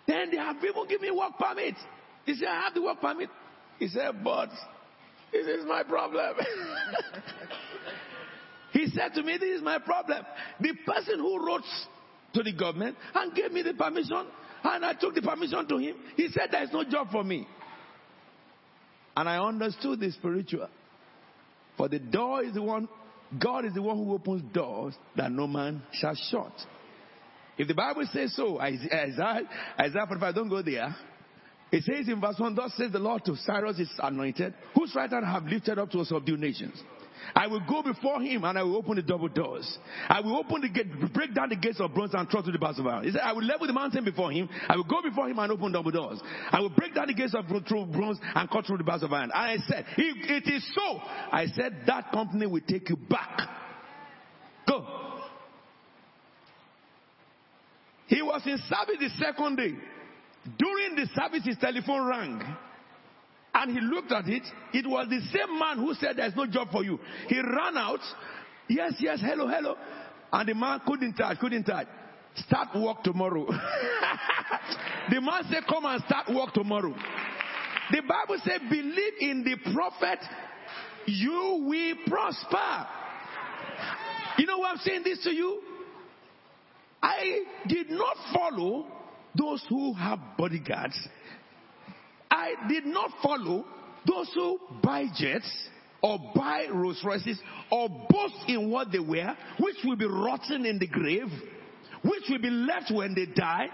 Then 0.08 0.32
they 0.32 0.38
have 0.38 0.62
people 0.62 0.86
give 0.86 1.02
me 1.02 1.12
work 1.12 1.38
permit. 1.38 1.76
He 2.26 2.36
said, 2.36 2.48
I 2.48 2.62
have 2.64 2.74
the 2.74 2.82
work 2.82 3.02
permit. 3.02 3.30
He 3.80 3.88
said, 3.88 4.24
But 4.24 4.50
this 5.32 5.46
is 5.46 5.66
my 5.66 5.84
problem. 5.84 6.36
he 8.72 8.88
said 8.88 9.14
to 9.16 9.24
me, 9.24 9.38
This 9.38 9.58
is 9.58 9.62
my 9.62 9.80
problem. 9.80 10.26
The 10.60 10.74
person 10.86 11.20
who 11.20 11.46
wrote 11.46 11.64
to 12.34 12.44
the 12.44 12.54
government 12.54 12.98
and 13.14 13.36
gave 13.36 13.52
me 13.52 13.62
the 13.62 13.74
permission 13.74 14.28
and 14.64 14.86
I 14.86 14.94
took 14.94 15.16
the 15.16 15.22
permission 15.22 15.68
to 15.68 15.78
him. 15.78 15.96
He 16.16 16.30
said, 16.30 16.50
There 16.52 16.64
is 16.64 16.72
no 16.72 16.84
job 16.84 17.12
for 17.12 17.24
me. 17.24 17.48
And 19.16 19.28
I 19.28 19.44
understood 19.44 20.00
the 20.00 20.12
spiritual. 20.12 20.70
For 21.76 21.88
the 21.88 22.00
door 22.00 22.44
is 22.44 22.54
the 22.54 22.62
one, 22.62 22.88
God 23.40 23.66
is 23.66 23.74
the 23.74 23.82
one 23.82 23.98
who 23.98 24.14
opens 24.14 24.42
doors 24.54 24.94
that 25.16 25.32
no 25.32 25.48
man 25.48 25.82
shall 25.92 26.16
shut. 26.16 26.52
If 27.58 27.68
the 27.68 27.74
Bible 27.74 28.08
says 28.12 28.36
so, 28.36 28.60
Isaiah, 28.60 29.42
Isaiah 29.80 30.06
45, 30.08 30.36
don't 30.36 30.50
go 30.50 30.62
there. 30.62 30.96
It 31.72 31.84
says 31.84 32.08
in 32.08 32.22
verse 32.22 32.36
1, 32.38 32.56
Thus 32.56 32.74
says 32.78 32.92
the 32.92 33.00
Lord 33.00 33.26
to 33.26 33.36
Cyrus 33.36 33.78
his 33.78 33.92
anointed, 34.00 34.54
whose 34.74 34.94
right 34.96 35.10
hand 35.10 35.26
have 35.26 35.44
lifted 35.44 35.78
up 35.78 35.92
to 35.92 36.06
subdue 36.06 36.38
nations. 36.38 36.82
I 37.36 37.48
will 37.48 37.62
go 37.68 37.84
before 37.84 38.22
him 38.22 38.44
and 38.44 38.58
I 38.58 38.64
will 38.64 38.78
open 38.78 38.96
the 38.96 39.02
double 39.02 39.28
doors. 39.28 39.78
I 40.08 40.22
will 40.22 40.38
open 40.38 40.62
the 40.62 40.70
gate, 40.70 40.88
break 41.14 41.34
down 41.34 41.50
the 41.50 41.56
gates 41.56 41.80
of 41.80 41.94
bronze 41.94 42.12
and 42.14 42.30
throttle 42.30 42.52
the 42.52 42.60
bars 42.60 42.80
of 42.80 42.88
iron. 42.88 43.04
He 43.04 43.12
said, 43.12 43.22
I 43.22 43.34
will 43.34 43.44
level 43.44 43.68
the 43.68 43.74
mountain 43.74 44.06
before 44.06 44.32
him. 44.32 44.48
I 44.70 44.76
will 44.76 44.86
go 44.86 45.02
before 45.02 45.30
him 45.30 45.40
and 45.40 45.52
open 45.52 45.72
double 45.72 45.92
doors. 45.92 46.22
I 46.52 46.60
will 46.62 46.70
break 46.70 46.96
down 46.96 47.08
the 47.08 47.14
gates 47.14 47.36
of 47.36 47.48
bronze 47.48 48.20
and 48.34 48.50
cut 48.50 48.66
through 48.66 48.78
the 48.78 48.84
bars 48.84 49.04
of 49.04 49.12
iron. 49.12 49.32
And 49.34 49.34
I 49.34 49.58
said, 49.68 49.86
if 49.98 50.46
it 50.46 50.54
is 50.54 50.66
so, 50.74 51.00
I 51.32 51.48
said 51.48 51.84
that 51.88 52.12
company 52.12 52.48
will 52.48 52.62
take 52.62 52.90
you 52.90 52.96
back. 52.96 53.40
Go. 54.68 54.86
He 58.08 58.22
was 58.38 58.46
in 58.46 58.58
service 58.70 58.98
the 59.00 59.26
second 59.26 59.56
day. 59.56 59.74
During 60.58 60.96
the 60.96 61.08
service, 61.16 61.46
his 61.46 61.58
telephone 61.58 62.08
rang. 62.08 62.42
And 63.54 63.72
he 63.72 63.82
looked 63.82 64.12
at 64.12 64.28
it. 64.28 64.44
It 64.74 64.88
was 64.88 65.08
the 65.10 65.20
same 65.34 65.58
man 65.58 65.80
who 65.80 65.94
said, 65.96 66.18
There's 66.18 66.36
no 66.36 66.46
job 66.46 66.70
for 66.72 66.84
you. 66.84 67.00
He 67.28 67.40
ran 67.40 67.76
out. 67.78 68.00
Yes, 68.70 68.94
yes, 69.00 69.20
hello, 69.22 69.48
hello. 69.48 69.76
And 70.32 70.48
the 70.48 70.54
man 70.54 70.82
couldn't 70.86 71.14
touch, 71.14 71.40
couldn't 71.40 71.64
touch. 71.64 71.88
Start 72.36 72.70
work 72.76 73.04
tomorrow. 73.04 73.48
the 75.10 75.22
man 75.22 75.44
said, 75.50 75.64
Come 75.68 75.86
and 75.86 76.04
start 76.04 76.28
work 76.30 76.54
tomorrow. 76.54 76.94
The 77.92 78.02
Bible 78.02 78.40
said, 78.44 78.70
Believe 78.70 79.14
in 79.22 79.44
the 79.44 79.74
prophet, 79.74 80.20
you 81.08 81.66
will 81.68 81.96
prosper. 82.06 82.88
You 84.38 84.46
know 84.46 84.60
why 84.60 84.72
I'm 84.72 84.78
saying 84.78 85.02
this 85.04 85.24
to 85.24 85.34
you? 85.34 85.62
I 87.02 87.44
did 87.68 87.90
not 87.90 88.16
follow 88.34 88.88
those 89.36 89.64
who 89.70 89.94
have 89.94 90.20
bodyguards 90.38 90.98
I 92.30 92.54
did 92.70 92.86
not 92.86 93.12
follow 93.24 93.66
those 94.06 94.30
who 94.34 94.60
buy 94.84 95.06
jets 95.16 95.50
or 96.02 96.20
buy 96.36 96.68
Rolls 96.72 97.02
Royces 97.04 97.40
or 97.72 97.90
boast 97.90 98.36
in 98.48 98.70
what 98.70 98.92
they 98.92 99.00
wear, 99.00 99.36
which 99.60 99.78
will 99.84 99.96
be 99.96 100.06
rotten 100.06 100.66
in 100.66 100.78
the 100.78 100.88
grave, 100.88 101.28
which 102.04 102.24
will 102.30 102.42
be 102.42 102.50
left 102.50 102.92
when 102.92 103.16
they 103.16 103.26
die. 103.26 103.68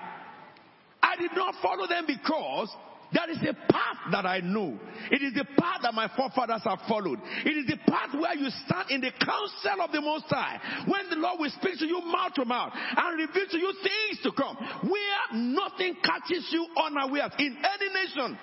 I 1.02 1.16
did 1.18 1.32
not 1.36 1.56
follow 1.62 1.88
them 1.88 2.06
because 2.08 2.70
that 3.14 3.30
is 3.30 3.38
a 3.41 3.53
path 3.72 3.97
that 4.11 4.26
I 4.26 4.39
know. 4.39 4.78
It 5.11 5.22
is 5.22 5.34
the 5.34 5.45
path 5.57 5.82
that 5.84 5.93
my 5.93 6.09
forefathers 6.16 6.64
have 6.64 6.80
followed. 6.88 7.20
It 7.45 7.55
is 7.55 7.68
the 7.68 7.78
path 7.86 8.14
where 8.14 8.36
you 8.36 8.49
stand 8.66 8.89
in 8.89 9.01
the 9.01 9.11
counsel 9.11 9.82
of 9.82 9.91
the 9.91 10.01
Most 10.01 10.26
High. 10.30 10.59
When 10.88 11.09
the 11.09 11.18
Lord 11.18 11.39
will 11.39 11.53
speak 11.61 11.78
to 11.80 11.86
you 11.86 12.01
mouth 12.01 12.34
to 12.36 12.45
mouth 12.45 12.74
and 12.74 13.20
reveal 13.20 13.47
to 13.47 13.57
you 13.57 13.74
things 13.84 14.24
to 14.24 14.32
come. 14.32 14.57
Where 14.89 15.24
nothing 15.34 15.95
catches 16.03 16.49
you 16.51 16.66
unawares 16.74 17.32
in 17.38 17.53
any 17.53 17.89
nation. 17.93 18.38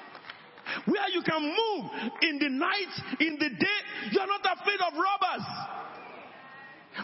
Where 0.87 1.09
you 1.11 1.23
can 1.23 1.43
move 1.43 1.85
in 2.23 2.39
the 2.39 2.51
night, 2.51 2.95
in 3.19 3.35
the 3.41 3.51
day. 3.51 3.81
You 4.13 4.21
are 4.21 4.31
not 4.31 4.47
afraid 4.47 4.81
of 4.87 4.95
robbers 4.95 5.47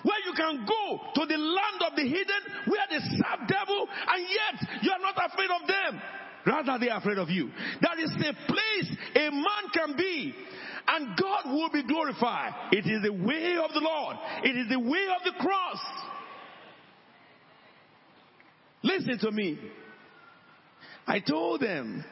where 0.02 0.18
you 0.26 0.34
can 0.34 0.66
go 0.66 0.98
to 1.14 1.26
the 1.26 1.38
land 1.38 1.78
of 1.86 1.94
the 1.94 2.02
hidden 2.02 2.42
where 2.66 2.86
they 2.90 2.98
serve 2.98 3.46
devil 3.46 3.86
and 3.86 4.26
yet 4.26 4.82
you 4.82 4.90
are 4.90 4.98
not 4.98 5.14
afraid 5.14 5.48
of 5.48 5.66
them 5.66 6.02
Rather, 6.47 6.78
they 6.78 6.90
are 6.90 6.99
afraid 6.99 7.18
of 7.18 7.28
you. 7.28 7.51
That 7.82 7.99
is 7.99 8.11
the 8.18 8.32
place 8.47 8.97
a 9.16 9.30
man 9.30 9.70
can 9.74 9.97
be 9.97 10.34
and 10.88 11.18
God 11.20 11.47
will 11.47 11.70
be 11.70 11.82
glorified. 11.82 12.53
It 12.72 12.86
is 12.86 13.03
the 13.03 13.12
way 13.12 13.57
of 13.62 13.72
the 13.72 13.80
Lord. 13.80 14.16
It 14.44 14.57
is 14.57 14.68
the 14.68 14.78
way 14.78 15.07
of 15.16 15.24
the 15.24 15.32
cross. 15.40 15.80
Listen 18.82 19.18
to 19.18 19.32
me. 19.32 19.59
I 21.07 21.20
told 21.20 21.61
them, 21.61 22.05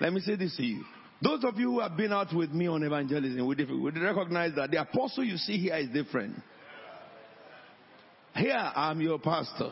let 0.00 0.12
me 0.12 0.20
say 0.20 0.36
this 0.36 0.56
to 0.56 0.62
you. 0.62 0.84
Those 1.22 1.44
of 1.44 1.58
you 1.58 1.72
who 1.72 1.80
have 1.80 1.96
been 1.96 2.12
out 2.12 2.34
with 2.34 2.50
me 2.50 2.68
on 2.68 2.82
evangelism 2.82 3.46
would 3.46 3.98
recognize 3.98 4.54
that 4.56 4.70
the 4.70 4.80
apostle 4.80 5.24
you 5.24 5.36
see 5.36 5.58
here 5.58 5.76
is 5.76 5.88
different. 5.88 6.36
Here 8.34 8.54
I'm 8.54 9.00
your 9.00 9.18
pastor. 9.18 9.70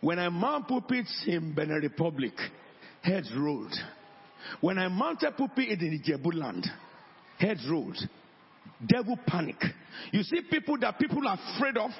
When 0.00 0.18
I 0.18 0.28
mount 0.28 0.68
pulpits 0.68 1.24
in 1.26 1.54
Benin 1.54 1.80
Republic, 1.82 2.34
heads 3.02 3.30
rolled. 3.36 3.74
When 4.60 4.78
I 4.78 4.88
mounted 4.88 5.36
pulpit 5.36 5.80
in 5.82 6.00
Ijebu 6.00 6.34
land, 6.34 6.66
heads 7.38 7.66
rolled. 7.68 7.98
Devil 8.86 9.18
panic. 9.26 9.56
You 10.12 10.22
see 10.22 10.42
people 10.48 10.78
that 10.78 10.98
people 10.98 11.26
are 11.26 11.38
afraid 11.56 11.76
of 11.76 11.90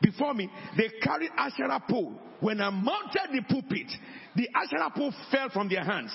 before 0.00 0.34
me, 0.34 0.50
they 0.76 0.90
carried 1.00 1.30
Asherah 1.36 1.82
pole. 1.88 2.14
When 2.40 2.60
I 2.60 2.70
mounted 2.70 3.28
the 3.32 3.42
pulpit, 3.48 3.90
the 4.34 4.48
Asherah 4.54 4.90
pole 4.94 5.12
fell 5.30 5.48
from 5.50 5.68
their 5.68 5.84
hands. 5.84 6.12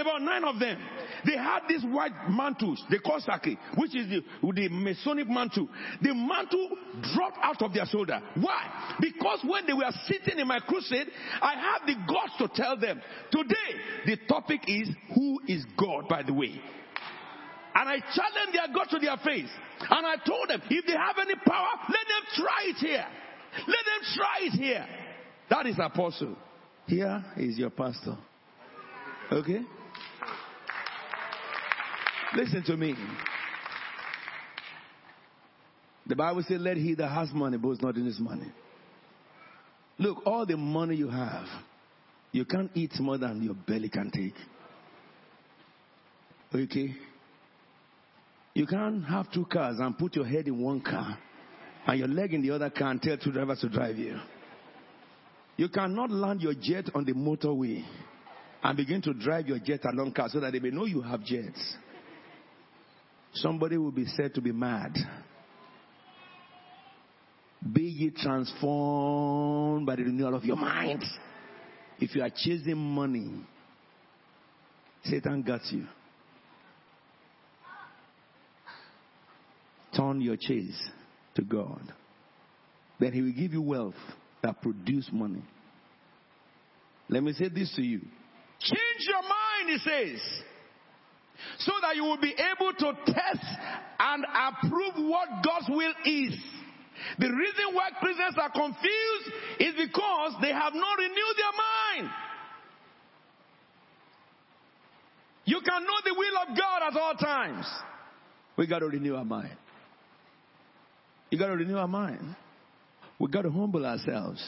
About 0.00 0.22
nine 0.22 0.44
of 0.44 0.58
them. 0.58 0.78
They 1.24 1.36
had 1.36 1.60
these 1.68 1.84
white 1.84 2.12
mantles, 2.28 2.82
they 2.90 2.98
call 2.98 3.20
sake, 3.20 3.58
which 3.76 3.94
is 3.94 4.08
the, 4.08 4.22
the 4.52 4.68
Masonic 4.68 5.28
mantle. 5.28 5.68
The 6.00 6.14
mantle 6.14 6.70
dropped 7.14 7.38
out 7.42 7.62
of 7.62 7.72
their 7.72 7.86
shoulder. 7.86 8.20
Why? 8.40 8.96
Because 9.00 9.40
when 9.44 9.66
they 9.66 9.72
were 9.72 9.92
sitting 10.06 10.38
in 10.38 10.48
my 10.48 10.60
crusade, 10.60 11.08
I 11.40 11.54
had 11.54 11.86
the 11.86 11.94
guts 12.06 12.36
to 12.38 12.48
tell 12.54 12.76
them, 12.76 13.00
today 13.30 13.54
the 14.06 14.16
topic 14.28 14.62
is 14.66 14.88
who 15.14 15.40
is 15.46 15.64
God, 15.78 16.08
by 16.08 16.22
the 16.22 16.32
way. 16.32 16.60
And 17.74 17.88
I 17.88 17.98
challenged 18.00 18.52
their 18.52 18.74
God 18.74 18.86
to 18.90 18.98
their 18.98 19.16
face. 19.24 19.50
And 19.80 20.06
I 20.06 20.16
told 20.26 20.48
them, 20.48 20.62
if 20.68 20.86
they 20.86 20.92
have 20.92 21.16
any 21.20 21.34
power, 21.36 21.68
let 21.88 22.06
them 22.06 22.24
try 22.34 22.64
it 22.64 22.76
here. 22.76 23.06
Let 23.58 23.66
them 23.66 24.14
try 24.14 24.38
it 24.42 24.52
here. 24.52 24.86
That 25.50 25.66
is 25.66 25.76
apostle. 25.78 26.36
Here 26.86 27.24
is 27.36 27.58
your 27.58 27.70
pastor. 27.70 28.16
Okay? 29.30 29.62
Listen 32.34 32.62
to 32.64 32.76
me. 32.76 32.94
The 36.06 36.16
Bible 36.16 36.42
says, 36.42 36.60
let 36.60 36.76
he 36.76 36.94
that 36.94 37.08
has 37.08 37.32
money 37.32 37.58
boast 37.58 37.82
not 37.82 37.96
in 37.96 38.06
his 38.06 38.18
money. 38.18 38.50
Look, 39.98 40.26
all 40.26 40.46
the 40.46 40.56
money 40.56 40.96
you 40.96 41.08
have, 41.08 41.46
you 42.32 42.44
can't 42.44 42.70
eat 42.74 42.92
more 42.98 43.18
than 43.18 43.42
your 43.42 43.54
belly 43.54 43.88
can 43.88 44.10
take. 44.10 44.34
Okay? 46.54 46.94
You 48.54 48.66
can't 48.66 49.04
have 49.04 49.30
two 49.32 49.44
cars 49.44 49.76
and 49.78 49.96
put 49.96 50.16
your 50.16 50.26
head 50.26 50.48
in 50.48 50.60
one 50.60 50.80
car 50.80 51.18
and 51.86 51.98
your 51.98 52.08
leg 52.08 52.34
in 52.34 52.42
the 52.42 52.50
other 52.50 52.70
car 52.70 52.90
and 52.90 53.00
tell 53.00 53.16
two 53.16 53.32
drivers 53.32 53.60
to 53.60 53.68
drive 53.68 53.96
you. 53.96 54.18
You 55.56 55.68
cannot 55.68 56.10
land 56.10 56.40
your 56.42 56.54
jet 56.54 56.86
on 56.94 57.04
the 57.04 57.12
motorway 57.12 57.84
and 58.62 58.76
begin 58.76 59.02
to 59.02 59.14
drive 59.14 59.46
your 59.46 59.58
jet 59.58 59.84
along 59.84 60.12
car 60.12 60.28
so 60.30 60.40
that 60.40 60.52
they 60.52 60.60
may 60.60 60.70
know 60.70 60.86
you 60.86 61.02
have 61.02 61.22
jets 61.22 61.76
somebody 63.34 63.76
will 63.76 63.92
be 63.92 64.06
said 64.06 64.34
to 64.34 64.40
be 64.40 64.52
mad. 64.52 64.96
Be 67.72 67.82
ye 67.82 68.10
transformed 68.10 69.86
by 69.86 69.96
the 69.96 70.02
renewal 70.04 70.34
of 70.34 70.44
your 70.44 70.56
mind. 70.56 71.04
If 72.00 72.14
you 72.14 72.22
are 72.22 72.30
chasing 72.30 72.76
money, 72.76 73.46
Satan 75.04 75.42
got 75.42 75.60
you. 75.70 75.86
Turn 79.96 80.20
your 80.20 80.36
chase 80.36 80.80
to 81.34 81.42
God. 81.42 81.92
Then 82.98 83.12
He 83.12 83.22
will 83.22 83.32
give 83.32 83.52
you 83.52 83.62
wealth 83.62 83.94
that 84.42 84.60
produce 84.60 85.08
money. 85.12 85.42
Let 87.08 87.22
me 87.22 87.32
say 87.32 87.48
this 87.48 87.72
to 87.76 87.82
you. 87.82 88.00
Change 88.58 89.06
your 89.06 89.22
mind, 89.22 89.68
He 89.68 89.78
says 89.78 90.42
so 91.64 91.72
that 91.82 91.96
you 91.96 92.04
will 92.04 92.20
be 92.20 92.34
able 92.34 92.72
to 92.72 93.12
test 93.12 93.46
and 93.98 94.24
approve 94.24 94.94
what 95.08 95.28
God's 95.44 95.68
will 95.68 95.94
is. 96.04 96.34
The 97.18 97.28
reason 97.28 97.74
why 97.74 97.90
Christians 97.98 98.36
are 98.38 98.50
confused 98.50 99.32
is 99.58 99.74
because 99.76 100.34
they 100.40 100.52
have 100.52 100.74
not 100.74 100.98
renewed 100.98 101.36
their 101.36 102.04
mind. 102.04 102.14
You 105.44 105.60
can 105.60 105.82
know 105.82 106.00
the 106.04 106.14
will 106.16 106.38
of 106.48 106.56
God 106.56 106.82
at 106.88 106.96
all 106.96 107.14
times. 107.14 107.66
We 108.56 108.66
got 108.66 108.80
to 108.80 108.86
renew 108.86 109.16
our 109.16 109.24
mind. 109.24 109.56
You 111.30 111.38
got 111.38 111.46
to 111.46 111.56
renew 111.56 111.76
our 111.76 111.88
mind. 111.88 112.36
We 113.18 113.28
got 113.28 113.42
to 113.42 113.50
humble 113.50 113.84
ourselves 113.86 114.42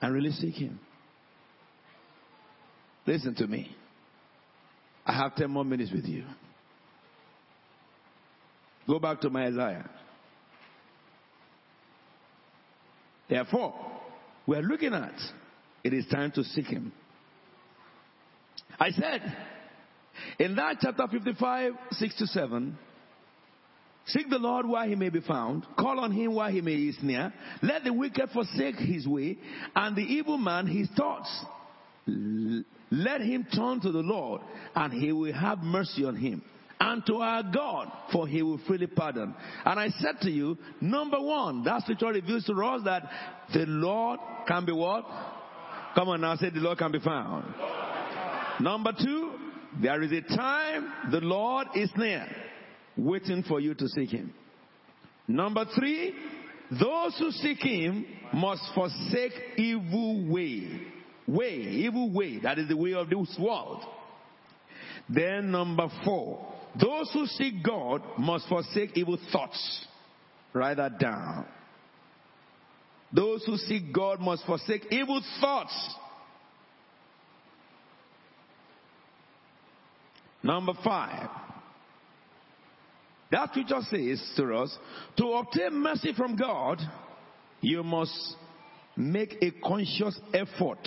and 0.00 0.14
really 0.14 0.30
seek 0.30 0.54
Him. 0.54 0.78
Listen 3.06 3.34
to 3.34 3.46
me. 3.46 3.74
I 5.06 5.12
have 5.12 5.34
10 5.36 5.50
more 5.50 5.64
minutes 5.64 5.92
with 5.92 6.06
you. 6.06 6.24
Go 8.86 8.98
back 8.98 9.20
to 9.22 9.30
my 9.30 9.46
Isaiah. 9.46 9.88
Therefore, 13.28 13.74
we 14.46 14.56
are 14.56 14.62
looking 14.62 14.92
at 14.92 15.14
it 15.82 15.92
is 15.92 16.06
time 16.06 16.30
to 16.32 16.44
seek 16.44 16.66
him. 16.66 16.92
I 18.78 18.90
said 18.90 19.36
in 20.38 20.56
that 20.56 20.76
chapter 20.80 21.06
55, 21.10 21.72
6 21.92 22.16
to 22.18 22.26
7, 22.26 22.78
Seek 24.06 24.28
the 24.28 24.38
Lord 24.38 24.66
while 24.66 24.86
he 24.86 24.94
may 24.94 25.08
be 25.08 25.20
found. 25.20 25.64
Call 25.78 25.98
on 25.98 26.12
him 26.12 26.34
while 26.34 26.50
he 26.50 26.60
may 26.60 26.74
is 26.74 26.96
near. 27.02 27.32
Let 27.62 27.84
the 27.84 27.92
wicked 27.92 28.30
forsake 28.30 28.76
his 28.76 29.06
way 29.06 29.38
and 29.74 29.96
the 29.96 30.02
evil 30.02 30.36
man 30.36 30.66
his 30.66 30.88
thoughts. 30.90 31.44
Let 32.94 33.22
him 33.22 33.46
turn 33.54 33.80
to 33.80 33.90
the 33.90 34.00
Lord 34.00 34.42
and 34.74 34.92
he 34.92 35.10
will 35.12 35.32
have 35.32 35.58
mercy 35.58 36.04
on 36.04 36.16
him 36.16 36.42
and 36.78 37.04
to 37.06 37.16
our 37.16 37.42
God, 37.42 37.90
for 38.12 38.28
he 38.28 38.42
will 38.42 38.60
freely 38.66 38.86
pardon. 38.86 39.34
And 39.64 39.80
I 39.80 39.88
said 39.88 40.20
to 40.22 40.30
you, 40.30 40.58
number 40.80 41.20
one, 41.20 41.64
that 41.64 41.82
scripture 41.82 42.08
reveals 42.08 42.44
to 42.44 42.52
us 42.52 42.82
that 42.84 43.08
the 43.52 43.64
Lord 43.66 44.20
can 44.46 44.64
be 44.64 44.72
what? 44.72 45.04
Come 45.94 46.08
on 46.08 46.20
now, 46.20 46.36
say 46.36 46.50
the 46.50 46.60
Lord 46.60 46.78
can 46.78 46.92
be 46.92 47.00
found. 47.00 47.54
Number 48.60 48.92
two, 48.92 49.32
there 49.82 50.02
is 50.02 50.12
a 50.12 50.20
time 50.36 50.92
the 51.10 51.20
Lord 51.20 51.68
is 51.74 51.90
near, 51.96 52.26
waiting 52.96 53.42
for 53.44 53.60
you 53.60 53.74
to 53.74 53.88
seek 53.88 54.10
him. 54.10 54.32
Number 55.26 55.64
three, 55.76 56.14
those 56.70 57.16
who 57.18 57.30
seek 57.30 57.58
him 57.62 58.06
must 58.32 58.62
forsake 58.74 59.32
evil 59.56 60.30
way. 60.30 60.68
Way, 61.26 61.54
evil 61.54 62.12
way. 62.12 62.38
That 62.40 62.58
is 62.58 62.68
the 62.68 62.76
way 62.76 62.92
of 62.92 63.08
this 63.08 63.36
world. 63.38 63.82
Then 65.08 65.50
number 65.50 65.88
four, 66.04 66.52
those 66.80 67.10
who 67.12 67.26
seek 67.26 67.62
God 67.62 68.02
must 68.18 68.48
forsake 68.48 68.96
evil 68.96 69.18
thoughts. 69.32 69.86
Write 70.52 70.76
that 70.76 70.98
down. 70.98 71.46
Those 73.12 73.44
who 73.44 73.56
seek 73.56 73.92
God 73.92 74.20
must 74.20 74.44
forsake 74.44 74.86
evil 74.90 75.22
thoughts. 75.40 75.94
Number 80.42 80.72
five. 80.82 81.30
That 83.30 83.50
scripture 83.50 83.80
says 83.90 84.22
to 84.36 84.54
us, 84.54 84.76
to 85.16 85.26
obtain 85.32 85.74
mercy 85.74 86.12
from 86.16 86.36
God, 86.36 86.80
you 87.60 87.82
must 87.82 88.36
make 88.96 89.36
a 89.42 89.50
conscious 89.66 90.18
effort 90.32 90.86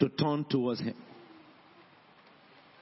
to 0.00 0.08
turn 0.08 0.44
towards 0.48 0.80
Him. 0.80 0.94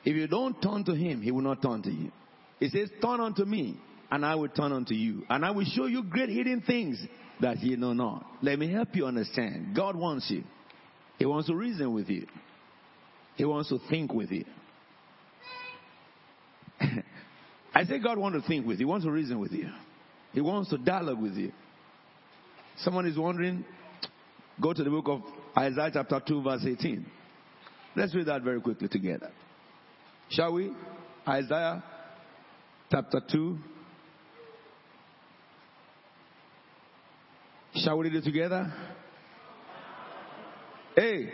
If 0.04 0.14
you 0.14 0.26
don't 0.28 0.60
turn 0.62 0.84
to 0.84 0.94
Him, 0.94 1.22
He 1.22 1.30
will 1.30 1.42
not 1.42 1.62
turn 1.62 1.82
to 1.82 1.90
you. 1.90 2.12
He 2.60 2.68
says, 2.68 2.88
Turn 3.02 3.20
unto 3.20 3.44
me, 3.44 3.78
and 4.10 4.24
I 4.24 4.34
will 4.34 4.48
turn 4.48 4.72
unto 4.72 4.94
you, 4.94 5.24
and 5.28 5.44
I 5.44 5.50
will 5.50 5.64
show 5.64 5.86
you 5.86 6.02
great 6.04 6.28
hidden 6.28 6.62
things 6.62 6.98
that 7.40 7.58
ye 7.58 7.76
know 7.76 7.92
not. 7.92 8.24
Let 8.42 8.58
me 8.58 8.72
help 8.72 8.94
you 8.94 9.06
understand. 9.06 9.74
God 9.76 9.96
wants 9.96 10.30
you. 10.30 10.44
He 11.18 11.26
wants 11.26 11.48
to 11.48 11.54
reason 11.54 11.92
with 11.92 12.08
you. 12.08 12.26
He 13.36 13.44
wants 13.44 13.68
to 13.68 13.78
think 13.90 14.12
with 14.12 14.30
you. 14.30 14.44
I 17.74 17.84
say 17.84 17.98
God 17.98 18.18
wants 18.18 18.40
to 18.40 18.48
think 18.48 18.66
with 18.66 18.78
you. 18.78 18.86
He 18.86 18.90
wants 18.90 19.04
to 19.04 19.10
reason 19.10 19.38
with 19.38 19.52
you. 19.52 19.68
He 20.32 20.40
wants 20.40 20.70
to 20.70 20.78
dialogue 20.78 21.20
with 21.20 21.34
you. 21.34 21.52
Someone 22.78 23.06
is 23.06 23.18
wondering, 23.18 23.64
go 24.60 24.72
to 24.72 24.84
the 24.84 24.90
book 24.90 25.06
of 25.08 25.22
Isaiah 25.58 25.90
chapter 25.92 26.20
2 26.26 26.42
verse 26.42 26.64
18. 26.66 27.06
Let's 27.94 28.14
read 28.14 28.26
that 28.26 28.42
very 28.42 28.60
quickly 28.60 28.88
together. 28.88 29.30
Shall 30.28 30.52
we? 30.52 30.72
Isaiah 31.26 31.82
chapter 32.90 33.20
2. 33.32 33.58
Shall 37.76 37.98
we 37.98 38.08
read 38.08 38.16
it 38.16 38.24
together? 38.24 38.72
Hey, 40.94 41.28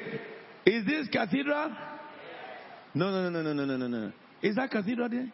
is 0.67 0.85
this 0.87 1.09
cathedral? 1.13 1.71
No, 2.95 3.11
no, 3.11 3.31
no, 3.31 3.43
no, 3.43 3.53
no, 3.53 3.65
no, 3.65 3.77
no, 3.77 3.87
no. 3.89 4.13
Is 4.43 4.57
that 4.57 4.71
cathedral 4.71 5.09
there? 5.09 5.33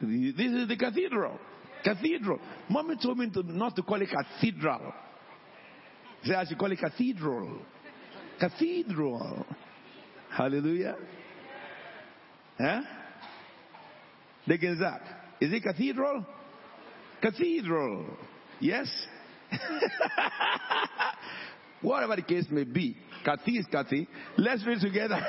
This 0.00 0.52
is 0.52 0.68
the 0.68 0.76
cathedral. 0.76 1.38
Cathedral. 1.84 2.38
Mommy 2.68 2.96
told 3.02 3.18
me 3.18 3.30
to, 3.30 3.42
not 3.42 3.76
to 3.76 3.82
call 3.82 4.00
it 4.00 4.08
cathedral. 4.10 4.92
Say 6.24 6.34
I 6.34 6.44
should 6.44 6.58
call 6.58 6.70
it 6.70 6.78
cathedral. 6.78 7.58
Cathedral. 8.38 9.46
Hallelujah. 10.30 10.96
Huh? 12.58 12.80
That. 14.46 15.00
Is 15.40 15.52
it 15.52 15.62
cathedral? 15.62 16.26
Cathedral. 17.20 18.06
Yes? 18.60 18.88
Whatever 21.82 22.16
the 22.16 22.22
case 22.22 22.46
may 22.50 22.64
be. 22.64 22.96
Kathy 23.24 23.58
is 23.58 23.66
Kathy. 23.70 24.08
Let's 24.36 24.66
read 24.66 24.80
together. 24.80 25.16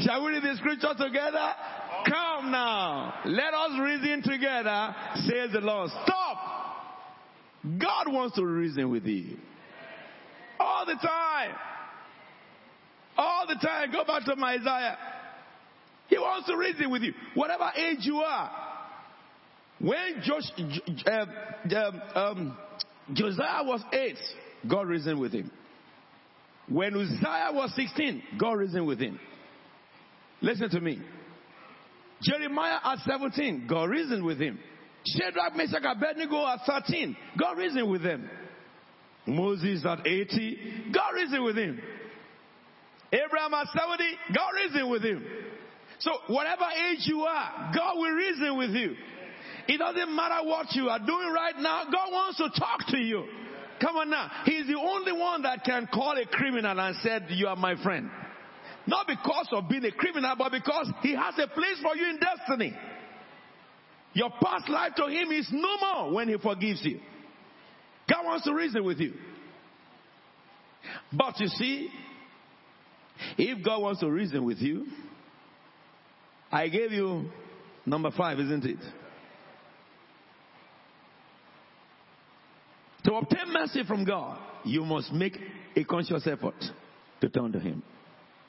Shall 0.00 0.24
we 0.24 0.32
read 0.32 0.42
the 0.42 0.56
scripture 0.56 0.94
together? 0.96 1.52
Come 2.08 2.50
now. 2.50 3.14
Let 3.26 3.54
us 3.54 3.70
reason 3.80 4.22
together, 4.22 4.94
says 5.16 5.52
the 5.52 5.60
Lord. 5.60 5.90
Stop. 5.90 6.43
God 7.64 8.12
wants 8.12 8.36
to 8.36 8.44
reason 8.44 8.90
with 8.90 9.04
you. 9.04 9.36
All 10.60 10.84
the 10.84 10.94
time. 10.94 11.54
All 13.16 13.46
the 13.46 13.54
time. 13.54 13.90
Go 13.92 14.04
back 14.04 14.24
to 14.24 14.36
my 14.36 14.54
Isaiah. 14.54 14.98
He 16.08 16.18
wants 16.18 16.48
to 16.48 16.56
reason 16.56 16.90
with 16.90 17.02
you. 17.02 17.14
Whatever 17.34 17.70
age 17.76 18.00
you 18.00 18.18
are. 18.18 18.50
When 19.80 20.22
Josh, 20.22 20.44
uh, 21.06 21.26
um, 21.76 22.02
um, 22.14 22.58
Josiah 23.12 23.64
was 23.64 23.82
eight, 23.92 24.18
God 24.68 24.86
reasoned 24.86 25.20
with 25.20 25.32
him. 25.32 25.50
When 26.68 26.94
Uzziah 26.94 27.50
was 27.52 27.74
16, 27.74 28.22
God 28.38 28.52
reasoned 28.52 28.86
with 28.86 29.00
him. 29.00 29.18
Listen 30.40 30.70
to 30.70 30.80
me. 30.80 31.00
Jeremiah 32.22 32.78
at 32.82 32.98
17, 33.00 33.66
God 33.68 33.84
reasoned 33.90 34.24
with 34.24 34.38
him. 34.38 34.58
Shadrach, 35.06 35.56
Meshach, 35.56 35.82
Abednego 35.84 36.46
at 36.46 36.60
13, 36.66 37.16
God 37.38 37.58
reasoned 37.58 37.90
with 37.90 38.02
them. 38.02 38.28
Moses 39.26 39.84
at 39.86 40.06
80, 40.06 40.90
God 40.92 41.14
reasoned 41.14 41.44
with 41.44 41.56
him. 41.56 41.80
Abraham 43.12 43.54
at 43.54 43.68
70, 43.68 44.04
God 44.34 44.50
reasoned 44.54 44.90
with 44.90 45.02
him. 45.02 45.24
So 46.00 46.10
whatever 46.28 46.64
age 46.90 47.00
you 47.04 47.20
are, 47.22 47.72
God 47.74 47.96
will 47.96 48.10
reason 48.10 48.58
with 48.58 48.70
you. 48.70 48.96
It 49.68 49.78
doesn't 49.78 50.14
matter 50.14 50.46
what 50.46 50.66
you 50.72 50.88
are 50.88 50.98
doing 50.98 51.32
right 51.32 51.54
now, 51.58 51.84
God 51.84 52.12
wants 52.12 52.38
to 52.38 52.50
talk 52.58 52.86
to 52.88 52.98
you. 52.98 53.24
Come 53.80 53.96
on 53.96 54.10
now. 54.10 54.30
He's 54.44 54.66
the 54.66 54.78
only 54.78 55.12
one 55.12 55.42
that 55.42 55.64
can 55.64 55.88
call 55.92 56.16
a 56.16 56.26
criminal 56.26 56.78
and 56.78 56.96
said, 57.02 57.26
you 57.30 57.46
are 57.46 57.56
my 57.56 57.82
friend. 57.82 58.10
Not 58.86 59.06
because 59.06 59.48
of 59.52 59.68
being 59.68 59.84
a 59.84 59.92
criminal, 59.92 60.34
but 60.36 60.52
because 60.52 60.90
he 61.02 61.14
has 61.14 61.34
a 61.38 61.48
place 61.48 61.80
for 61.82 61.96
you 61.96 62.08
in 62.10 62.18
destiny. 62.18 62.76
Your 64.14 64.30
past 64.30 64.68
life 64.68 64.92
to 64.96 65.06
him 65.06 65.30
is 65.32 65.48
no 65.52 65.76
more 65.80 66.12
when 66.14 66.28
he 66.28 66.36
forgives 66.38 66.80
you. 66.84 67.00
God 68.08 68.24
wants 68.24 68.44
to 68.44 68.54
reason 68.54 68.84
with 68.84 68.98
you. 68.98 69.14
But 71.12 71.40
you 71.40 71.48
see, 71.48 71.90
if 73.38 73.64
God 73.64 73.82
wants 73.82 74.00
to 74.00 74.10
reason 74.10 74.44
with 74.44 74.58
you, 74.58 74.86
I 76.50 76.68
gave 76.68 76.92
you 76.92 77.30
number 77.84 78.10
five, 78.10 78.38
isn't 78.38 78.64
it? 78.64 78.78
To 83.04 83.14
obtain 83.14 83.52
mercy 83.52 83.82
from 83.86 84.04
God, 84.04 84.38
you 84.64 84.84
must 84.84 85.12
make 85.12 85.36
a 85.76 85.84
conscious 85.84 86.26
effort 86.26 86.54
to 87.20 87.28
turn 87.28 87.52
to 87.52 87.60
Him. 87.60 87.82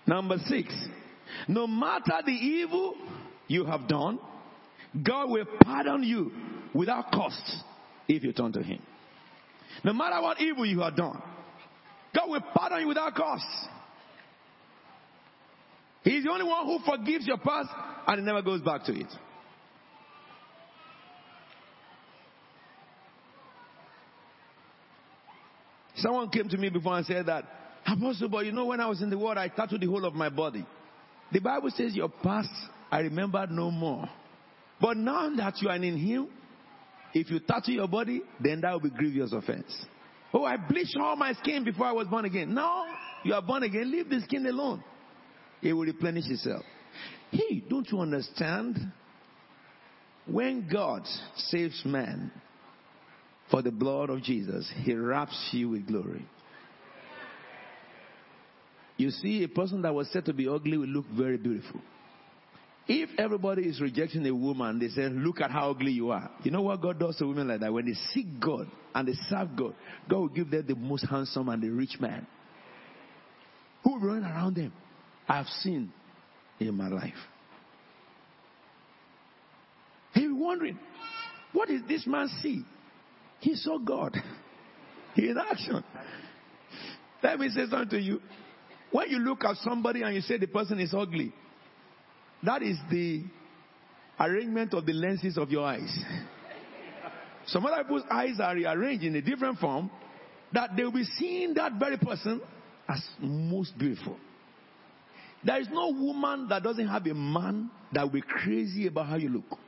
Number 0.07 0.37
six, 0.47 0.73
no 1.47 1.67
matter 1.67 2.21
the 2.25 2.31
evil 2.31 2.95
you 3.47 3.65
have 3.65 3.87
done, 3.87 4.19
God 5.03 5.29
will 5.29 5.45
pardon 5.61 6.03
you 6.03 6.31
without 6.73 7.11
cost 7.11 7.57
if 8.07 8.23
you 8.23 8.33
turn 8.33 8.51
to 8.53 8.63
Him. 8.63 8.81
No 9.83 9.93
matter 9.93 10.21
what 10.21 10.39
evil 10.39 10.65
you 10.65 10.79
have 10.81 10.95
done, 10.95 11.21
God 12.15 12.29
will 12.29 12.41
pardon 12.53 12.81
you 12.81 12.87
without 12.87 13.13
cost. 13.13 13.45
He's 16.03 16.23
the 16.23 16.31
only 16.31 16.45
one 16.45 16.65
who 16.65 16.79
forgives 16.85 17.25
your 17.25 17.37
past 17.37 17.69
and 18.07 18.25
never 18.25 18.41
goes 18.41 18.61
back 18.61 18.83
to 18.85 18.93
it. 18.93 19.07
Someone 25.95 26.29
came 26.29 26.47
to 26.49 26.57
me 26.57 26.69
before 26.69 26.97
and 26.97 27.05
said 27.05 27.25
that, 27.25 27.45
Apostle, 27.87 28.29
but 28.29 28.45
you 28.45 28.51
know, 28.51 28.65
when 28.65 28.79
I 28.79 28.87
was 28.87 29.01
in 29.01 29.09
the 29.09 29.17
world, 29.17 29.37
I 29.37 29.47
tattooed 29.47 29.81
the 29.81 29.87
whole 29.87 30.05
of 30.05 30.13
my 30.13 30.29
body. 30.29 30.65
The 31.31 31.39
Bible 31.39 31.71
says 31.71 31.95
your 31.95 32.09
past, 32.09 32.49
I 32.91 32.99
remember 32.99 33.47
no 33.47 33.71
more. 33.71 34.07
But 34.79 34.97
now 34.97 35.33
that 35.35 35.61
you 35.61 35.69
are 35.69 35.75
in 35.75 35.97
Him, 35.97 36.27
if 37.13 37.29
you 37.29 37.39
tattoo 37.39 37.71
your 37.71 37.87
body, 37.87 38.21
then 38.41 38.61
that 38.61 38.73
will 38.73 38.81
be 38.81 38.89
grievous 38.89 39.31
offense. 39.31 39.73
Oh, 40.33 40.43
I 40.43 40.57
bleached 40.57 40.97
all 40.99 41.15
my 41.15 41.33
skin 41.33 41.63
before 41.63 41.85
I 41.85 41.93
was 41.93 42.07
born 42.07 42.25
again. 42.25 42.53
No, 42.53 42.85
you 43.23 43.33
are 43.33 43.41
born 43.41 43.63
again. 43.63 43.89
Leave 43.89 44.09
the 44.09 44.19
skin 44.21 44.45
alone. 44.45 44.83
It 45.61 45.71
will 45.71 45.85
replenish 45.85 46.25
itself. 46.27 46.63
Hey, 47.31 47.63
don't 47.69 47.89
you 47.89 47.99
understand? 47.99 48.91
When 50.27 50.67
God 50.71 51.03
saves 51.35 51.81
man 51.85 52.31
for 53.49 53.61
the 53.61 53.71
blood 53.71 54.09
of 54.09 54.21
Jesus, 54.23 54.69
He 54.83 54.93
wraps 54.93 55.49
you 55.53 55.69
with 55.69 55.87
glory. 55.87 56.27
You 58.97 59.11
see, 59.11 59.43
a 59.43 59.47
person 59.47 59.81
that 59.83 59.93
was 59.93 60.09
said 60.11 60.25
to 60.25 60.33
be 60.33 60.47
ugly 60.47 60.77
will 60.77 60.87
look 60.87 61.05
very 61.15 61.37
beautiful. 61.37 61.81
If 62.87 63.09
everybody 63.17 63.63
is 63.63 63.81
rejecting 63.81 64.25
a 64.27 64.35
woman, 64.35 64.77
they 64.77 64.89
say, 64.89 65.09
Look 65.09 65.41
at 65.41 65.49
how 65.49 65.71
ugly 65.71 65.91
you 65.91 66.11
are. 66.11 66.29
You 66.43 66.51
know 66.51 66.61
what 66.61 66.81
God 66.81 66.99
does 66.99 67.17
to 67.17 67.27
women 67.27 67.47
like 67.47 67.61
that? 67.61 67.73
When 67.73 67.85
they 67.85 67.95
seek 68.13 68.27
God 68.39 68.67
and 68.93 69.07
they 69.07 69.13
serve 69.27 69.55
God, 69.55 69.75
God 70.07 70.17
will 70.17 70.27
give 70.29 70.51
them 70.51 70.65
the 70.67 70.75
most 70.75 71.05
handsome 71.07 71.49
and 71.49 71.61
the 71.63 71.69
rich 71.69 71.97
man 71.99 72.27
who 73.83 73.99
run 73.99 74.23
around 74.23 74.55
them. 74.55 74.73
I've 75.27 75.47
seen 75.47 75.91
in 76.59 76.75
my 76.75 76.87
life. 76.87 77.13
He 80.13 80.21
He's 80.21 80.29
wondering, 80.31 80.77
what 81.53 81.67
did 81.67 81.87
this 81.87 82.05
man 82.05 82.29
see? 82.41 82.63
He 83.39 83.55
saw 83.55 83.79
God 83.79 84.15
in 85.15 85.35
action. 85.37 85.83
Let 87.23 87.39
me 87.39 87.49
say 87.49 87.65
something 87.69 87.89
to 87.89 87.99
you. 87.99 88.21
When 88.91 89.09
you 89.09 89.19
look 89.19 89.43
at 89.43 89.57
somebody 89.57 90.03
and 90.03 90.13
you 90.13 90.21
say 90.21 90.37
the 90.37 90.47
person 90.47 90.79
is 90.79 90.93
ugly, 90.93 91.33
that 92.47 92.61
is 92.61 92.77
the 92.89 93.23
arrangement 94.19 94.73
of 94.73 94.85
the 94.85 94.93
lenses 94.93 95.37
of 95.37 95.49
your 95.49 95.65
eyes. 95.65 95.99
Some 97.47 97.65
other 97.65 97.83
people's 97.83 98.03
eyes 98.09 98.39
are 98.39 98.55
rearranged 98.55 99.03
in 99.03 99.15
a 99.15 99.21
different 99.21 99.59
form 99.59 99.91
that 100.53 100.71
they 100.75 100.83
will 100.83 100.91
be 100.91 101.03
seeing 101.03 101.53
that 101.55 101.73
very 101.73 101.97
person 101.97 102.41
as 102.87 103.03
most 103.19 103.77
beautiful. 103.77 104.17
There 105.43 105.59
is 105.59 105.67
no 105.69 105.89
woman 105.89 106.47
that 106.49 106.63
doesn't 106.63 106.87
have 106.87 107.05
a 107.05 107.13
man 107.13 107.69
that 107.93 108.03
will 108.03 108.11
be 108.11 108.21
crazy 108.21 108.87
about 108.87 109.07
how 109.07 109.17
you 109.17 109.29
look. 109.29 109.59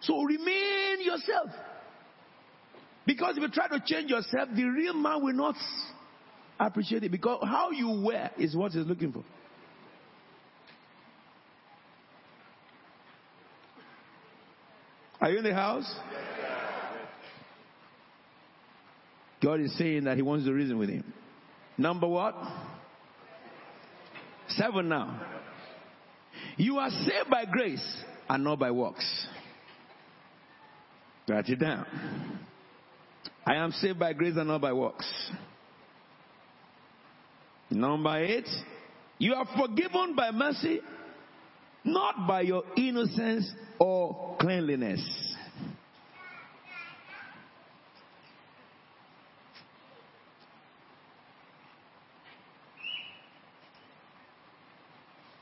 So 0.00 0.22
remain 0.22 1.02
yourself. 1.02 1.50
Because 3.04 3.36
if 3.36 3.42
you 3.42 3.48
try 3.50 3.68
to 3.68 3.82
change 3.84 4.10
yourself, 4.10 4.48
the 4.54 4.64
real 4.64 4.94
man 4.94 5.22
will 5.22 5.34
not 5.34 5.56
appreciate 6.58 7.04
it. 7.04 7.10
Because 7.10 7.40
how 7.44 7.70
you 7.70 8.02
wear 8.02 8.30
is 8.38 8.56
what 8.56 8.72
he's 8.72 8.86
looking 8.86 9.12
for. 9.12 9.24
Are 15.26 15.30
you 15.30 15.38
in 15.38 15.44
the 15.44 15.54
house? 15.54 15.92
God 19.42 19.58
is 19.58 19.76
saying 19.76 20.04
that 20.04 20.14
He 20.14 20.22
wants 20.22 20.44
to 20.44 20.52
reason 20.52 20.78
with 20.78 20.88
him. 20.88 21.12
Number 21.76 22.06
what? 22.06 22.36
Seven 24.50 24.88
now. 24.88 25.20
You 26.56 26.78
are 26.78 26.90
saved 26.90 27.28
by 27.28 27.44
grace 27.44 28.04
and 28.28 28.44
not 28.44 28.60
by 28.60 28.70
works. 28.70 29.26
Write 31.28 31.48
it 31.48 31.58
down. 31.58 31.86
I 33.44 33.56
am 33.56 33.72
saved 33.72 33.98
by 33.98 34.12
grace 34.12 34.34
and 34.36 34.46
not 34.46 34.60
by 34.60 34.74
works. 34.74 35.12
Number 37.68 38.16
eight, 38.16 38.46
you 39.18 39.34
are 39.34 39.46
forgiven 39.58 40.14
by 40.14 40.30
mercy, 40.30 40.78
not 41.86 42.26
by 42.26 42.42
your 42.42 42.64
innocence 42.76 43.50
or 43.78 44.36
cleanliness. 44.38 45.00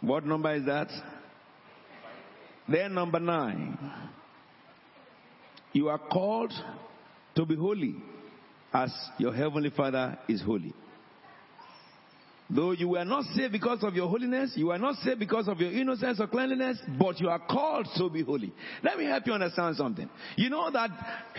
What 0.01 0.27
number 0.27 0.55
is 0.55 0.67
that? 0.67 0.89
Then 2.69 2.95
number 2.95 3.19
nine. 3.19 3.79
You 5.73 5.89
are 5.89 5.99
called 5.99 6.53
to 7.35 7.47
be 7.47 7.57
holy 7.57 7.97
as 8.73 8.93
your 9.19 9.33
heavenly 9.33 9.71
Father 9.71 10.19
is 10.29 10.43
holy. 10.43 10.75
Though 12.51 12.73
you 12.73 12.89
were 12.89 13.05
not 13.05 13.25
saved 13.35 13.53
because 13.53 13.83
of 13.83 13.95
your 13.95 14.09
holiness, 14.09 14.53
you 14.55 14.71
are 14.71 14.79
not 14.79 14.97
saved 14.97 15.19
because 15.19 15.49
of 15.49 15.59
your 15.61 15.73
innocence 15.73 16.21
or 16.21 16.27
cleanliness, 16.27 16.79
but 16.99 17.19
you 17.19 17.31
are 17.31 17.39
called 17.39 17.89
to 17.97 18.11
be 18.11 18.23
holy. 18.23 18.53
Let 18.83 18.99
me 18.99 19.07
help 19.07 19.27
you 19.27 19.33
understand 19.33 19.77
something. 19.77 20.09
You 20.37 20.51
know 20.51 20.71
that 20.71 20.91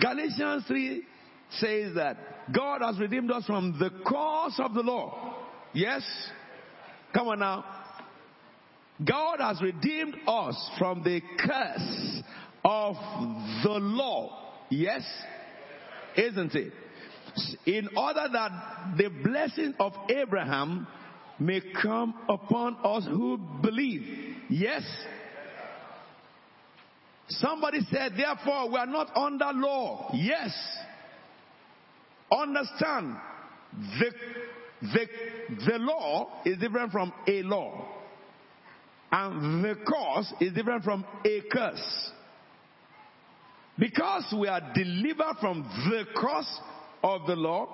Galatians 0.02 0.64
3 0.68 1.04
says 1.52 1.94
that 1.96 2.18
God 2.52 2.82
has 2.82 3.00
redeemed 3.00 3.32
us 3.32 3.46
from 3.46 3.78
the 3.78 3.90
curse 3.90 4.60
of 4.60 4.74
the 4.74 4.82
law. 4.82 5.36
Yes? 5.74 6.02
Come 7.14 7.28
on 7.28 7.40
now. 7.40 7.64
God 9.04 9.40
has 9.40 9.62
redeemed 9.62 10.16
us 10.28 10.72
from 10.80 11.04
the 11.04 11.22
curse 11.38 12.24
of 12.64 12.96
the 13.64 13.78
law. 13.80 14.54
Yes? 14.70 15.04
Isn't 16.18 16.56
it? 16.56 16.74
In 17.66 17.90
order 17.98 18.28
that 18.32 18.96
the 18.98 19.10
blessing 19.24 19.74
of 19.80 19.94
Abraham 20.10 20.88
may 21.40 21.62
come 21.82 22.14
upon 22.30 22.78
us 22.84 23.06
who 23.06 23.38
believe. 23.62 24.36
Yes? 24.50 24.84
Somebody 27.28 27.80
said, 27.92 28.14
therefore, 28.16 28.70
we 28.70 28.78
are 28.78 28.86
not 28.86 29.16
under 29.16 29.52
law. 29.54 30.12
Yes. 30.14 30.56
Understand, 32.32 33.16
the, 34.00 34.12
the, 34.82 35.08
the 35.68 35.78
law 35.80 36.42
is 36.46 36.58
different 36.60 36.92
from 36.92 37.12
a 37.28 37.42
law. 37.44 37.88
And 39.12 39.64
the 39.64 39.76
cause 39.88 40.32
is 40.40 40.54
different 40.54 40.84
from 40.84 41.06
a 41.26 41.42
curse. 41.52 42.12
Because 43.78 44.34
we 44.40 44.48
are 44.48 44.62
delivered 44.74 45.36
from 45.42 45.64
the 45.90 46.06
curse 46.16 46.60
of 47.04 47.28
the 47.28 47.36
law, 47.36 47.68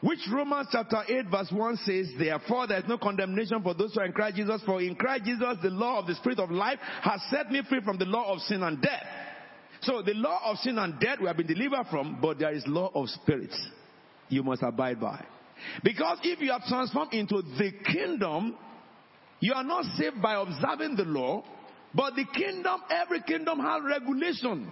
which 0.00 0.20
Romans 0.30 0.68
chapter 0.70 1.02
8 1.08 1.26
verse 1.30 1.50
1 1.50 1.76
says, 1.78 2.08
therefore 2.18 2.66
there 2.66 2.78
is 2.78 2.84
no 2.86 2.98
condemnation 2.98 3.62
for 3.62 3.74
those 3.74 3.94
who 3.94 4.00
are 4.00 4.06
in 4.06 4.12
Christ 4.12 4.36
Jesus, 4.36 4.60
for 4.66 4.82
in 4.82 4.94
Christ 4.94 5.24
Jesus 5.24 5.56
the 5.62 5.70
law 5.70 5.98
of 5.98 6.06
the 6.06 6.14
Spirit 6.16 6.38
of 6.38 6.50
life 6.50 6.78
has 7.02 7.20
set 7.30 7.50
me 7.50 7.62
free 7.68 7.80
from 7.82 7.98
the 7.98 8.04
law 8.04 8.32
of 8.32 8.40
sin 8.40 8.62
and 8.62 8.80
death. 8.82 9.02
So 9.82 10.02
the 10.02 10.14
law 10.14 10.40
of 10.44 10.58
sin 10.58 10.78
and 10.78 10.98
death 11.00 11.18
we 11.20 11.26
have 11.26 11.36
been 11.36 11.46
delivered 11.46 11.86
from, 11.90 12.18
but 12.20 12.38
there 12.38 12.52
is 12.52 12.64
law 12.66 12.90
of 12.94 13.08
spirit 13.08 13.54
you 14.28 14.42
must 14.42 14.62
abide 14.62 15.00
by. 15.00 15.24
Because 15.82 16.18
if 16.22 16.40
you 16.40 16.52
are 16.52 16.62
transformed 16.66 17.12
into 17.14 17.42
the 17.42 17.70
kingdom, 17.92 18.56
you 19.40 19.52
are 19.54 19.64
not 19.64 19.84
saved 19.96 20.20
by 20.20 20.34
observing 20.34 20.96
the 20.96 21.04
law, 21.04 21.44
but 21.94 22.14
the 22.14 22.24
kingdom, 22.34 22.80
every 22.90 23.22
kingdom 23.22 23.58
has 23.60 23.82
regulation. 23.84 24.70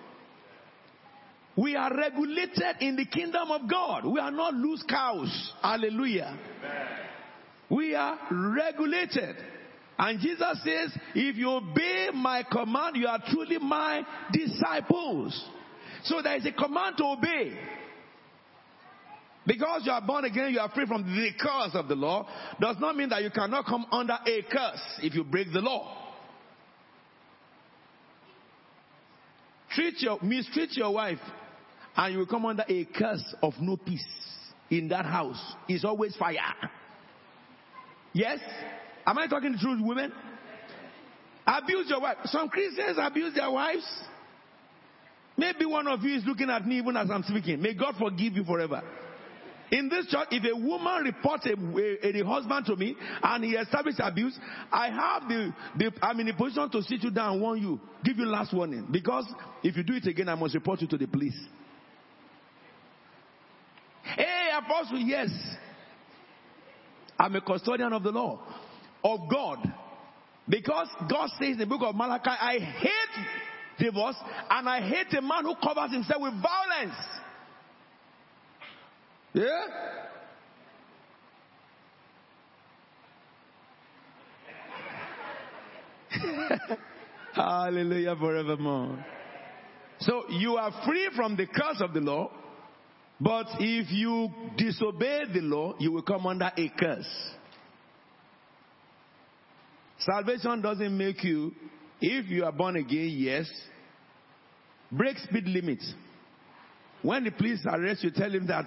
We 1.57 1.76
are 1.76 1.94
regulated 1.94 2.76
in 2.80 2.96
the 2.96 3.05
kingdom 3.05 3.50
of 3.50 3.68
God. 3.70 4.07
We 4.07 4.18
are 4.18 4.30
not 4.30 4.55
loose 4.55 4.82
cows. 4.88 5.53
Hallelujah. 5.61 6.38
Amen. 6.59 6.86
We 7.68 7.94
are 7.94 8.18
regulated. 8.30 9.36
And 9.98 10.18
Jesus 10.20 10.62
says, 10.64 10.98
if 11.14 11.36
you 11.36 11.50
obey 11.50 12.09
my 12.14 12.42
command, 12.50 12.96
you 12.96 13.07
are 13.07 13.22
truly 13.30 13.59
my 13.59 14.03
disciples. 14.32 15.48
So 16.05 16.22
there 16.22 16.36
is 16.36 16.46
a 16.46 16.53
command 16.53 16.96
to 16.98 17.05
obey. 17.05 17.57
Because 19.46 19.82
you 19.84 19.92
are 19.92 20.00
born 20.00 20.24
again, 20.24 20.53
you 20.53 20.61
are 20.61 20.70
free 20.70 20.86
from 20.86 21.03
the 21.03 21.30
curse 21.38 21.74
of 21.74 21.88
the 21.88 21.94
law, 21.94 22.28
does 22.61 22.76
not 22.78 22.96
mean 22.96 23.09
that 23.09 23.22
you 23.22 23.30
cannot 23.30 23.66
come 23.66 23.86
under 23.90 24.14
a 24.26 24.42
curse 24.50 24.82
if 25.03 25.14
you 25.14 25.24
break 25.24 25.53
the 25.53 25.61
law. 25.61 25.98
Treat 29.74 30.00
your, 30.00 30.18
mistreat 30.22 30.76
your 30.76 30.92
wife, 30.92 31.18
and 31.97 32.12
you 32.12 32.18
will 32.20 32.26
come 32.26 32.47
under 32.47 32.64
a 32.68 32.84
curse 32.86 33.34
of 33.43 33.55
no 33.61 33.76
peace 33.76 34.05
in 34.70 34.88
that 34.88 35.05
house. 35.05 35.40
It's 35.68 35.84
always 35.84 36.16
fire. 36.16 36.36
Yes? 38.12 38.38
Am 39.07 39.18
I 39.18 39.26
talking 39.26 39.53
the 39.53 39.59
truth, 39.59 39.80
women? 39.82 40.12
Abuse 41.47 41.88
your 41.88 42.01
wife. 42.01 42.18
Some 42.26 42.49
Christians 42.49 42.99
abuse 43.01 43.34
their 43.34 43.51
wives. 43.51 43.86
Maybe 45.36 45.64
one 45.64 45.86
of 45.88 46.03
you 46.03 46.16
is 46.16 46.24
looking 46.24 46.51
at 46.51 46.66
me 46.66 46.78
even 46.78 46.97
as 46.97 47.11
I'm 47.11 47.22
speaking. 47.24 47.61
May 47.61 47.74
God 47.74 47.95
forgive 47.99 48.34
you 48.34 48.45
forever. 48.45 48.82
In 49.70 49.88
this 49.88 50.07
church, 50.07 50.28
if 50.30 50.45
a 50.45 50.55
woman 50.55 51.03
reports 51.05 51.47
a, 51.47 51.55
a, 51.55 52.20
a, 52.20 52.26
husband 52.26 52.66
to 52.66 52.76
me 52.76 52.95
and 53.22 53.43
he 53.43 53.53
establishes 53.53 54.01
abuse, 54.05 54.38
I 54.70 54.90
have 54.90 55.28
the, 55.28 55.55
the, 55.78 55.93
I'm 56.03 56.20
in 56.20 56.28
a 56.28 56.36
position 56.36 56.68
to 56.70 56.82
sit 56.82 57.03
you 57.03 57.11
down 57.11 57.32
and 57.32 57.40
warn 57.40 57.62
you, 57.62 57.80
give 58.05 58.18
you 58.18 58.26
last 58.26 58.53
warning. 58.53 58.86
Because 58.90 59.24
if 59.62 59.74
you 59.74 59.82
do 59.82 59.95
it 59.95 60.07
again, 60.07 60.28
I 60.28 60.34
must 60.34 60.55
report 60.55 60.82
you 60.82 60.88
to 60.88 60.99
the 60.99 61.07
police. 61.07 61.38
Hey, 64.53 64.59
apostle, 64.59 64.98
yes. 64.98 65.30
I'm 67.18 67.34
a 67.36 67.40
custodian 67.40 67.92
of 67.92 68.03
the 68.03 68.11
law, 68.11 68.40
of 69.03 69.20
God. 69.30 69.59
Because 70.48 70.88
God 71.09 71.30
says 71.38 71.53
in 71.53 71.59
the 71.59 71.66
book 71.66 71.80
of 71.82 71.94
Malachi, 71.94 72.28
I 72.28 72.59
hate 72.59 73.26
divorce 73.78 74.16
and 74.50 74.68
I 74.68 74.80
hate 74.86 75.14
a 75.16 75.22
man 75.22 75.44
who 75.44 75.55
covers 75.55 75.92
himself 75.92 76.20
with 76.20 76.34
violence. 76.42 76.98
Yeah? 79.32 79.66
Hallelujah 87.34 88.16
forevermore. 88.16 89.03
So 90.00 90.24
you 90.28 90.57
are 90.57 90.72
free 90.84 91.09
from 91.16 91.36
the 91.36 91.46
curse 91.46 91.80
of 91.80 91.94
the 91.94 92.00
law, 92.00 92.30
but 93.20 93.46
if 93.60 93.90
you 93.90 94.28
disobey 94.56 95.24
the 95.32 95.40
law, 95.40 95.74
you 95.78 95.92
will 95.92 96.02
come 96.02 96.26
under 96.26 96.50
a 96.56 96.68
curse. 96.78 97.06
Salvation 99.98 100.60
doesn't 100.60 100.96
make 100.96 101.22
you, 101.22 101.52
if 102.00 102.28
you 102.28 102.44
are 102.44 102.52
born 102.52 102.76
again, 102.76 103.10
yes, 103.10 103.48
break 104.90 105.16
speed 105.18 105.46
limits. 105.46 105.94
When 107.02 107.24
the 107.24 107.30
police 107.30 107.64
arrest 107.66 108.02
you, 108.02 108.10
tell 108.10 108.30
him 108.30 108.46
that 108.48 108.66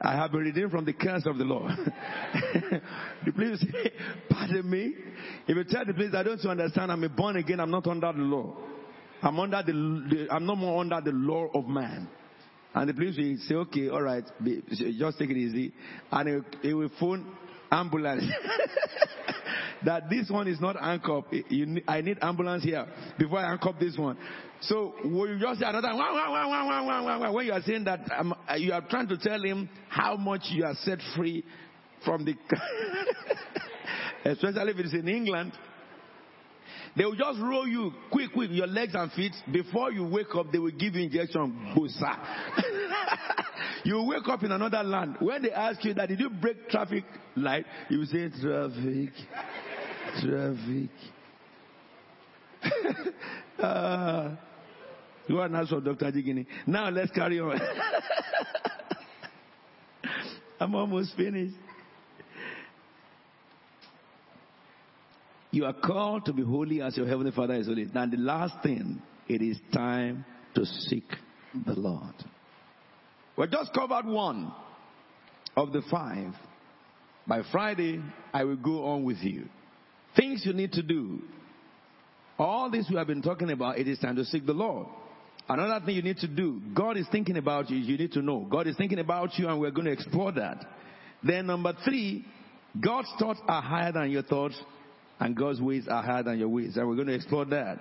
I 0.00 0.16
have 0.16 0.32
been 0.32 0.40
redeemed 0.40 0.70
from 0.70 0.84
the 0.84 0.92
curse 0.92 1.24
of 1.26 1.38
the 1.38 1.44
law. 1.44 1.68
the 3.24 3.32
police 3.32 3.60
say, 3.60 3.92
pardon 4.28 4.68
me. 4.68 4.94
If 5.46 5.56
you 5.56 5.64
tell 5.64 5.84
the 5.84 5.94
police, 5.94 6.14
I 6.14 6.22
don't 6.22 6.44
understand, 6.44 6.92
I'm 6.92 7.06
born 7.16 7.36
again, 7.36 7.60
I'm 7.60 7.70
not 7.70 7.86
under 7.86 8.12
the 8.12 8.18
law. 8.18 8.56
I'm 9.22 9.38
under 9.40 9.62
the, 9.64 9.72
the 9.72 10.26
I'm 10.30 10.44
no 10.44 10.54
more 10.56 10.80
under 10.80 11.00
the 11.00 11.12
law 11.12 11.46
of 11.54 11.66
man. 11.66 12.08
And 12.74 12.88
the 12.88 12.94
police 12.94 13.16
will 13.16 13.36
say, 13.46 13.54
okay, 13.54 13.88
all 13.88 14.02
right, 14.02 14.24
just 14.98 15.18
take 15.18 15.30
it 15.30 15.36
easy. 15.36 15.72
And 16.10 16.44
he, 16.60 16.74
will 16.74 16.90
phone 16.98 17.32
ambulance. 17.70 18.24
that 19.84 20.08
this 20.08 20.28
one 20.30 20.48
is 20.48 20.60
not 20.60 20.76
handcuffed. 20.80 21.28
I 21.86 22.00
need 22.00 22.18
ambulance 22.20 22.64
here 22.64 22.86
before 23.18 23.38
I 23.38 23.48
handcuff 23.48 23.76
this 23.78 23.96
one. 23.96 24.16
So 24.62 24.94
you 25.04 25.38
just 25.40 25.60
say 25.60 25.66
another 25.66 25.88
wah, 25.92 26.12
wah, 26.12 26.30
wah, 26.30 26.48
wah, 26.48 26.84
wah, 26.84 27.02
wah, 27.02 27.18
wah, 27.20 27.32
when 27.32 27.46
you 27.46 27.52
are 27.52 27.62
saying 27.62 27.84
that 27.84 28.00
um, 28.16 28.34
you 28.56 28.72
are 28.72 28.82
trying 28.88 29.08
to 29.08 29.18
tell 29.18 29.42
him 29.42 29.68
how 29.88 30.16
much 30.16 30.42
you 30.50 30.64
are 30.64 30.74
set 30.82 30.98
free 31.14 31.44
from 32.04 32.24
the, 32.24 32.34
especially 34.30 34.72
if 34.72 34.78
it's 34.78 34.94
in 34.94 35.08
England. 35.08 35.52
They 36.96 37.04
will 37.04 37.16
just 37.16 37.40
roll 37.40 37.66
you 37.66 37.92
quick, 38.10 38.32
quick, 38.32 38.50
your 38.52 38.68
legs 38.68 38.94
and 38.94 39.10
feet. 39.12 39.32
Before 39.50 39.90
you 39.90 40.04
wake 40.04 40.32
up, 40.34 40.52
they 40.52 40.58
will 40.58 40.70
give 40.70 40.94
you 40.94 41.02
injection. 41.04 41.74
Busa. 41.76 42.16
you 43.84 44.02
wake 44.04 44.28
up 44.28 44.42
in 44.44 44.52
another 44.52 44.82
land. 44.84 45.16
When 45.18 45.42
they 45.42 45.50
ask 45.50 45.84
you 45.84 45.92
that, 45.94 46.08
did 46.08 46.20
you 46.20 46.30
break 46.30 46.68
traffic 46.68 47.04
light? 47.34 47.66
You 47.88 48.04
say, 48.04 48.28
traffic, 48.40 49.10
traffic. 50.20 50.90
you 55.28 55.38
are 55.40 55.48
not 55.48 55.66
so 55.66 55.80
Dr. 55.80 56.12
Jigini. 56.12 56.46
Now 56.66 56.90
let's 56.90 57.10
carry 57.10 57.40
on. 57.40 57.60
I'm 60.60 60.74
almost 60.74 61.16
finished. 61.16 61.56
You 65.54 65.66
are 65.66 65.72
called 65.72 66.24
to 66.24 66.32
be 66.32 66.42
holy 66.42 66.82
as 66.82 66.96
your 66.96 67.06
heavenly 67.06 67.30
Father 67.30 67.54
is 67.54 67.68
holy. 67.68 67.86
Now, 67.94 68.06
the 68.06 68.16
last 68.16 68.60
thing, 68.64 69.00
it 69.28 69.40
is 69.40 69.56
time 69.72 70.24
to 70.56 70.66
seek 70.66 71.04
the 71.64 71.74
Lord. 71.74 72.14
We 73.36 73.46
just 73.46 73.72
covered 73.72 74.04
one 74.04 74.52
of 75.56 75.72
the 75.72 75.82
five. 75.88 76.32
By 77.28 77.42
Friday, 77.52 78.02
I 78.32 78.42
will 78.42 78.56
go 78.56 78.84
on 78.86 79.04
with 79.04 79.18
you. 79.18 79.44
Things 80.16 80.42
you 80.44 80.52
need 80.54 80.72
to 80.72 80.82
do. 80.82 81.22
All 82.36 82.68
this 82.68 82.88
we 82.90 82.96
have 82.96 83.06
been 83.06 83.22
talking 83.22 83.52
about, 83.52 83.78
it 83.78 83.86
is 83.86 84.00
time 84.00 84.16
to 84.16 84.24
seek 84.24 84.46
the 84.46 84.52
Lord. 84.52 84.88
Another 85.48 85.86
thing 85.86 85.94
you 85.94 86.02
need 86.02 86.18
to 86.18 86.26
do, 86.26 86.60
God 86.74 86.96
is 86.96 87.06
thinking 87.12 87.36
about 87.36 87.70
you, 87.70 87.76
you 87.76 87.96
need 87.96 88.10
to 88.12 88.22
know. 88.22 88.40
God 88.50 88.66
is 88.66 88.76
thinking 88.76 88.98
about 88.98 89.38
you, 89.38 89.48
and 89.48 89.60
we're 89.60 89.70
going 89.70 89.86
to 89.86 89.92
explore 89.92 90.32
that. 90.32 90.64
Then, 91.22 91.46
number 91.46 91.74
three, 91.84 92.26
God's 92.80 93.08
thoughts 93.20 93.38
are 93.46 93.62
higher 93.62 93.92
than 93.92 94.10
your 94.10 94.24
thoughts, 94.24 94.60
and 95.20 95.36
God's 95.36 95.60
ways 95.60 95.86
are 95.88 96.02
higher 96.02 96.22
than 96.22 96.38
your 96.38 96.48
ways. 96.48 96.76
And 96.76 96.88
we're 96.88 96.96
going 96.96 97.08
to 97.08 97.14
explore 97.14 97.44
that. 97.46 97.78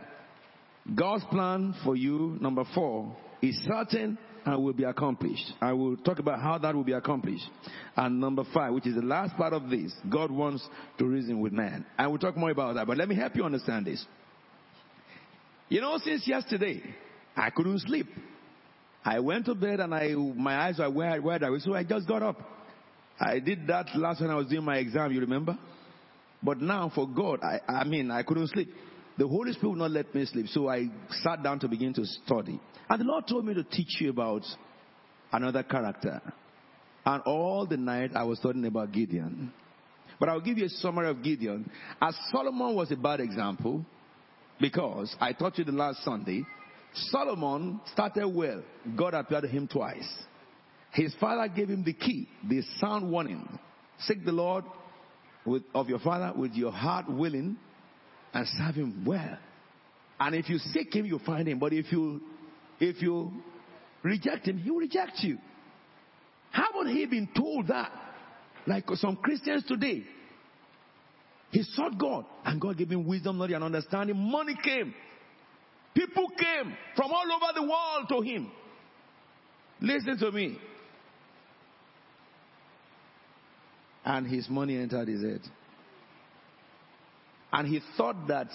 God's 0.95 1.23
plan 1.25 1.73
for 1.83 1.95
you, 1.95 2.37
number 2.41 2.63
four, 2.73 3.15
is 3.41 3.55
certain 3.67 4.17
and 4.45 4.63
will 4.63 4.73
be 4.73 4.83
accomplished. 4.83 5.53
I 5.61 5.71
will 5.73 5.95
talk 5.97 6.19
about 6.19 6.41
how 6.41 6.57
that 6.57 6.75
will 6.75 6.83
be 6.83 6.93
accomplished. 6.93 7.45
And 7.95 8.19
number 8.19 8.43
five, 8.53 8.73
which 8.73 8.87
is 8.87 8.95
the 8.95 9.01
last 9.01 9.35
part 9.37 9.53
of 9.53 9.69
this, 9.69 9.93
God 10.09 10.31
wants 10.31 10.67
to 10.97 11.05
reason 11.05 11.39
with 11.39 11.53
man. 11.53 11.85
I 11.97 12.07
will 12.07 12.17
talk 12.17 12.35
more 12.35 12.51
about 12.51 12.75
that, 12.75 12.87
but 12.87 12.97
let 12.97 13.07
me 13.07 13.15
help 13.15 13.35
you 13.35 13.43
understand 13.43 13.85
this. 13.85 14.05
You 15.69 15.81
know, 15.81 15.97
since 16.03 16.27
yesterday, 16.27 16.83
I 17.35 17.49
couldn't 17.49 17.79
sleep. 17.79 18.07
I 19.05 19.19
went 19.19 19.45
to 19.45 19.55
bed 19.55 19.79
and 19.79 19.93
I, 19.93 20.09
my 20.09 20.67
eyes 20.67 20.79
were 20.79 20.89
wide, 20.89 21.23
wide 21.23 21.43
awake, 21.43 21.61
so 21.61 21.73
I 21.73 21.83
just 21.83 22.07
got 22.07 22.21
up. 22.21 22.37
I 23.19 23.39
did 23.39 23.67
that 23.67 23.87
last 23.95 24.21
when 24.21 24.29
I 24.29 24.35
was 24.35 24.47
doing 24.47 24.63
my 24.63 24.77
exam, 24.77 25.11
you 25.11 25.21
remember? 25.21 25.57
But 26.43 26.61
now 26.61 26.91
for 26.93 27.07
God, 27.07 27.39
I, 27.41 27.59
I 27.71 27.83
mean, 27.85 28.11
I 28.11 28.23
couldn't 28.23 28.47
sleep. 28.47 28.69
The 29.17 29.27
Holy 29.27 29.53
Spirit 29.53 29.71
would 29.71 29.79
not 29.79 29.91
let 29.91 30.13
me 30.13 30.25
sleep. 30.25 30.47
So 30.47 30.69
I 30.69 30.89
sat 31.23 31.43
down 31.43 31.59
to 31.59 31.67
begin 31.67 31.93
to 31.93 32.05
study. 32.05 32.59
And 32.89 32.99
the 32.99 33.05
Lord 33.05 33.27
told 33.27 33.45
me 33.45 33.53
to 33.53 33.63
teach 33.63 34.01
you 34.01 34.09
about 34.09 34.41
another 35.31 35.63
character. 35.63 36.21
And 37.05 37.21
all 37.23 37.65
the 37.65 37.77
night 37.77 38.11
I 38.15 38.23
was 38.23 38.39
studying 38.39 38.65
about 38.65 38.91
Gideon. 38.91 39.53
But 40.19 40.29
I'll 40.29 40.41
give 40.41 40.57
you 40.57 40.65
a 40.65 40.69
summary 40.69 41.09
of 41.09 41.23
Gideon. 41.23 41.69
As 42.01 42.15
Solomon 42.31 42.75
was 42.75 42.91
a 42.91 42.95
bad 42.95 43.19
example, 43.19 43.85
because 44.59 45.15
I 45.19 45.33
taught 45.33 45.57
you 45.57 45.63
the 45.63 45.71
last 45.71 46.03
Sunday, 46.03 46.43
Solomon 46.93 47.81
started 47.91 48.27
well. 48.27 48.63
God 48.95 49.13
appeared 49.13 49.43
to 49.43 49.47
him 49.47 49.67
twice. 49.67 50.07
His 50.91 51.13
father 51.19 51.47
gave 51.47 51.69
him 51.69 51.83
the 51.83 51.93
key, 51.93 52.27
the 52.47 52.61
sound 52.79 53.11
warning. 53.11 53.59
Seek 53.99 54.23
the 54.23 54.31
Lord 54.31 54.63
with, 55.45 55.63
of 55.73 55.89
your 55.89 55.99
father 55.99 56.33
with 56.37 56.53
your 56.53 56.71
heart 56.71 57.09
willing 57.09 57.57
and 58.33 58.47
serve 58.57 58.75
him 58.75 59.03
well. 59.05 59.37
And 60.19 60.35
if 60.35 60.49
you 60.49 60.57
seek 60.57 60.93
him, 60.95 61.05
you 61.05 61.19
find 61.25 61.47
him. 61.47 61.59
But 61.59 61.73
if 61.73 61.91
you 61.91 62.21
if 62.79 63.01
you 63.01 63.31
reject 64.03 64.47
him, 64.47 64.57
he 64.57 64.69
will 64.69 64.79
reject 64.79 65.19
you. 65.19 65.37
Haven't 66.51 66.95
he 66.95 67.05
been 67.05 67.29
told 67.35 67.67
that? 67.67 67.91
Like 68.67 68.85
some 68.95 69.17
Christians 69.17 69.63
today. 69.67 70.03
He 71.51 71.63
sought 71.63 71.97
God 71.97 72.25
and 72.45 72.59
God 72.59 72.77
gave 72.77 72.89
him 72.89 73.07
wisdom, 73.07 73.37
knowledge, 73.37 73.53
and 73.53 73.63
understanding. 73.63 74.15
Money 74.17 74.55
came. 74.63 74.93
People 75.93 76.27
came 76.29 76.75
from 76.95 77.11
all 77.11 77.25
over 77.31 77.53
the 77.53 77.61
world 77.61 78.09
to 78.09 78.21
him. 78.21 78.51
Listen 79.79 80.17
to 80.17 80.31
me. 80.31 80.57
And 84.05 84.27
his 84.27 84.49
money 84.49 84.77
entered 84.77 85.07
his 85.07 85.21
head. 85.21 85.41
And 87.51 87.67
he 87.67 87.81
thought 87.97 88.27
that 88.27 88.49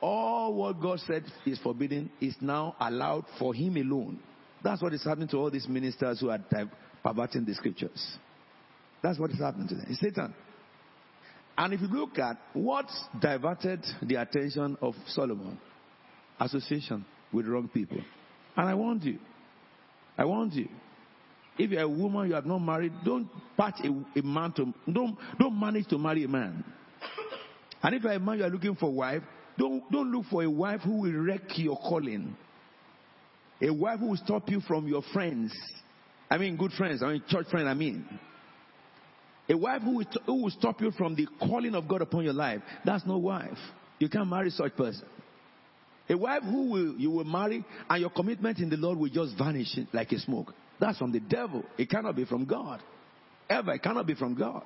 all 0.00 0.54
what 0.54 0.80
God 0.80 1.00
said 1.00 1.24
is 1.46 1.58
forbidden 1.60 2.10
is 2.20 2.34
now 2.40 2.76
allowed 2.78 3.24
for 3.38 3.54
him 3.54 3.76
alone. 3.76 4.20
That's 4.62 4.82
what 4.82 4.92
is 4.92 5.04
happening 5.04 5.28
to 5.28 5.38
all 5.38 5.50
these 5.50 5.68
ministers 5.68 6.20
who 6.20 6.30
are 6.30 6.38
perverting 7.02 7.44
the 7.44 7.54
scriptures. 7.54 8.18
That's 9.02 9.18
what 9.18 9.30
is 9.30 9.38
happening 9.38 9.68
to 9.68 9.74
them. 9.74 9.86
It's 9.88 10.00
Satan. 10.00 10.34
And 11.56 11.72
if 11.72 11.80
you 11.80 11.86
look 11.86 12.18
at 12.18 12.36
what 12.52 12.86
diverted 13.20 13.84
the 14.02 14.16
attention 14.16 14.76
of 14.80 14.94
Solomon, 15.08 15.58
association 16.40 17.04
with 17.32 17.46
wrong 17.46 17.68
people. 17.68 17.98
And 18.56 18.68
I 18.68 18.74
warned 18.74 19.04
you. 19.04 19.18
I 20.16 20.24
warned 20.24 20.52
you. 20.52 20.68
If 21.56 21.70
you're 21.70 21.82
a 21.82 21.88
woman, 21.88 22.28
you 22.28 22.34
are 22.34 22.42
not 22.42 22.58
married, 22.58 22.92
don't 23.04 23.28
patch 23.56 23.80
a, 23.84 24.18
a, 24.18 24.22
man 24.22 24.52
to, 24.52 24.74
don't, 24.90 25.16
don't 25.38 25.58
manage 25.58 25.86
to 25.88 25.98
marry 25.98 26.24
a 26.24 26.28
man. 26.28 26.64
And 27.82 27.94
if 27.94 28.02
you're 28.02 28.12
a 28.12 28.18
man, 28.18 28.38
you 28.38 28.44
are 28.44 28.50
looking 28.50 28.74
for 28.74 28.86
a 28.86 28.92
wife, 28.92 29.22
don't, 29.56 29.90
don't 29.90 30.10
look 30.10 30.26
for 30.30 30.42
a 30.42 30.50
wife 30.50 30.80
who 30.80 31.02
will 31.02 31.12
wreck 31.12 31.42
your 31.56 31.76
calling. 31.76 32.36
A 33.62 33.70
wife 33.70 34.00
who 34.00 34.08
will 34.08 34.16
stop 34.16 34.48
you 34.48 34.60
from 34.62 34.88
your 34.88 35.02
friends. 35.12 35.54
I 36.28 36.38
mean, 36.38 36.56
good 36.56 36.72
friends, 36.72 37.02
I 37.02 37.12
mean, 37.12 37.22
church 37.28 37.46
friends, 37.50 37.68
I 37.68 37.74
mean. 37.74 38.04
A 39.48 39.56
wife 39.56 39.82
who 39.82 39.96
will, 39.96 40.06
who 40.26 40.42
will 40.42 40.50
stop 40.50 40.80
you 40.80 40.90
from 40.92 41.14
the 41.14 41.28
calling 41.38 41.74
of 41.74 41.86
God 41.86 42.02
upon 42.02 42.24
your 42.24 42.32
life. 42.32 42.62
That's 42.84 43.06
no 43.06 43.18
wife. 43.18 43.58
You 43.98 44.08
can't 44.08 44.28
marry 44.28 44.50
such 44.50 44.74
person. 44.74 45.06
A 46.08 46.16
wife 46.16 46.42
who 46.42 46.70
will, 46.70 46.94
you 46.96 47.10
will 47.10 47.24
marry 47.24 47.64
and 47.88 48.00
your 48.00 48.10
commitment 48.10 48.58
in 48.58 48.68
the 48.68 48.76
Lord 48.76 48.98
will 48.98 49.08
just 49.08 49.38
vanish 49.38 49.68
like 49.92 50.12
a 50.12 50.18
smoke. 50.18 50.52
That's 50.80 50.98
from 50.98 51.12
the 51.12 51.20
devil. 51.20 51.64
It 51.78 51.88
cannot 51.88 52.16
be 52.16 52.24
from 52.24 52.44
God. 52.44 52.80
Ever. 53.48 53.74
It 53.74 53.82
cannot 53.82 54.06
be 54.06 54.14
from 54.14 54.34
God. 54.34 54.62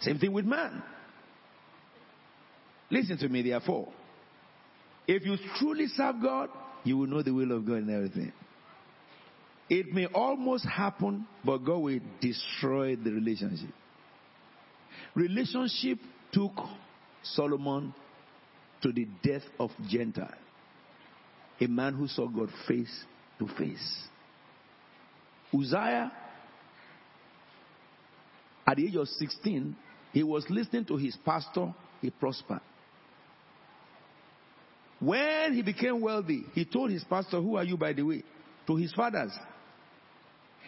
Same 0.00 0.18
thing 0.18 0.32
with 0.32 0.44
man. 0.44 0.82
Listen 2.90 3.18
to 3.18 3.28
me, 3.28 3.42
therefore. 3.42 3.92
If 5.06 5.24
you 5.24 5.36
truly 5.58 5.86
serve 5.88 6.16
God, 6.22 6.48
you 6.84 6.96
will 6.96 7.06
know 7.06 7.22
the 7.22 7.32
will 7.32 7.52
of 7.52 7.66
God 7.66 7.78
in 7.78 7.94
everything. 7.94 8.32
It 9.68 9.92
may 9.92 10.06
almost 10.06 10.66
happen, 10.66 11.26
but 11.44 11.58
God 11.58 11.78
will 11.78 12.00
destroy 12.20 12.96
the 12.96 13.10
relationship. 13.10 13.70
Relationship 15.14 15.98
took 16.32 16.52
Solomon 17.22 17.94
to 18.82 18.92
the 18.92 19.06
death 19.22 19.42
of 19.58 19.70
Gentile 19.88 20.34
a 21.60 21.66
man 21.66 21.94
who 21.94 22.08
saw 22.08 22.26
God 22.28 22.48
face 22.66 23.04
to 23.38 23.46
face. 23.58 24.04
Uzziah, 25.52 26.12
at 28.66 28.76
the 28.76 28.86
age 28.86 28.96
of 28.96 29.08
16, 29.08 29.76
he 30.12 30.22
was 30.22 30.44
listening 30.48 30.84
to 30.86 30.96
his 30.96 31.16
pastor, 31.24 31.74
he 32.00 32.10
prospered. 32.10 32.60
When 35.00 35.54
he 35.54 35.62
became 35.62 36.00
wealthy, 36.00 36.44
he 36.52 36.64
told 36.64 36.90
his 36.90 37.04
pastor, 37.04 37.40
Who 37.40 37.56
are 37.56 37.64
you, 37.64 37.76
by 37.76 37.92
the 37.92 38.02
way? 38.02 38.22
to 38.70 38.76
his 38.76 38.92
fathers. 38.92 39.32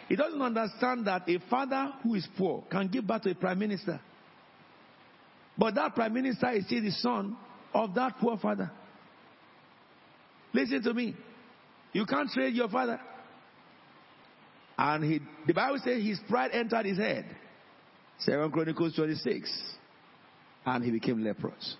He 0.09 0.15
doesn't 0.17 0.41
understand 0.41 1.07
that 1.07 1.27
a 1.27 1.39
father 1.49 1.93
who 2.03 2.15
is 2.15 2.27
poor 2.37 2.63
can 2.69 2.89
give 2.89 3.07
birth 3.07 3.21
to 3.23 3.31
a 3.31 3.35
prime 3.35 3.57
minister. 3.57 3.99
But 5.57 5.75
that 5.75 5.95
prime 5.95 6.13
minister 6.13 6.51
is 6.51 6.65
still 6.65 6.81
the 6.81 6.91
son 6.91 7.37
of 7.73 7.95
that 7.95 8.17
poor 8.19 8.37
father. 8.37 8.69
Listen 10.53 10.83
to 10.83 10.93
me. 10.93 11.15
You 11.93 12.05
can't 12.05 12.29
trade 12.29 12.55
your 12.55 12.69
father. 12.69 12.99
And 14.77 15.03
he, 15.03 15.19
the 15.45 15.53
Bible 15.53 15.79
says 15.83 16.03
his 16.03 16.19
pride 16.27 16.51
entered 16.53 16.85
his 16.85 16.97
head. 16.97 17.25
Second 18.19 18.51
Chronicles 18.51 18.95
26. 18.95 19.75
And 20.65 20.83
he 20.83 20.91
became 20.91 21.23
leprous. 21.23 21.75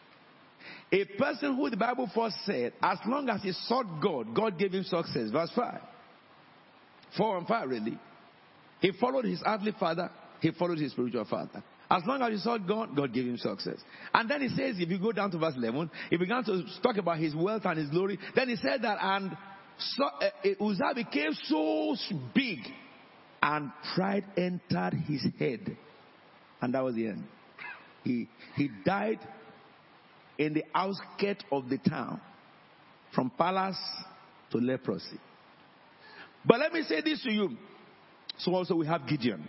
A 0.92 1.06
person 1.18 1.56
who 1.56 1.70
the 1.70 1.78
Bible 1.78 2.10
first 2.14 2.36
said, 2.46 2.74
as 2.82 3.00
long 3.08 3.28
as 3.30 3.42
he 3.42 3.52
sought 3.52 4.02
God, 4.02 4.36
God 4.36 4.60
gave 4.60 4.74
him 4.74 4.84
success. 4.84 5.30
Verse 5.32 5.52
5. 5.56 5.82
4 7.18 7.38
and 7.38 7.48
5, 7.48 7.70
really. 7.70 7.98
He 8.80 8.92
followed 9.00 9.26
his 9.26 9.42
earthly 9.46 9.74
father, 9.80 10.10
he 10.40 10.52
followed 10.52 10.78
his 10.78 10.92
spiritual 10.92 11.26
father. 11.26 11.64
As 11.90 12.02
long 12.06 12.22
as 12.22 12.32
he 12.32 12.38
sought 12.38 12.68
God, 12.68 12.96
God 12.96 13.14
gave 13.14 13.26
him 13.26 13.38
success. 13.38 13.78
And 14.14 14.30
then 14.30 14.42
he 14.42 14.50
says, 14.50 14.76
if 14.80 14.90
you 14.90 15.00
go 15.00 15.12
down 15.12 15.32
to 15.32 15.38
verse 15.38 15.54
11, 15.56 15.92
he 16.10 16.18
began 16.18 16.44
to 16.46 16.64
talk 16.82 16.98
about 16.98 17.20
his 17.20 17.36
wealth 17.36 17.66
and 17.66 17.78
his 17.78 17.90
glory. 17.90 18.18
Then 18.36 18.50
he 18.50 18.56
said 18.56 18.82
that, 18.82 18.98
and 19.02 19.36
so, 19.78 20.06
uh, 20.06 20.66
Uzziah 20.66 20.94
became 20.96 21.34
so 21.44 21.96
big, 22.34 22.60
and 23.42 23.72
pride 23.96 24.26
entered 24.38 24.94
his 25.08 25.26
head. 25.38 25.78
And 26.62 26.74
that 26.74 26.84
was 26.84 26.96
the 26.96 27.08
end. 27.08 27.26
He, 28.04 28.28
he 28.56 28.70
died 28.86 29.20
in 30.38 30.54
the 30.54 30.64
outskirts 30.74 31.44
of 31.52 31.70
the 31.70 31.78
town, 31.78 32.22
from 33.14 33.30
palace 33.38 33.78
to 34.52 34.58
leprosy. 34.58 35.20
But 36.46 36.60
let 36.60 36.74
me 36.74 36.84
say 36.84 37.02
this 37.02 37.22
to 37.24 37.32
you. 37.32 37.58
So 38.40 38.54
also 38.54 38.76
we 38.76 38.88
have 38.88 39.08
Gideon. 39.08 39.48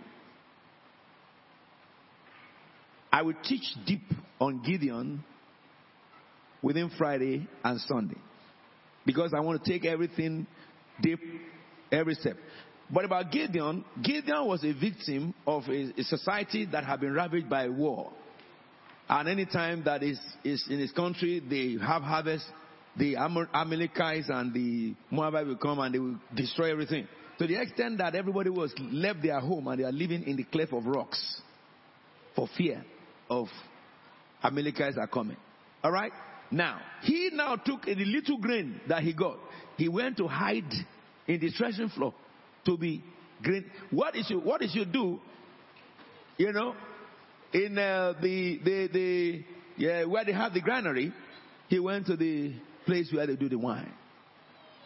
I 3.15 3.21
will 3.21 3.35
teach 3.45 3.63
deep 3.85 4.03
on 4.41 4.61
Gideon 4.61 5.23
within 6.61 6.91
Friday 6.97 7.47
and 7.63 7.79
Sunday. 7.79 8.17
Because 9.05 9.33
I 9.33 9.39
want 9.39 9.63
to 9.63 9.71
take 9.71 9.85
everything 9.85 10.45
deep, 11.01 11.21
every 11.93 12.15
step. 12.15 12.35
But 12.91 13.05
about 13.05 13.31
Gideon, 13.31 13.85
Gideon 14.03 14.45
was 14.45 14.65
a 14.65 14.73
victim 14.73 15.33
of 15.47 15.63
a, 15.69 15.93
a 15.97 16.03
society 16.03 16.65
that 16.73 16.83
had 16.83 16.99
been 16.99 17.13
ravaged 17.13 17.49
by 17.49 17.69
war. 17.69 18.11
And 19.07 19.29
any 19.29 19.45
time 19.45 19.85
that 19.85 20.03
is, 20.03 20.19
is 20.43 20.67
in 20.69 20.79
his 20.79 20.91
country, 20.91 21.39
they 21.39 21.81
have 21.85 22.01
harvest, 22.01 22.43
the 22.97 23.15
Amalekites 23.15 24.27
and 24.27 24.53
the 24.53 24.93
Moabites 25.09 25.47
will 25.47 25.55
come 25.55 25.79
and 25.79 25.95
they 25.95 25.99
will 25.99 26.19
destroy 26.35 26.69
everything. 26.69 27.07
To 27.39 27.47
the 27.47 27.61
extent 27.61 27.99
that 27.99 28.13
everybody 28.13 28.49
was 28.49 28.73
left 28.77 29.21
their 29.23 29.39
home 29.39 29.69
and 29.69 29.79
they 29.79 29.85
are 29.85 29.91
living 29.93 30.23
in 30.23 30.35
the 30.35 30.43
cleft 30.43 30.73
of 30.73 30.85
rocks 30.85 31.41
for 32.35 32.49
fear 32.57 32.83
of 33.29 33.47
Amalekites 34.43 34.97
are 34.97 35.07
coming. 35.07 35.37
All 35.83 35.91
right? 35.91 36.11
Now, 36.51 36.79
he 37.01 37.29
now 37.33 37.55
took 37.55 37.85
the 37.85 37.95
little 37.95 38.37
grain 38.37 38.79
that 38.87 39.03
he 39.03 39.13
got. 39.13 39.37
He 39.77 39.89
went 39.89 40.17
to 40.17 40.27
hide 40.27 40.71
in 41.27 41.39
the 41.39 41.49
threshing 41.51 41.89
floor 41.89 42.13
to 42.65 42.77
be 42.77 43.03
grain. 43.41 43.65
What 43.91 44.15
is 44.15 44.29
you, 44.29 44.39
what 44.39 44.61
is 44.61 44.73
you 44.75 44.85
do? 44.85 45.19
You 46.37 46.51
know, 46.51 46.75
in 47.53 47.77
uh, 47.77 48.13
the, 48.21 48.59
the, 48.63 48.89
the, 48.91 49.43
yeah, 49.77 50.03
where 50.05 50.25
they 50.25 50.33
have 50.33 50.53
the 50.53 50.61
granary, 50.61 51.13
he 51.67 51.79
went 51.79 52.05
to 52.07 52.15
the 52.15 52.53
place 52.85 53.11
where 53.13 53.25
they 53.25 53.35
do 53.35 53.49
the 53.49 53.57
wine. 53.57 53.91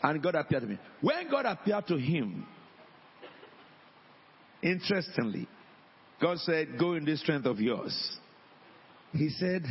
And 0.02 0.24
God 0.24 0.36
appeared 0.36 0.62
to 0.62 0.68
me. 0.68 0.80
When 1.02 1.30
God 1.30 1.46
appeared 1.46 1.88
to 1.88 1.98
him, 1.98 2.48
interestingly, 4.62 5.48
God 6.22 6.38
said, 6.40 6.78
Go 6.80 6.94
in 6.94 7.06
this 7.06 7.22
strength 7.22 7.46
of 7.46 7.60
yours. 7.60 8.20
He 9.12 9.30
said, 9.30 9.64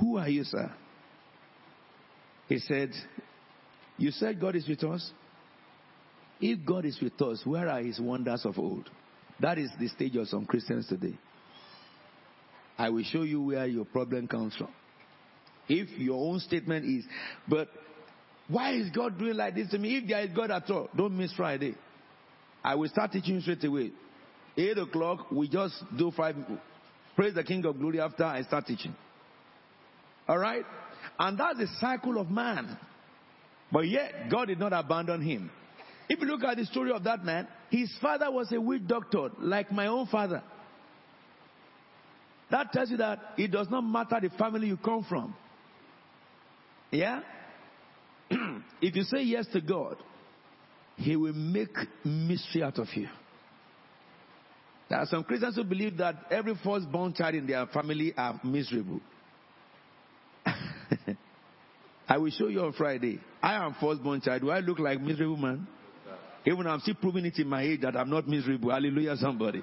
Who 0.00 0.16
are 0.16 0.28
you, 0.28 0.44
sir? 0.44 0.72
He 2.48 2.58
said, 2.58 2.90
You 3.98 4.10
said 4.10 4.40
God 4.40 4.56
is 4.56 4.68
with 4.68 4.84
us? 4.84 5.10
If 6.40 6.64
God 6.66 6.84
is 6.84 6.98
with 7.00 7.20
us, 7.22 7.40
where 7.44 7.68
are 7.68 7.80
his 7.80 7.98
wonders 8.00 8.44
of 8.44 8.58
old? 8.58 8.90
That 9.40 9.58
is 9.58 9.70
the 9.78 9.88
stage 9.88 10.16
of 10.16 10.28
some 10.28 10.44
Christians 10.46 10.86
today. 10.88 11.18
I 12.76 12.90
will 12.90 13.04
show 13.04 13.22
you 13.22 13.40
where 13.40 13.66
your 13.66 13.84
problem 13.84 14.28
comes 14.28 14.54
from. 14.56 14.68
If 15.68 15.98
your 15.98 16.30
own 16.30 16.40
statement 16.40 16.84
is, 16.84 17.04
but 17.48 17.68
why 18.48 18.72
is 18.74 18.90
God 18.90 19.18
doing 19.18 19.36
like 19.36 19.54
this 19.54 19.70
to 19.70 19.78
me? 19.78 19.96
If 19.96 20.08
there 20.08 20.20
is 20.20 20.30
God 20.36 20.50
at 20.50 20.68
all, 20.70 20.90
don't 20.94 21.16
miss 21.16 21.32
Friday. 21.32 21.74
I 22.62 22.74
will 22.74 22.88
start 22.88 23.12
teaching 23.12 23.40
straight 23.40 23.64
away. 23.64 23.92
Eight 24.56 24.76
o'clock, 24.78 25.30
we 25.30 25.48
just 25.48 25.82
do 25.96 26.10
five. 26.10 26.36
Praise 27.16 27.34
the 27.34 27.44
King 27.44 27.64
of 27.64 27.78
Glory 27.78 28.00
after 28.00 28.24
I 28.24 28.42
start 28.42 28.66
teaching. 28.66 28.94
All 30.28 30.38
right? 30.38 30.64
And 31.18 31.38
that's 31.38 31.58
the 31.58 31.68
cycle 31.80 32.18
of 32.18 32.30
man. 32.30 32.76
But 33.70 33.88
yet, 33.88 34.30
God 34.30 34.46
did 34.46 34.58
not 34.58 34.72
abandon 34.72 35.20
him. 35.20 35.50
If 36.08 36.20
you 36.20 36.26
look 36.26 36.44
at 36.44 36.56
the 36.56 36.66
story 36.66 36.92
of 36.92 37.04
that 37.04 37.24
man, 37.24 37.48
his 37.70 37.92
father 38.00 38.30
was 38.30 38.52
a 38.52 38.60
witch 38.60 38.86
doctor, 38.86 39.30
like 39.38 39.72
my 39.72 39.86
own 39.86 40.06
father. 40.06 40.42
That 42.50 42.72
tells 42.72 42.90
you 42.90 42.98
that 42.98 43.18
it 43.36 43.50
does 43.50 43.68
not 43.70 43.80
matter 43.82 44.18
the 44.20 44.30
family 44.36 44.68
you 44.68 44.76
come 44.76 45.04
from. 45.08 45.34
Yeah? 46.90 47.20
if 48.30 48.94
you 48.94 49.02
say 49.02 49.22
yes 49.22 49.46
to 49.52 49.60
God, 49.60 49.96
He 50.96 51.16
will 51.16 51.32
make 51.32 51.76
mystery 52.04 52.62
out 52.62 52.78
of 52.78 52.88
you. 52.94 53.08
There 54.88 54.98
are 54.98 55.06
some 55.06 55.24
Christians 55.24 55.56
who 55.56 55.64
believe 55.64 55.96
that 55.98 56.16
every 56.30 56.54
firstborn 56.62 57.14
child 57.14 57.34
in 57.34 57.46
their 57.46 57.66
family 57.66 58.12
are 58.16 58.38
miserable. 58.44 59.00
I 62.08 62.18
will 62.18 62.30
show 62.30 62.48
you 62.48 62.60
on 62.60 62.72
Friday. 62.74 63.18
I 63.42 63.64
am 63.64 63.74
firstborn 63.80 64.20
child. 64.20 64.42
Do 64.42 64.50
I 64.50 64.60
look 64.60 64.78
like 64.78 65.00
miserable 65.00 65.38
man? 65.38 65.66
Even 66.46 66.66
I'm 66.66 66.80
still 66.80 66.94
proving 66.94 67.24
it 67.24 67.38
in 67.38 67.48
my 67.48 67.62
age 67.62 67.80
that 67.80 67.96
I'm 67.96 68.10
not 68.10 68.28
miserable. 68.28 68.70
Hallelujah, 68.70 69.16
somebody. 69.16 69.62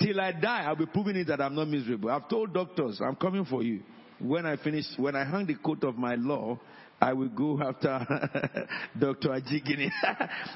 Till 0.00 0.20
I 0.20 0.32
die, 0.32 0.64
I'll 0.64 0.74
be 0.74 0.86
proving 0.86 1.16
it 1.16 1.28
that 1.28 1.40
I'm 1.40 1.54
not 1.54 1.68
miserable. 1.68 2.10
I've 2.10 2.28
told 2.28 2.52
doctors, 2.52 3.00
I'm 3.00 3.14
coming 3.14 3.44
for 3.44 3.62
you. 3.62 3.82
When 4.18 4.44
I 4.44 4.56
finish, 4.56 4.84
when 4.96 5.14
I 5.14 5.24
hang 5.24 5.46
the 5.46 5.54
coat 5.54 5.84
of 5.84 5.96
my 5.96 6.16
law, 6.16 6.58
I 7.00 7.12
will 7.12 7.28
go 7.28 7.60
after 7.62 7.88
Dr. 8.98 9.28
Ajigini. 9.28 9.90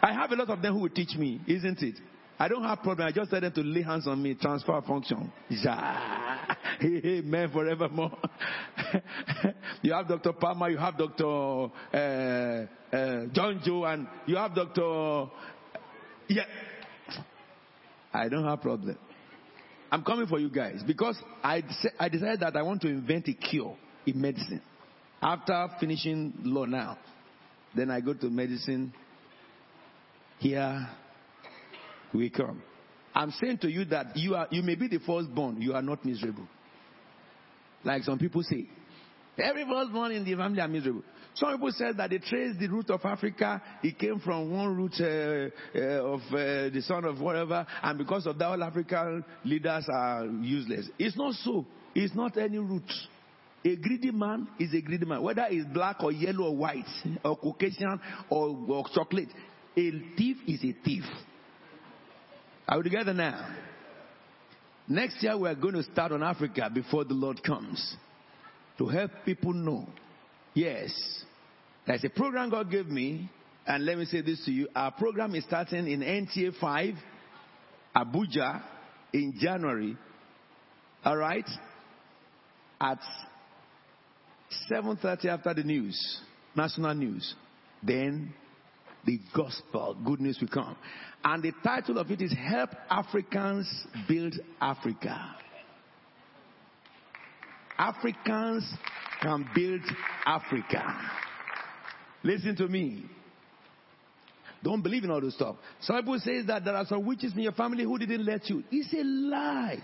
I 0.02 0.12
have 0.12 0.32
a 0.32 0.36
lot 0.36 0.50
of 0.50 0.62
them 0.62 0.74
who 0.74 0.80
will 0.80 0.88
teach 0.88 1.16
me, 1.16 1.40
isn't 1.46 1.80
it? 1.82 1.96
I 2.40 2.48
don't 2.48 2.64
have 2.64 2.82
problem. 2.82 3.06
I 3.06 3.12
just 3.12 3.30
tell 3.30 3.38
them 3.42 3.52
to 3.52 3.60
lay 3.60 3.82
hands 3.82 4.06
on 4.06 4.22
me, 4.22 4.34
transfer 4.34 4.80
function. 4.80 5.30
Amen 6.82 7.50
forevermore. 7.52 8.16
you 9.82 9.92
have 9.92 10.08
Dr. 10.08 10.32
Palmer, 10.32 10.70
you 10.70 10.78
have 10.78 10.96
Dr. 10.96 11.70
Uh, 11.92 11.96
uh, 12.96 13.26
John 13.32 13.60
Joe, 13.62 13.84
and 13.84 14.08
you 14.24 14.36
have 14.36 14.54
Dr. 14.54 15.26
Yeah. 16.28 16.44
I 18.10 18.30
don't 18.30 18.44
have 18.46 18.62
problem. 18.62 18.96
I'm 19.92 20.02
coming 20.02 20.26
for 20.26 20.38
you 20.38 20.48
guys 20.48 20.82
because 20.86 21.22
I, 21.44 21.62
I 21.98 22.08
decided 22.08 22.40
that 22.40 22.56
I 22.56 22.62
want 22.62 22.80
to 22.82 22.88
invent 22.88 23.28
a 23.28 23.34
cure 23.34 23.76
in 24.06 24.18
medicine. 24.18 24.62
After 25.20 25.68
finishing 25.78 26.32
law 26.44 26.64
now, 26.64 26.96
then 27.76 27.90
I 27.90 28.00
go 28.00 28.14
to 28.14 28.30
medicine. 28.30 28.94
Here 30.38 30.88
we 32.14 32.30
come. 32.30 32.62
I'm 33.14 33.32
saying 33.42 33.58
to 33.58 33.70
you 33.70 33.84
that 33.86 34.16
you 34.16 34.34
are 34.34 34.46
you 34.50 34.62
may 34.62 34.74
be 34.74 34.88
the 34.88 34.98
firstborn, 34.98 35.60
you 35.60 35.74
are 35.74 35.82
not 35.82 36.04
miserable. 36.04 36.46
Like 37.84 38.02
some 38.02 38.18
people 38.18 38.42
say. 38.42 38.68
Every 39.38 39.64
firstborn 39.64 40.12
in 40.12 40.24
the 40.24 40.34
family 40.34 40.60
are 40.60 40.68
miserable. 40.68 41.02
Some 41.34 41.52
people 41.52 41.72
said 41.72 41.96
that 41.96 42.10
they 42.10 42.18
traced 42.18 42.58
the 42.58 42.68
root 42.68 42.90
of 42.90 43.00
Africa. 43.04 43.62
It 43.82 43.98
came 43.98 44.20
from 44.20 44.52
one 44.52 44.76
root 44.76 44.94
uh, 45.00 45.78
uh, 45.78 46.14
of 46.14 46.20
uh, 46.28 46.68
the 46.70 46.82
son 46.86 47.04
of 47.04 47.20
whatever, 47.20 47.66
and 47.82 47.98
because 47.98 48.26
of 48.26 48.38
that, 48.38 48.46
all 48.46 48.62
African 48.62 49.24
leaders 49.44 49.86
are 49.90 50.26
useless. 50.26 50.88
It's 50.98 51.16
not 51.16 51.34
so. 51.34 51.64
It's 51.94 52.14
not 52.14 52.36
any 52.36 52.58
root. 52.58 52.90
A 53.64 53.76
greedy 53.76 54.10
man 54.10 54.48
is 54.58 54.72
a 54.74 54.80
greedy 54.80 55.04
man, 55.04 55.22
whether 55.22 55.46
it's 55.48 55.66
black 55.72 56.02
or 56.02 56.12
yellow 56.12 56.46
or 56.46 56.56
white 56.56 56.86
or 57.24 57.36
Caucasian 57.36 58.00
or, 58.30 58.58
or 58.68 58.84
chocolate. 58.94 59.28
A 59.76 59.90
thief 60.16 60.38
is 60.46 60.64
a 60.64 60.74
thief. 60.84 61.04
Are 62.70 62.78
we 62.78 62.84
together 62.84 63.12
now? 63.12 63.54
Next 64.88 65.22
year 65.22 65.36
we 65.36 65.48
are 65.48 65.54
going 65.54 65.74
to 65.74 65.82
start 65.82 66.12
on 66.12 66.22
Africa 66.22 66.70
before 66.72 67.04
the 67.04 67.14
Lord 67.14 67.42
comes 67.42 67.96
to 68.78 68.86
help 68.86 69.10
people 69.26 69.52
know 69.52 69.86
Yes. 70.54 70.92
There's 71.86 72.04
a 72.04 72.10
program 72.10 72.50
God 72.50 72.70
gave 72.70 72.86
me, 72.86 73.30
and 73.66 73.84
let 73.84 73.98
me 73.98 74.04
say 74.04 74.20
this 74.20 74.44
to 74.44 74.50
you. 74.50 74.68
Our 74.74 74.90
program 74.92 75.34
is 75.34 75.44
starting 75.44 75.88
in 75.88 76.00
NTA 76.00 76.58
5, 76.60 76.94
Abuja, 77.96 78.62
in 79.12 79.34
January. 79.40 79.96
All 81.04 81.16
right? 81.16 81.48
At 82.80 82.98
7.30 84.70 85.26
after 85.26 85.54
the 85.54 85.62
news, 85.62 86.20
national 86.56 86.94
news. 86.94 87.34
Then 87.82 88.34
the 89.04 89.18
gospel, 89.34 89.96
good 90.04 90.20
news 90.20 90.38
will 90.40 90.48
come. 90.48 90.76
And 91.24 91.42
the 91.42 91.52
title 91.62 91.98
of 91.98 92.10
it 92.10 92.20
is 92.20 92.32
Help 92.32 92.70
Africans 92.88 93.68
Build 94.08 94.34
Africa. 94.60 95.36
Africans 97.78 98.70
can 99.22 99.48
build 99.54 99.80
Africa. 100.26 100.84
Listen 102.22 102.54
to 102.56 102.68
me. 102.68 103.04
Don't 104.62 104.82
believe 104.82 105.04
in 105.04 105.10
all 105.10 105.20
this 105.20 105.34
stuff. 105.34 105.56
Some 105.80 105.96
people 105.96 106.18
say 106.18 106.42
that 106.42 106.64
there 106.64 106.76
are 106.76 106.84
some 106.84 107.06
witches 107.06 107.32
in 107.32 107.40
your 107.40 107.52
family 107.52 107.84
who 107.84 107.98
didn't 107.98 108.26
let 108.26 108.48
you. 108.50 108.62
It's 108.70 108.92
a 108.92 109.02
lie. 109.02 109.78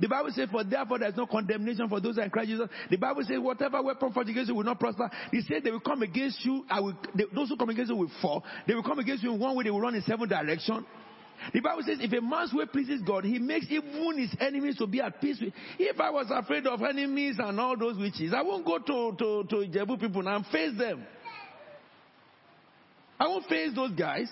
The 0.00 0.08
Bible 0.08 0.30
says, 0.32 0.48
for 0.50 0.62
therefore 0.62 0.98
there's 1.00 1.16
no 1.16 1.26
condemnation 1.26 1.88
for 1.88 2.00
those 2.00 2.14
who 2.14 2.20
are 2.20 2.24
in 2.24 2.30
Christ 2.30 2.48
Jesus. 2.48 2.68
The 2.90 2.96
Bible 2.96 3.22
says, 3.26 3.38
whatever 3.40 3.82
weapon 3.82 4.12
forged 4.12 4.30
against 4.30 4.48
you 4.48 4.54
will 4.54 4.64
not 4.64 4.78
prosper. 4.78 5.10
He 5.32 5.40
said 5.42 5.64
they 5.64 5.70
will 5.70 5.80
come 5.80 6.02
against 6.02 6.44
you. 6.44 6.64
I 6.70 6.80
will, 6.80 6.96
they, 7.14 7.24
those 7.34 7.48
who 7.48 7.56
come 7.56 7.70
against 7.70 7.90
you 7.90 7.96
will 7.96 8.10
fall. 8.22 8.44
They 8.66 8.74
will 8.74 8.82
come 8.82 8.98
against 8.98 9.22
you 9.22 9.32
in 9.32 9.40
one 9.40 9.56
way. 9.56 9.64
They 9.64 9.70
will 9.70 9.80
run 9.80 9.94
in 9.94 10.02
seven 10.02 10.28
directions. 10.28 10.84
The 11.52 11.60
Bible 11.60 11.82
says, 11.86 11.98
if 12.00 12.12
a 12.12 12.20
man's 12.20 12.52
way 12.52 12.66
pleases 12.66 13.00
God, 13.06 13.24
he 13.24 13.38
makes 13.38 13.66
even 13.70 14.18
his 14.18 14.34
enemies 14.40 14.76
to 14.78 14.86
be 14.86 15.00
at 15.00 15.20
peace 15.20 15.38
with. 15.40 15.52
If 15.78 16.00
I 16.00 16.10
was 16.10 16.26
afraid 16.30 16.66
of 16.66 16.82
enemies 16.82 17.36
and 17.38 17.60
all 17.60 17.76
those 17.76 17.96
witches, 17.96 18.32
I 18.34 18.42
won't 18.42 18.66
go 18.66 18.78
to, 18.78 19.16
to, 19.16 19.44
to 19.48 19.68
Jebu 19.68 20.00
people 20.00 20.26
and 20.26 20.44
face 20.46 20.76
them. 20.76 21.06
I 23.20 23.26
won't 23.26 23.46
face 23.46 23.70
those 23.74 23.92
guys. 23.92 24.28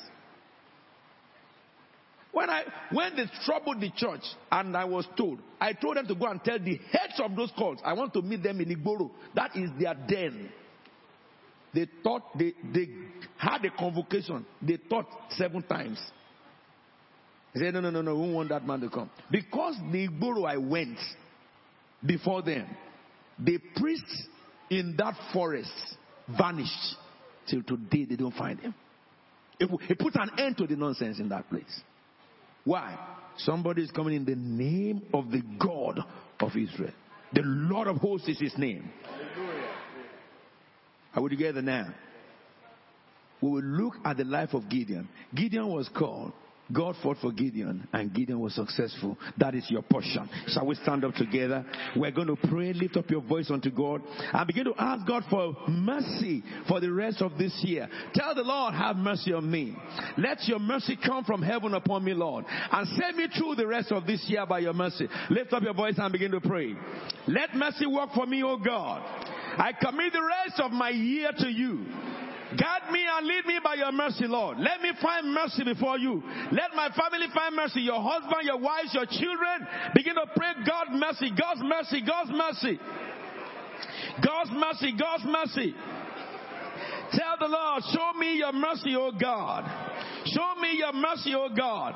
When 2.37 2.51
I 2.51 2.64
when 2.93 3.16
they 3.16 3.24
troubled 3.47 3.80
the 3.80 3.91
church 3.97 4.20
and 4.53 4.76
I 4.76 4.84
was 4.84 5.07
told, 5.16 5.39
I 5.59 5.72
told 5.72 5.97
them 5.97 6.07
to 6.07 6.14
go 6.14 6.26
and 6.26 6.45
tell 6.45 6.59
the 6.59 6.78
heads 6.93 7.18
of 7.18 7.34
those 7.34 7.51
cults, 7.57 7.80
I 7.82 7.95
want 7.95 8.12
to 8.12 8.20
meet 8.20 8.43
them 8.43 8.61
in 8.61 8.68
Igboro. 8.76 9.11
That 9.34 9.57
is 9.57 9.70
their 9.80 9.95
den. 9.95 10.51
They 11.72 11.89
thought 12.05 12.37
they 12.39 12.53
they 12.74 12.89
had 13.39 13.64
a 13.64 13.70
convocation. 13.70 14.45
They 14.61 14.76
thought 14.76 15.07
seven 15.30 15.62
times. 15.62 15.99
They 17.55 17.61
said, 17.61 17.72
No, 17.72 17.80
no, 17.80 17.89
no, 17.89 18.03
no, 18.03 18.14
we 18.14 18.30
want 18.30 18.51
that 18.51 18.66
man 18.66 18.80
to 18.82 18.91
come. 18.91 19.09
Because 19.30 19.76
the 19.91 20.07
Igboro 20.07 20.47
I 20.47 20.59
went 20.59 20.99
before 22.05 22.43
them, 22.43 22.66
the 23.39 23.57
priests 23.76 24.24
in 24.68 24.95
that 24.99 25.14
forest 25.32 25.72
vanished. 26.28 26.97
Till 27.49 27.62
today 27.62 28.05
they 28.05 28.16
don't 28.16 28.34
find 28.34 28.61
him. 28.61 28.74
It, 29.59 29.70
it 29.89 29.99
put 29.99 30.16
an 30.16 30.32
end 30.39 30.59
to 30.59 30.66
the 30.66 30.76
nonsense 30.76 31.18
in 31.18 31.30
that 31.30 31.49
place. 31.49 31.80
Why? 32.66 32.98
Somebody 33.38 33.82
is 33.82 33.90
coming 33.92 34.16
in 34.16 34.24
the 34.24 34.34
name 34.34 35.02
of 35.14 35.30
the 35.30 35.40
God 35.58 36.00
of 36.40 36.50
Israel. 36.56 36.92
The 37.32 37.42
Lord 37.42 37.86
of 37.86 37.98
hosts 37.98 38.28
is 38.28 38.40
his 38.40 38.58
name. 38.58 38.90
Are 41.14 41.22
we 41.22 41.30
together 41.30 41.62
now? 41.62 41.94
We 43.40 43.50
will 43.50 43.62
look 43.62 43.94
at 44.04 44.16
the 44.16 44.24
life 44.24 44.52
of 44.52 44.68
Gideon. 44.68 45.08
Gideon 45.34 45.68
was 45.68 45.88
called 45.88 46.32
God 46.72 46.96
fought 47.02 47.18
for 47.20 47.32
Gideon 47.32 47.86
and 47.92 48.12
Gideon 48.12 48.40
was 48.40 48.54
successful. 48.54 49.16
That 49.38 49.54
is 49.54 49.64
your 49.70 49.82
portion. 49.82 50.28
Shall 50.48 50.66
we 50.66 50.74
stand 50.76 51.04
up 51.04 51.14
together? 51.14 51.64
We're 51.96 52.10
going 52.10 52.26
to 52.28 52.36
pray, 52.48 52.72
lift 52.72 52.96
up 52.96 53.10
your 53.10 53.20
voice 53.20 53.50
unto 53.50 53.70
God 53.70 54.02
and 54.32 54.46
begin 54.46 54.64
to 54.64 54.74
ask 54.78 55.06
God 55.06 55.24
for 55.30 55.54
mercy 55.68 56.42
for 56.68 56.80
the 56.80 56.92
rest 56.92 57.22
of 57.22 57.38
this 57.38 57.56
year. 57.62 57.88
Tell 58.14 58.34
the 58.34 58.42
Lord, 58.42 58.74
have 58.74 58.96
mercy 58.96 59.32
on 59.32 59.50
me. 59.50 59.76
Let 60.18 60.46
your 60.48 60.58
mercy 60.58 60.98
come 61.04 61.24
from 61.24 61.42
heaven 61.42 61.74
upon 61.74 62.04
me, 62.04 62.14
Lord, 62.14 62.44
and 62.48 62.88
send 63.00 63.16
me 63.16 63.28
through 63.36 63.54
the 63.56 63.66
rest 63.66 63.92
of 63.92 64.06
this 64.06 64.24
year 64.28 64.44
by 64.46 64.60
your 64.60 64.74
mercy. 64.74 65.08
Lift 65.30 65.52
up 65.52 65.62
your 65.62 65.74
voice 65.74 65.94
and 65.98 66.12
begin 66.12 66.32
to 66.32 66.40
pray. 66.40 66.74
Let 67.28 67.54
mercy 67.54 67.86
work 67.86 68.10
for 68.14 68.26
me, 68.26 68.42
O 68.42 68.56
God. 68.56 69.02
I 69.58 69.72
commit 69.80 70.12
the 70.12 70.22
rest 70.22 70.60
of 70.60 70.72
my 70.72 70.90
year 70.90 71.30
to 71.38 71.48
you. 71.48 71.86
Guide 72.55 72.92
me 72.92 73.03
and 73.11 73.26
lead 73.26 73.44
me 73.47 73.59
by 73.62 73.74
your 73.74 73.90
mercy, 73.90 74.26
Lord. 74.26 74.59
Let 74.59 74.80
me 74.80 74.92
find 75.03 75.34
mercy 75.34 75.64
before 75.64 75.99
you. 75.99 76.22
Let 76.53 76.76
my 76.76 76.88
family 76.90 77.26
find 77.34 77.57
mercy. 77.57 77.80
Your 77.80 78.01
husband, 78.01 78.42
your 78.44 78.59
wives, 78.59 78.94
your 78.94 79.07
children. 79.07 79.66
Begin 79.94 80.14
to 80.14 80.26
pray 80.36 80.53
God's 80.64 80.90
mercy, 80.92 81.32
God's 81.36 81.61
mercy, 81.64 82.03
God's 82.07 82.30
mercy. 82.30 82.78
God's 84.24 84.51
mercy, 84.53 84.94
God's 84.97 85.24
mercy. 85.26 85.74
Tell 87.12 87.36
the 87.40 87.49
Lord, 87.49 87.82
show 87.92 88.12
me 88.18 88.36
your 88.38 88.53
mercy, 88.53 88.94
O 88.94 89.11
God. 89.11 89.64
Show 90.26 90.55
me 90.61 90.78
your 90.78 90.92
mercy, 90.92 91.34
O 91.34 91.49
God. 91.49 91.94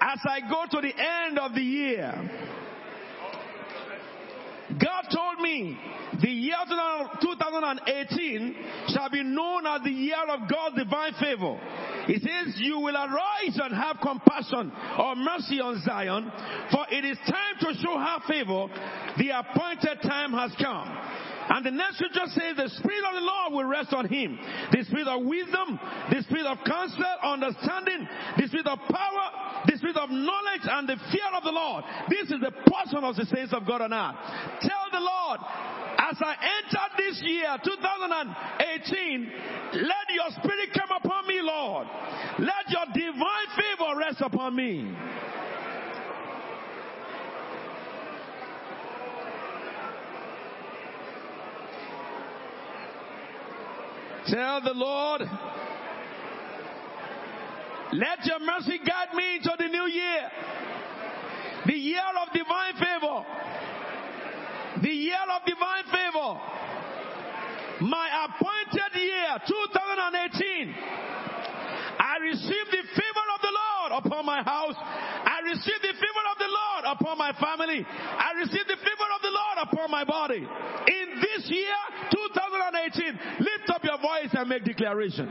As 0.00 0.20
I 0.28 0.40
go 0.48 0.64
to 0.70 0.80
the 0.80 0.92
end 0.96 1.38
of 1.38 1.54
the 1.54 1.62
year, 1.62 2.30
God 4.70 5.02
told 5.12 5.40
me 5.40 5.78
the 6.20 6.30
year 6.30 6.56
2018 7.20 8.56
shall 8.88 9.10
be 9.10 9.22
known 9.22 9.66
as 9.66 9.82
the 9.82 9.90
year 9.90 10.22
of 10.28 10.48
God's 10.48 10.76
divine 10.76 11.12
favor. 11.20 11.58
He 12.06 12.18
says, 12.18 12.54
You 12.56 12.80
will 12.80 12.96
arise 12.96 13.58
and 13.62 13.74
have 13.74 13.96
compassion 14.02 14.72
or 14.98 15.16
mercy 15.16 15.60
on 15.60 15.80
Zion, 15.84 16.30
for 16.70 16.86
it 16.90 17.04
is 17.04 17.18
time 17.26 17.56
to 17.60 17.74
show 17.80 17.98
her 17.98 18.18
favor. 18.28 18.66
The 19.18 19.30
appointed 19.30 20.02
time 20.02 20.32
has 20.32 20.52
come. 20.60 20.98
And 21.48 21.64
the 21.64 21.70
next 21.70 21.96
scripture 21.96 22.26
says 22.32 22.56
the 22.56 22.72
Spirit 22.80 23.04
of 23.04 23.14
the 23.14 23.26
Lord 23.26 23.52
will 23.52 23.68
rest 23.68 23.92
on 23.92 24.08
him. 24.08 24.38
The 24.72 24.84
Spirit 24.84 25.08
of 25.08 25.24
wisdom, 25.24 25.78
the 26.10 26.22
Spirit 26.24 26.46
of 26.46 26.58
counsel, 26.64 27.04
understanding, 27.22 28.08
the 28.38 28.48
Spirit 28.48 28.66
of 28.66 28.78
power, 28.88 29.26
the 29.66 29.76
Spirit 29.76 29.96
of 29.96 30.08
knowledge, 30.10 30.64
and 30.64 30.88
the 30.88 30.96
fear 31.12 31.30
of 31.36 31.44
the 31.44 31.52
Lord. 31.52 31.84
This 32.08 32.30
is 32.32 32.40
the 32.40 32.52
portion 32.64 33.04
of 33.04 33.16
the 33.16 33.26
saints 33.26 33.52
of 33.52 33.66
God 33.66 33.82
on 33.82 33.92
earth. 33.92 34.16
Tell 34.64 34.86
the 34.92 35.04
Lord, 35.04 35.40
as 36.00 36.16
I 36.20 36.32
enter 36.32 36.84
this 36.96 37.20
year, 37.22 37.56
2018, 37.60 39.32
let 39.84 40.06
your 40.16 40.30
Spirit 40.40 40.72
come 40.72 40.96
upon 40.96 41.26
me, 41.28 41.40
Lord. 41.42 41.86
Let 42.38 42.68
your 42.72 42.86
divine 42.92 43.48
favor 43.52 43.98
rest 43.98 44.20
upon 44.20 44.56
me. 44.56 44.96
Tell 54.26 54.60
the 54.62 54.72
Lord, 54.72 55.20
let 57.92 58.24
your 58.24 58.40
mercy 58.40 58.78
guide 58.78 59.14
me 59.14 59.36
into 59.36 59.50
the 59.58 59.68
new 59.68 59.86
year. 59.86 60.30
The 61.66 61.74
year 61.74 62.00
of 62.22 62.32
divine 62.32 62.74
favor. 62.74 63.24
The 64.82 64.90
year 64.90 65.24
of 65.28 65.44
divine 65.44 65.84
favor. 65.92 66.40
My 67.80 68.24
appointed 68.24 69.00
year, 69.00 69.38
2018. 69.46 70.74
I 71.98 72.18
receive 72.22 72.66
the 72.70 72.82
favor 72.96 73.26
of 73.34 73.40
the 73.42 73.52
Lord 73.52 74.04
upon 74.04 74.26
my 74.26 74.42
house. 74.42 74.74
I 74.76 75.40
receive 75.44 75.80
the 75.82 75.94
favor 75.94 76.24
of 76.32 76.38
the 76.38 76.48
Lord 76.48 76.84
upon 76.96 77.18
my 77.18 77.32
family. 77.32 77.84
I 77.86 78.32
receive 78.40 78.66
the 78.66 78.76
favor 78.76 79.08
of 79.14 79.20
the 79.22 79.30
Lord 79.30 79.58
upon 79.68 79.90
my 79.90 80.04
body. 80.04 80.38
In 80.38 81.06
this 81.20 81.50
year, 81.50 81.76
2018, 82.10 82.43
lift 83.40 83.70
up 83.70 83.84
your 83.84 83.98
voice 83.98 84.30
and 84.32 84.48
make 84.48 84.64
declaration. 84.64 85.26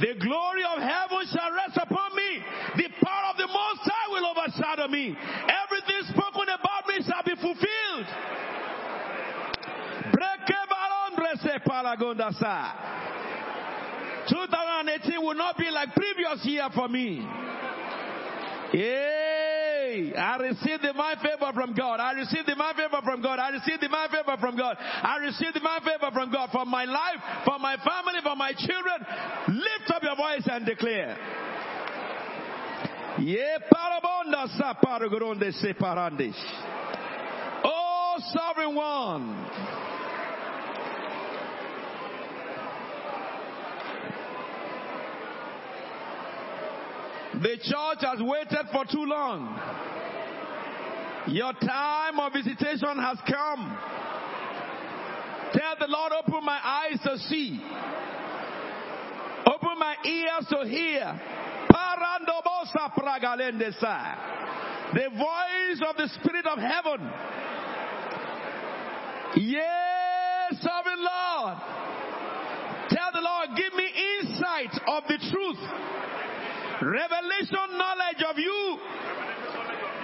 The 0.00 0.14
glory 0.18 0.64
of 0.64 0.80
heaven 0.80 1.26
shall 1.28 1.52
rest 1.52 1.76
upon 1.76 2.16
me. 2.16 2.42
The 2.76 2.88
power 3.04 3.30
of 3.30 3.36
the 3.36 3.46
Most 3.46 3.84
High 3.84 4.08
will 4.08 4.26
overshadow 4.26 4.88
me. 4.88 5.14
Everything 5.14 6.00
spoken 6.08 6.48
about 6.48 6.88
me 6.88 7.04
shall 7.04 7.22
be 7.24 7.34
fulfilled. 7.36 8.06
2018 14.28 15.20
will 15.20 15.34
not 15.34 15.58
be 15.58 15.70
like 15.70 15.94
previous 15.94 16.44
year 16.44 16.68
for 16.74 16.88
me. 16.88 17.26
Yay! 19.92 20.14
I 20.14 20.36
receive 20.36 20.80
divine 20.80 21.16
favor 21.16 21.52
from 21.54 21.74
God. 21.74 22.00
I 22.00 22.12
receive 22.12 22.46
divine 22.46 22.74
favor 22.74 23.00
from 23.04 23.22
God. 23.22 23.38
I 23.38 23.50
receive 23.50 23.80
divine 23.80 24.08
favor 24.08 24.36
from 24.40 24.56
God. 24.56 24.76
I 24.80 25.18
receive 25.18 25.52
divine 25.52 25.80
favor 25.80 26.10
from 26.12 26.32
God 26.32 26.50
for 26.50 26.64
my 26.64 26.84
life, 26.84 27.20
for 27.44 27.58
my 27.58 27.76
family, 27.76 28.20
for 28.22 28.36
my 28.36 28.52
children. 28.52 28.98
Lift 29.48 29.90
up 29.94 30.02
your 30.02 30.16
voice 30.16 30.46
and 30.50 30.66
declare. 30.66 31.16
Ye 33.18 33.44
parabonda 33.70 34.48
sa 34.58 34.74
paragoronde 34.74 35.52
separandish. 35.62 36.40
Oh, 37.64 38.16
sovereign 38.32 38.74
one. 38.74 39.81
The 47.40 47.56
church 47.56 48.04
has 48.04 48.20
waited 48.20 48.66
for 48.70 48.84
too 48.84 49.04
long. 49.04 49.58
Your 51.28 51.52
time 51.54 52.20
of 52.20 52.32
visitation 52.32 52.98
has 52.98 53.16
come. 53.26 53.78
Tell 55.54 55.76
the 55.80 55.86
Lord, 55.88 56.12
open 56.12 56.44
my 56.44 56.60
eyes 56.62 56.98
to 57.04 57.18
see. 57.28 57.60
Open 59.46 59.78
my 59.78 59.96
ears 60.04 60.46
to 60.50 60.68
hear. 60.68 61.20
The 64.92 65.08
voice 65.16 65.80
of 65.88 65.96
the 65.96 66.08
Spirit 66.20 66.46
of 66.46 66.58
heaven. 66.58 67.10
Yes, 69.36 70.60
sovereign 70.60 71.00
Lord. 71.00 71.56
Tell 72.90 73.10
the 73.14 73.20
Lord, 73.20 73.48
give 73.56 73.72
me 73.74 73.88
insight 74.20 74.80
of 74.86 75.04
the 75.08 75.16
truth 75.30 75.58
revelation 76.84 77.78
knowledge 77.78 78.22
of 78.28 78.38
you. 78.38 78.78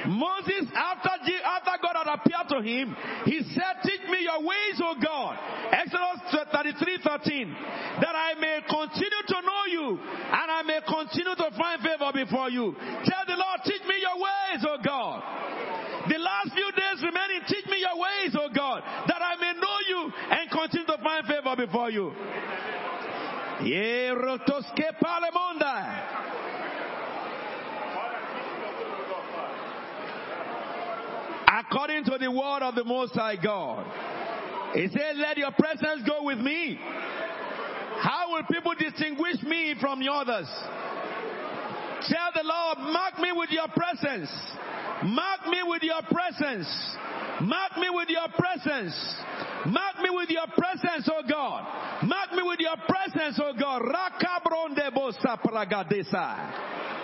Moses, 0.07 0.71
after, 0.73 1.11
after 1.11 1.75
God 1.83 1.97
had 1.99 2.09
appeared 2.15 2.49
to 2.55 2.59
him, 2.63 2.97
he 3.27 3.43
said, 3.53 3.83
Teach 3.83 4.09
me 4.09 4.23
your 4.23 4.41
ways, 4.41 4.79
O 4.81 4.95
God. 5.03 5.37
Exodus 5.73 6.47
33 6.53 6.99
13. 7.05 7.57
That 8.01 8.15
I 8.15 8.39
may 8.41 8.61
continue 8.63 9.25
to 9.27 9.39
know 9.43 9.63
you 9.69 9.99
and 9.99 10.49
I 10.49 10.63
may 10.63 10.81
continue 10.87 11.35
to 11.35 11.51
find 11.59 11.83
favor 11.83 12.11
before 12.15 12.49
you. 12.49 12.75
Tell 13.05 13.25
the 13.27 13.37
Lord, 13.37 13.61
Teach 13.67 13.83
me 13.85 13.99
your 14.01 14.17
ways, 14.17 14.65
O 14.65 14.79
God. 14.85 15.23
The 16.09 16.17
last 16.17 16.55
few 16.55 16.71
days 16.73 17.03
remaining, 17.03 17.43
teach 17.49 17.67
me 17.67 17.85
your 17.85 17.99
ways, 18.01 18.33
O 18.39 18.49
God, 18.55 18.83
that 19.09 19.21
I 19.21 19.37
may 19.37 19.61
know 19.61 19.79
you 19.89 20.13
and 20.31 20.51
continue 20.51 20.87
to 20.87 20.97
find 21.03 21.27
favor 21.27 21.55
before 21.55 21.91
you. 21.91 22.15
According 25.29 25.98
the 32.19 32.31
word 32.31 32.63
of 32.63 32.75
the 32.75 32.85
Most 32.85 33.15
High 33.15 33.37
God. 33.37 33.85
He 34.75 34.89
said, 34.89 35.17
Let 35.17 35.37
your 35.37 35.53
presence 35.53 36.03
go 36.07 36.25
with 36.25 36.39
me. 36.39 36.79
How 38.01 38.31
will 38.31 38.45
people 38.45 38.75
distinguish 38.79 39.43
me 39.43 39.75
from 39.81 40.01
the 40.01 40.13
others? 40.13 40.49
Tell 42.09 42.31
the 42.35 42.45
Lord, 42.45 42.79
mark 42.93 43.19
me 43.19 43.33
with 43.33 43.51
your 43.51 43.69
presence. 43.69 44.31
Mark 45.05 45.47
me 45.49 45.63
with 45.65 45.83
your 45.83 46.03
presence. 46.11 46.69
Mark 47.41 47.77
me 47.77 47.89
with 47.91 48.09
your 48.09 48.29
presence. 48.37 48.95
Mark 49.67 49.99
me 50.01 50.11
with 50.11 50.31
your 50.31 50.47
presence, 50.57 51.09
oh 51.11 51.23
God. 51.29 52.07
Mark 52.07 52.33
me 52.33 52.43
with 52.45 52.61
your 52.61 52.77
presence, 52.87 53.41
oh 53.43 53.53
God. 53.59 53.83
Pragadesa. 55.43 56.98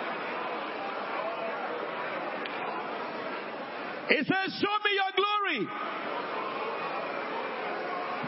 It 4.09 4.25
says, 4.27 4.53
show 4.61 4.75
me 4.83 4.91
your 4.93 5.11
glory. 5.15 5.67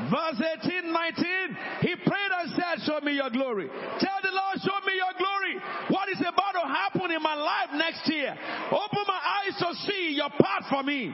Verse 0.09 0.39
18, 0.63 0.93
19, 0.93 1.57
he 1.81 1.95
prayed 2.05 2.31
and 2.39 2.51
said, 2.53 2.85
show 2.85 2.99
me 3.03 3.15
your 3.17 3.29
glory. 3.29 3.67
Tell 3.99 4.19
the 4.23 4.31
Lord, 4.31 4.55
show 4.61 4.79
me 4.85 4.93
your 4.95 5.13
glory. 5.17 5.57
What 5.89 6.07
is 6.09 6.21
about 6.21 6.53
to 6.53 6.65
happen 6.67 7.11
in 7.11 7.21
my 7.21 7.33
life 7.35 7.73
next 7.73 8.07
year? 8.07 8.37
Open 8.71 9.03
my 9.07 9.19
eyes 9.19 9.57
to 9.59 9.73
see 9.89 10.13
your 10.15 10.29
path 10.29 10.69
for 10.69 10.83
me. 10.83 11.13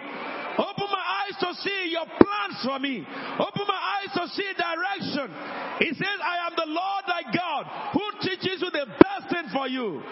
Open 0.60 0.88
my 0.92 1.06
eyes 1.26 1.36
to 1.40 1.50
see 1.64 1.90
your 1.90 2.06
plans 2.06 2.60
for 2.64 2.78
me. 2.78 3.08
Open 3.40 3.66
my 3.66 3.82
eyes 3.98 4.12
to 4.14 4.28
see 4.36 4.52
direction. 4.54 5.32
He 5.80 5.90
says, 5.96 6.18
I 6.22 6.46
am 6.46 6.54
the 6.56 6.70
Lord 6.70 7.04
thy 7.08 7.24
God 7.34 7.66
who 7.94 8.06
teaches 8.22 8.62
you 8.62 8.70
the 8.70 8.86
best 8.86 9.34
thing 9.34 9.50
for 9.52 9.68
you. 9.68 10.04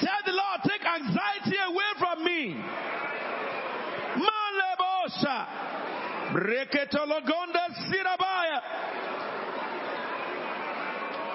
Tell 0.00 0.20
the 0.24 0.32
Lord, 0.32 0.60
anxiety 0.98 1.56
away 1.66 1.90
from 1.98 2.24
me. 2.24 2.56
Malebosha. 4.16 5.46
Breketologonda 6.32 7.64
sirabaya. 7.88 8.60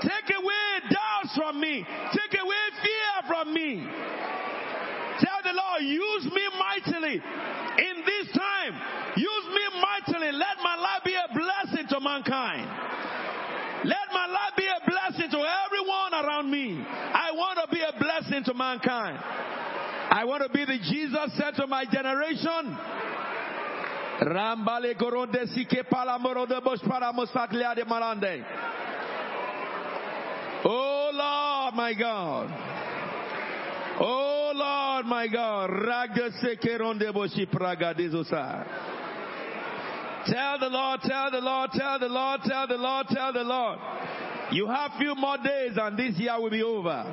Take 0.01 0.35
away 0.37 0.89
doubts 0.89 1.35
from 1.35 1.59
me. 1.59 1.85
Take 2.13 2.39
away 2.39 2.63
fear 2.83 3.27
from 3.27 3.53
me. 3.53 3.87
Tell 5.19 5.39
the 5.43 5.53
Lord, 5.53 5.81
use 5.81 6.25
me 6.25 6.43
mightily 6.59 7.15
in 7.15 7.95
this 8.05 8.35
time. 8.35 8.73
Use 9.15 9.45
me 9.53 9.81
mightily. 9.81 10.31
Let 10.31 10.57
my 10.63 10.75
life 10.75 11.03
be 11.05 11.15
a 11.15 11.33
blessing 11.33 11.87
to 11.89 11.99
mankind. 11.99 12.67
Let 13.85 14.11
my 14.13 14.27
life 14.27 14.55
be 14.57 14.65
a 14.65 14.89
blessing 14.89 15.31
to 15.31 15.39
everyone 15.39 16.13
around 16.13 16.51
me. 16.51 16.83
I 16.83 17.31
want 17.33 17.59
to 17.63 17.73
be 17.73 17.81
a 17.81 17.97
blessing 17.99 18.43
to 18.45 18.53
mankind. 18.53 19.19
I 20.15 20.23
want 20.23 20.43
to 20.43 20.49
be 20.49 20.63
the 20.63 20.77
Jesus 20.77 21.37
said 21.37 21.55
to 21.55 21.67
my 21.67 21.83
generation. 21.83 22.77
Rambale 24.21 24.97
goronde 24.97 25.45
sike 25.53 25.89
palamoro 25.91 26.47
de 26.47 26.61
bosh 26.61 26.79
paramusaklia 26.79 27.75
de 27.75 27.83
marande. 27.83 28.45
Oh 30.63 31.11
Lord, 31.13 31.75
my 31.75 31.93
God. 31.99 32.49
Oh 33.99 34.53
Lord, 34.55 35.05
my 35.05 35.27
God. 35.27 35.69
Raga 35.85 36.29
sekeronde 36.41 37.13
boshi 37.13 37.45
praga 37.51 37.93
dizosa. 37.93 38.65
Tell 40.27 40.59
the 40.59 40.69
Lord, 40.69 41.01
tell 41.01 41.29
the 41.29 41.41
Lord, 41.41 41.71
tell 41.73 41.99
the 41.99 42.07
Lord, 42.07 42.39
tell 42.45 42.67
the 42.67 42.77
Lord, 42.77 43.07
tell 43.09 43.33
the 43.33 43.43
Lord. 43.43 43.79
You 44.53 44.67
have 44.67 44.91
few 44.97 45.13
more 45.15 45.39
days 45.39 45.73
and 45.75 45.97
this 45.97 46.17
year 46.17 46.39
will 46.39 46.49
be 46.49 46.63
over. 46.63 47.03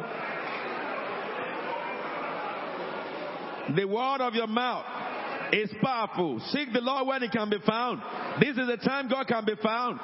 The 3.77 3.85
word 3.85 4.21
of 4.21 4.35
your 4.35 4.47
mouth 4.47 4.85
is 5.53 5.71
powerful. 5.83 6.41
Seek 6.51 6.73
the 6.73 6.81
Lord 6.81 7.07
when 7.07 7.23
he 7.23 7.29
can 7.29 7.51
be 7.51 7.59
found. 7.67 8.03
This 8.41 8.57
is 8.57 8.67
the 8.67 8.79
time 8.79 9.09
God 9.09 9.27
can 9.29 9.45
be 9.45 9.55
found. 9.63 10.01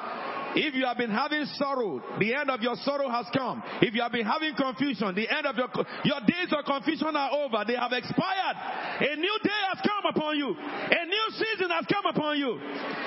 If 0.55 0.73
you 0.73 0.85
have 0.85 0.97
been 0.97 1.11
having 1.13 1.45
sorrow, 1.61 2.01
the 2.17 2.33
end 2.33 2.49
of 2.49 2.61
your 2.61 2.75
sorrow 2.81 3.09
has 3.09 3.27
come. 3.35 3.61
If 3.81 3.93
you 3.93 4.01
have 4.01 4.11
been 4.11 4.25
having 4.25 4.55
confusion, 4.57 5.13
the 5.13 5.29
end 5.29 5.45
of 5.45 5.53
your 5.55 5.69
your 6.03 6.21
days 6.25 6.49
of 6.49 6.65
confusion 6.65 7.13
are 7.13 7.31
over. 7.45 7.61
They 7.67 7.77
have 7.77 7.93
expired. 7.93 8.57
A 8.97 9.15
new 9.15 9.37
day 9.45 9.61
has 9.69 9.77
come 9.85 10.09
upon 10.09 10.37
you. 10.37 10.49
A 10.57 11.05
new 11.05 11.25
season 11.37 11.69
has 11.69 11.85
come 11.85 12.05
upon 12.09 12.37
you. 12.37 12.57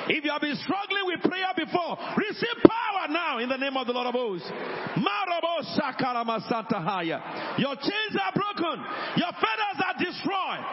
If 0.06 0.22
you 0.22 0.30
have 0.30 0.42
been 0.42 0.58
struggling 0.62 1.06
with 1.06 1.22
prayer 1.26 1.50
before, 1.58 1.98
receive 2.14 2.62
power 2.62 2.81
in 3.42 3.48
the 3.48 3.56
name 3.56 3.76
of 3.76 3.86
the 3.86 3.92
Lord 3.92 4.06
of 4.06 4.14
hosts. 4.14 4.50
Your 7.58 7.74
chains 7.76 8.16
are 8.22 8.32
broken. 8.32 8.84
Your 9.16 9.32
fetters 9.32 9.78
are 9.82 9.98
destroyed. 9.98 10.64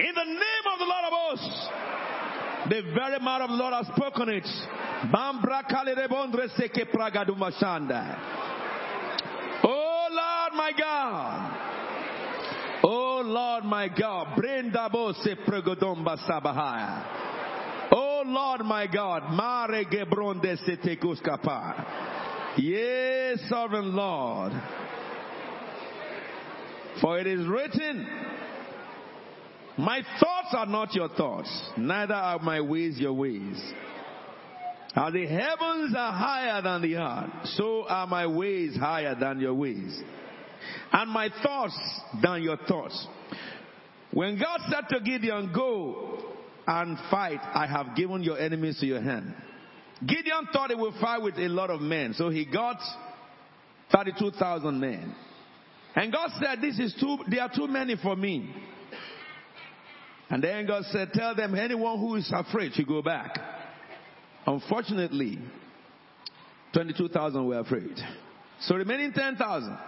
In 0.00 0.14
the 0.14 0.24
name 0.24 0.66
of 0.72 0.78
the 0.78 0.84
Lord 0.84 1.04
of 1.04 1.12
hosts. 1.12 1.68
The 2.66 2.80
very 2.94 3.18
mouth 3.20 3.42
of 3.42 3.50
the 3.50 3.56
Lord 3.56 3.74
has 3.74 3.86
spoken 3.88 4.28
it. 4.30 4.48
Oh 9.62 10.08
Lord 10.10 10.52
my 10.54 10.72
God. 10.78 11.50
Oh 12.82 13.22
Lord 13.22 13.64
my 13.64 13.88
God. 13.88 14.36
Brenda 14.36 14.88
se 15.22 15.34
pregodomba 15.46 16.16
sabahaya. 16.26 17.04
Oh 17.92 18.22
Lord 18.24 18.62
my 18.64 18.86
God. 18.86 19.30
Mare 19.30 19.84
gebronde 19.84 20.56
se 20.64 20.76
tekuskapa. 20.76 22.13
Yes, 22.56 23.40
sovereign 23.48 23.94
Lord. 23.94 24.52
For 27.00 27.18
it 27.18 27.26
is 27.26 27.46
written, 27.46 28.06
my 29.76 30.02
thoughts 30.20 30.54
are 30.56 30.66
not 30.66 30.94
your 30.94 31.08
thoughts, 31.08 31.70
neither 31.76 32.14
are 32.14 32.38
my 32.38 32.60
ways 32.60 32.98
your 32.98 33.12
ways. 33.12 33.60
As 34.94 35.12
the 35.12 35.26
heavens 35.26 35.92
are 35.96 36.12
higher 36.12 36.62
than 36.62 36.82
the 36.82 36.96
earth, 36.96 37.48
so 37.56 37.84
are 37.88 38.06
my 38.06 38.28
ways 38.28 38.76
higher 38.76 39.16
than 39.18 39.40
your 39.40 39.54
ways, 39.54 40.00
and 40.92 41.10
my 41.10 41.28
thoughts 41.42 41.76
than 42.22 42.44
your 42.44 42.56
thoughts. 42.56 43.06
When 44.12 44.38
God 44.38 44.60
said 44.70 44.96
to 44.96 45.00
Gideon, 45.00 45.50
Go 45.52 46.34
and 46.68 46.96
fight, 47.10 47.40
I 47.42 47.66
have 47.66 47.96
given 47.96 48.22
your 48.22 48.38
enemies 48.38 48.78
to 48.78 48.86
your 48.86 49.02
hand. 49.02 49.34
Gideon 50.06 50.48
thought 50.52 50.70
he 50.70 50.76
would 50.76 50.94
fight 51.00 51.22
with 51.22 51.38
a 51.38 51.48
lot 51.48 51.70
of 51.70 51.80
men, 51.80 52.14
so 52.14 52.28
he 52.28 52.44
got 52.44 52.78
32,000 53.92 54.80
men. 54.80 55.14
And 55.94 56.12
God 56.12 56.30
said, 56.40 56.60
This 56.60 56.78
is 56.78 56.94
too, 57.00 57.18
they 57.30 57.38
are 57.38 57.50
too 57.54 57.68
many 57.68 57.96
for 58.02 58.16
me. 58.16 58.52
And 60.30 60.42
then 60.42 60.66
God 60.66 60.82
said, 60.90 61.12
Tell 61.12 61.34
them 61.34 61.54
anyone 61.54 61.98
who 62.00 62.16
is 62.16 62.30
afraid 62.34 62.72
to 62.74 62.84
go 62.84 63.02
back. 63.02 63.38
Unfortunately, 64.46 65.38
22,000 66.72 67.46
were 67.46 67.60
afraid. 67.60 67.96
So 68.62 68.74
remaining 68.74 69.12
10,000. 69.12 69.78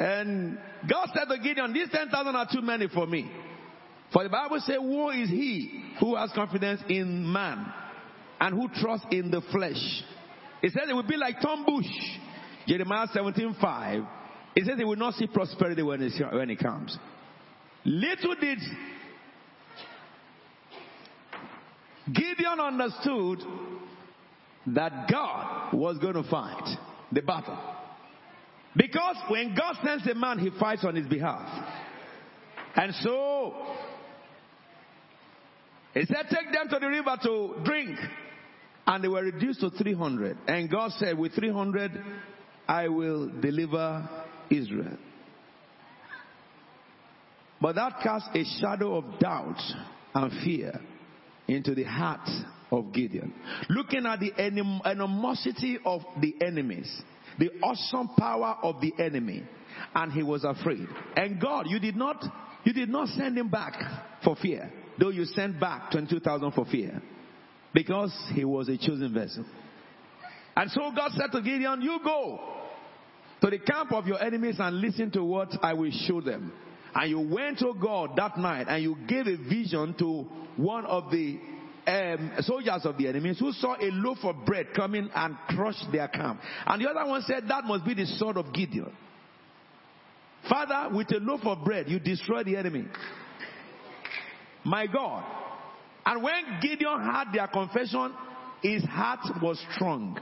And 0.00 0.58
God 0.88 1.08
said 1.14 1.26
to 1.26 1.38
Gideon, 1.42 1.72
These 1.72 1.90
10,000 1.90 2.34
are 2.34 2.48
too 2.50 2.62
many 2.62 2.88
for 2.88 3.06
me. 3.06 3.30
For 4.12 4.22
the 4.22 4.30
Bible 4.30 4.60
says, 4.60 4.78
Woe 4.80 5.10
is 5.10 5.28
he 5.28 5.94
who 6.00 6.16
has 6.16 6.30
confidence 6.34 6.80
in 6.88 7.30
man 7.30 7.72
and 8.40 8.54
who 8.54 8.68
trusts 8.80 9.06
in 9.10 9.30
the 9.30 9.42
flesh. 9.52 10.02
It 10.62 10.72
says 10.72 10.88
it 10.88 10.94
will 10.94 11.02
be 11.02 11.16
like 11.16 11.40
Tom 11.40 11.64
Bush. 11.64 11.86
Jeremiah 12.66 13.06
17:5. 13.14 14.08
It 14.56 14.66
says 14.66 14.78
he 14.78 14.84
will 14.84 14.96
not 14.96 15.14
see 15.14 15.26
prosperity 15.26 15.82
when 15.82 16.02
it, 16.02 16.12
when 16.32 16.50
it 16.50 16.58
comes. 16.58 16.98
Little 17.84 18.34
did 18.34 18.58
Gideon 22.12 22.58
understood 22.60 23.40
that 24.68 25.08
God 25.10 25.74
was 25.74 25.98
going 25.98 26.14
to 26.14 26.24
fight 26.24 26.76
the 27.12 27.22
battle. 27.22 27.58
Because 28.76 29.16
when 29.28 29.54
God 29.54 29.76
sends 29.84 30.06
a 30.06 30.14
man, 30.14 30.38
he 30.38 30.50
fights 30.58 30.84
on 30.84 30.94
his 30.94 31.06
behalf. 31.06 31.48
And 32.76 32.94
so, 32.96 33.66
he 35.94 36.04
said, 36.04 36.26
Take 36.30 36.52
them 36.52 36.68
to 36.70 36.78
the 36.78 36.86
river 36.86 37.16
to 37.22 37.54
drink. 37.64 37.98
And 38.90 39.04
they 39.04 39.08
were 39.08 39.22
reduced 39.22 39.60
to 39.60 39.70
300. 39.70 40.36
And 40.48 40.68
God 40.68 40.90
said, 40.98 41.16
With 41.16 41.32
300, 41.36 41.92
I 42.66 42.88
will 42.88 43.30
deliver 43.40 44.08
Israel. 44.50 44.96
But 47.60 47.76
that 47.76 48.00
cast 48.02 48.34
a 48.34 48.42
shadow 48.58 48.96
of 48.96 49.20
doubt 49.20 49.60
and 50.12 50.32
fear 50.44 50.80
into 51.46 51.76
the 51.76 51.84
heart 51.84 52.28
of 52.72 52.92
Gideon. 52.92 53.32
Looking 53.68 54.06
at 54.06 54.18
the 54.18 54.32
animosity 54.84 55.78
of 55.86 56.00
the 56.20 56.34
enemies, 56.44 56.90
the 57.38 57.50
awesome 57.62 58.08
power 58.18 58.56
of 58.60 58.80
the 58.80 58.92
enemy 58.98 59.44
and 59.94 60.10
he 60.10 60.24
was 60.24 60.42
afraid. 60.42 60.88
And 61.14 61.40
God, 61.40 61.66
you 61.68 61.78
did 61.78 61.94
not, 61.94 62.24
you 62.64 62.72
did 62.72 62.88
not 62.88 63.06
send 63.10 63.38
him 63.38 63.50
back 63.50 63.74
for 64.24 64.34
fear, 64.34 64.68
though 64.98 65.10
you 65.10 65.26
sent 65.26 65.60
back 65.60 65.92
22,000 65.92 66.50
for 66.50 66.64
fear 66.64 67.00
because 67.72 68.14
he 68.34 68.44
was 68.44 68.68
a 68.68 68.76
chosen 68.76 69.12
vessel. 69.12 69.44
And 70.56 70.70
so 70.70 70.92
God 70.94 71.12
said 71.12 71.30
to 71.32 71.40
Gideon, 71.40 71.80
you 71.82 71.98
go 72.02 72.40
to 73.40 73.50
the 73.50 73.58
camp 73.58 73.92
of 73.92 74.06
your 74.06 74.22
enemies 74.22 74.56
and 74.58 74.80
listen 74.80 75.10
to 75.12 75.24
what 75.24 75.48
I 75.62 75.72
will 75.72 75.90
show 76.06 76.20
them. 76.20 76.52
And 76.94 77.10
you 77.10 77.20
went 77.20 77.58
to 77.60 77.72
God 77.80 78.10
that 78.16 78.36
night 78.36 78.66
and 78.68 78.82
you 78.82 78.96
gave 79.06 79.26
a 79.26 79.36
vision 79.36 79.94
to 79.98 80.26
one 80.56 80.84
of 80.84 81.10
the 81.10 81.38
um, 81.86 82.32
soldiers 82.40 82.84
of 82.84 82.98
the 82.98 83.08
enemies 83.08 83.38
who 83.38 83.52
saw 83.52 83.76
a 83.80 83.90
loaf 83.90 84.18
of 84.22 84.44
bread 84.44 84.68
coming 84.74 85.08
and 85.14 85.36
crushed 85.48 85.86
their 85.92 86.08
camp. 86.08 86.40
And 86.66 86.82
the 86.82 86.90
other 86.90 87.08
one 87.08 87.22
said 87.22 87.44
that 87.48 87.64
must 87.64 87.84
be 87.84 87.94
the 87.94 88.06
sword 88.06 88.36
of 88.36 88.52
Gideon. 88.52 88.92
Father, 90.48 90.94
with 90.94 91.10
a 91.12 91.18
loaf 91.18 91.40
of 91.44 91.64
bread, 91.64 91.88
you 91.88 91.98
destroy 91.98 92.42
the 92.42 92.56
enemy. 92.56 92.86
My 94.64 94.86
God. 94.86 95.39
And 96.06 96.22
when 96.22 96.60
Gideon 96.60 97.00
heard 97.00 97.28
their 97.32 97.48
confession, 97.48 98.12
his 98.62 98.84
heart 98.84 99.20
was 99.42 99.62
strong. 99.74 100.18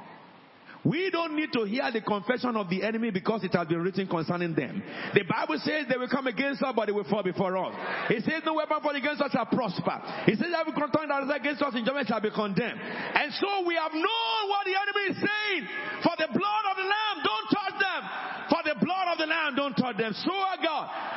We 0.85 1.11
don't 1.11 1.35
need 1.35 1.53
to 1.53 1.65
hear 1.65 1.91
the 1.91 2.01
confession 2.01 2.57
of 2.57 2.71
the 2.71 2.83
enemy 2.83 3.11
because 3.11 3.43
it 3.43 3.53
has 3.53 3.67
been 3.67 3.83
written 3.83 4.07
concerning 4.07 4.55
them. 4.55 4.83
The 5.13 5.25
Bible 5.27 5.59
says 5.59 5.87
they 5.91 5.99
will 5.99 6.09
come 6.09 6.29
against 6.29 6.63
us, 6.63 6.73
but 6.75 6.87
they 6.87 6.93
will 6.93 7.05
fall 7.05 7.23
before 7.23 7.57
us. 7.59 7.75
It 8.09 8.25
says 8.25 8.43
no 8.47 8.55
weapon 8.55 8.79
formed 8.81 8.97
against 8.97 9.21
us 9.21 9.33
shall 9.33 9.47
prosper. 9.47 9.99
It 10.31 10.39
says 10.39 10.55
every 10.55 10.73
tongue 10.73 11.11
that 11.11 11.25
is 11.27 11.33
against 11.35 11.63
us 11.63 11.75
in 11.75 11.85
judgment 11.85 12.07
shall 12.07 12.23
be 12.23 12.31
condemned. 12.31 12.79
And 12.81 13.33
so 13.35 13.67
we 13.67 13.75
have 13.75 13.93
known 13.93 14.41
what 14.49 14.65
the 14.65 14.79
enemy 14.79 15.05
is 15.13 15.19
saying. 15.19 15.63
For 16.07 16.15
the 16.15 16.31
blood 16.31 16.65
of 16.71 16.75
the 16.79 16.87
Lamb, 16.87 17.17
don't 17.27 17.49
touch 17.51 17.77
them. 17.77 18.03
For 18.49 18.63
the 18.65 18.77
blood 18.81 19.07
of 19.13 19.17
the 19.19 19.27
Lamb, 19.29 19.51
don't 19.57 19.77
touch 19.77 19.97
them. 19.99 20.15
So, 20.15 20.33
oh 20.33 20.57
God, 20.63 20.87
as 20.89 21.08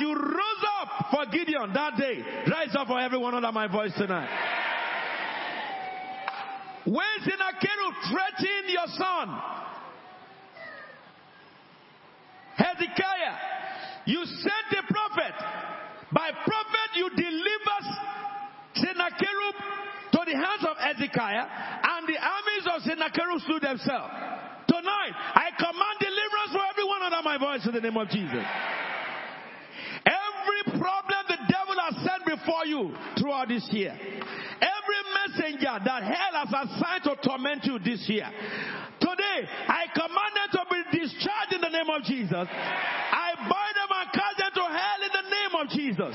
you 0.00 0.14
rose 0.14 0.64
up 0.80 1.06
for 1.10 1.26
Gideon 1.30 1.72
that 1.72 1.96
day, 1.96 2.22
rise 2.50 2.74
up 2.76 2.88
for 2.88 2.98
everyone 2.98 3.34
under 3.34 3.52
my 3.52 3.66
voice 3.66 3.92
tonight. 3.96 4.28
When 6.84 7.04
Sennacherib 7.22 7.94
threatened 8.08 8.68
your 8.68 8.86
son, 8.96 9.42
Hezekiah, 12.56 13.36
you 14.06 14.24
sent 14.24 14.78
a 14.78 14.92
prophet. 14.92 15.34
By 16.12 16.30
prophet, 16.32 16.90
you 16.96 17.10
delivered 17.10 17.86
Sennacherib 18.74 19.54
to 20.12 20.20
the 20.26 20.34
hands 20.34 20.66
of 20.68 20.76
Hezekiah, 20.76 21.46
and 21.82 22.08
the 22.08 22.18
armies 22.18 22.66
of 22.74 22.82
Sennacherib 22.82 23.40
slew 23.46 23.60
themselves. 23.60 24.12
Tonight, 24.66 25.14
I 25.14 25.50
command 25.56 25.96
deliverance 26.00 26.52
for 26.52 26.64
everyone 26.70 27.02
under 27.02 27.22
my 27.22 27.38
voice 27.38 27.66
in 27.66 27.74
the 27.74 27.80
name 27.80 27.96
of 27.96 28.08
Jesus. 28.08 28.44
Problem 30.80 31.22
the 31.28 31.36
devil 31.44 31.76
has 31.76 31.94
sent 32.00 32.24
before 32.24 32.64
you 32.64 32.96
throughout 33.20 33.48
this 33.48 33.68
year, 33.68 33.92
every 33.92 35.00
messenger 35.12 35.76
that 35.84 36.02
hell 36.08 36.34
has 36.40 36.48
assigned 36.48 37.04
to 37.04 37.16
torment 37.20 37.60
you 37.68 37.78
this 37.78 38.08
year. 38.08 38.24
Today, 38.96 39.44
I 39.68 39.92
command 39.92 40.32
them 40.40 40.48
to 40.56 40.62
be 40.72 40.80
discharged 41.04 41.52
in 41.52 41.60
the 41.60 41.68
name 41.68 41.90
of 41.92 42.00
Jesus. 42.04 42.48
I 42.48 43.28
bind 43.44 43.74
them 43.76 43.92
and 43.92 44.08
cast 44.08 44.36
them 44.40 44.52
to 44.56 44.64
hell 44.72 45.00
in 45.04 45.12
the 45.20 45.26
name 45.28 45.54
of 45.60 45.66
Jesus. 45.68 46.14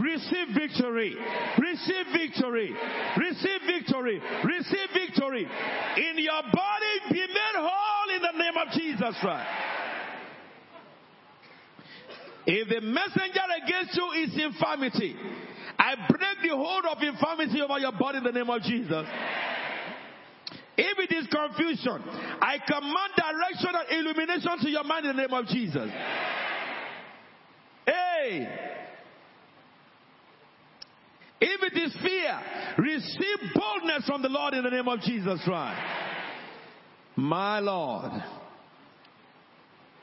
Receive 0.00 0.48
victory. 0.56 1.16
Receive 1.60 2.06
victory. 2.16 2.72
Receive 3.20 3.60
victory. 3.68 4.16
Receive 4.44 4.88
victory. 4.96 5.44
In 5.44 6.14
your 6.24 6.42
body, 6.48 6.94
be 7.12 7.20
made 7.20 7.56
whole 7.56 8.08
in 8.16 8.22
the 8.22 8.32
name 8.32 8.56
of 8.56 8.72
Jesus 8.72 9.12
Christ. 9.20 9.48
If 12.46 12.68
the 12.68 12.80
messenger 12.80 13.40
against 13.64 13.96
you 13.96 14.10
is 14.22 14.30
infirmity, 14.34 15.16
I 15.78 15.94
break 16.08 16.50
the 16.50 16.56
hold 16.56 16.84
of 16.86 17.02
infirmity 17.02 17.60
over 17.60 17.78
your 17.78 17.92
body 17.92 18.18
in 18.18 18.24
the 18.24 18.32
name 18.32 18.50
of 18.50 18.62
Jesus. 18.62 19.06
If 20.76 20.98
it 20.98 21.14
is 21.14 21.26
confusion, 21.26 22.02
I 22.40 22.56
command 22.66 23.12
direction 23.16 23.70
and 23.74 24.06
illumination 24.06 24.58
to 24.62 24.70
your 24.70 24.84
mind 24.84 25.06
in 25.06 25.16
the 25.16 25.22
name 25.22 25.32
of 25.32 25.46
Jesus. 25.46 25.90
Hey! 27.86 28.48
If 31.40 31.72
it 31.72 31.78
is 31.78 31.96
fear, 32.02 32.40
receive 32.78 33.54
boldness 33.54 34.06
from 34.06 34.22
the 34.22 34.28
Lord 34.28 34.54
in 34.54 34.64
the 34.64 34.70
name 34.70 34.88
of 34.88 35.00
Jesus 35.00 35.40
Christ. 35.44 35.80
My 37.16 37.60
Lord. 37.60 38.12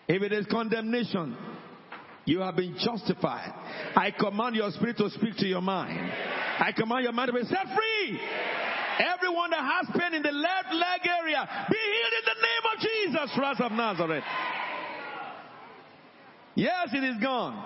If 0.07 0.21
it 0.21 0.31
is 0.31 0.45
condemnation, 0.47 1.35
you 2.27 2.41
have 2.41 2.57
been 2.57 2.75
justified. 2.77 3.53
I 3.95 4.11
command 4.11 4.57
your 4.57 4.69
spirit 4.71 4.97
to 4.97 5.09
speak 5.11 5.37
to 5.37 5.47
your 5.47 5.61
mind. 5.61 6.11
I 6.59 6.73
command 6.75 7.03
your 7.03 7.13
mind 7.13 7.31
to 7.31 7.33
be 7.33 7.43
set 7.47 7.65
free. 7.65 8.19
Everyone 8.99 9.49
that 9.51 9.63
has 9.63 9.87
pain 9.97 10.13
in 10.13 10.21
the 10.21 10.31
left 10.31 10.73
leg 10.73 11.07
area, 11.07 11.47
be 11.71 11.77
healed 11.77 12.15
in 12.19 12.25
the 12.27 12.39
name 12.43 12.63
of 12.67 12.77
Jesus 12.83 13.31
Christ 13.33 13.61
of 13.61 13.71
Nazareth. 13.71 14.23
Yes, 16.55 16.89
it 16.91 17.03
is 17.03 17.15
gone. 17.23 17.63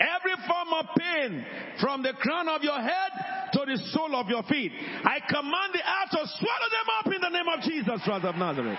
Every 0.00 0.36
form 0.46 0.68
of 0.78 0.86
pain 0.96 1.46
from 1.80 2.02
the 2.02 2.14
crown 2.14 2.48
of 2.48 2.62
your 2.62 2.80
head 2.80 3.50
to 3.52 3.60
the 3.66 3.76
sole 3.92 4.16
of 4.16 4.28
your 4.28 4.42
feet, 4.44 4.72
I 5.04 5.20
command 5.28 5.74
the 5.74 5.80
earth 5.80 6.10
to 6.12 6.28
swallow 6.38 6.68
them 6.72 6.88
up 6.98 7.06
in 7.12 7.20
the 7.20 7.28
name 7.28 7.48
of 7.52 7.60
Jesus 7.60 8.00
Christ 8.04 8.24
of 8.24 8.36
Nazareth. 8.36 8.78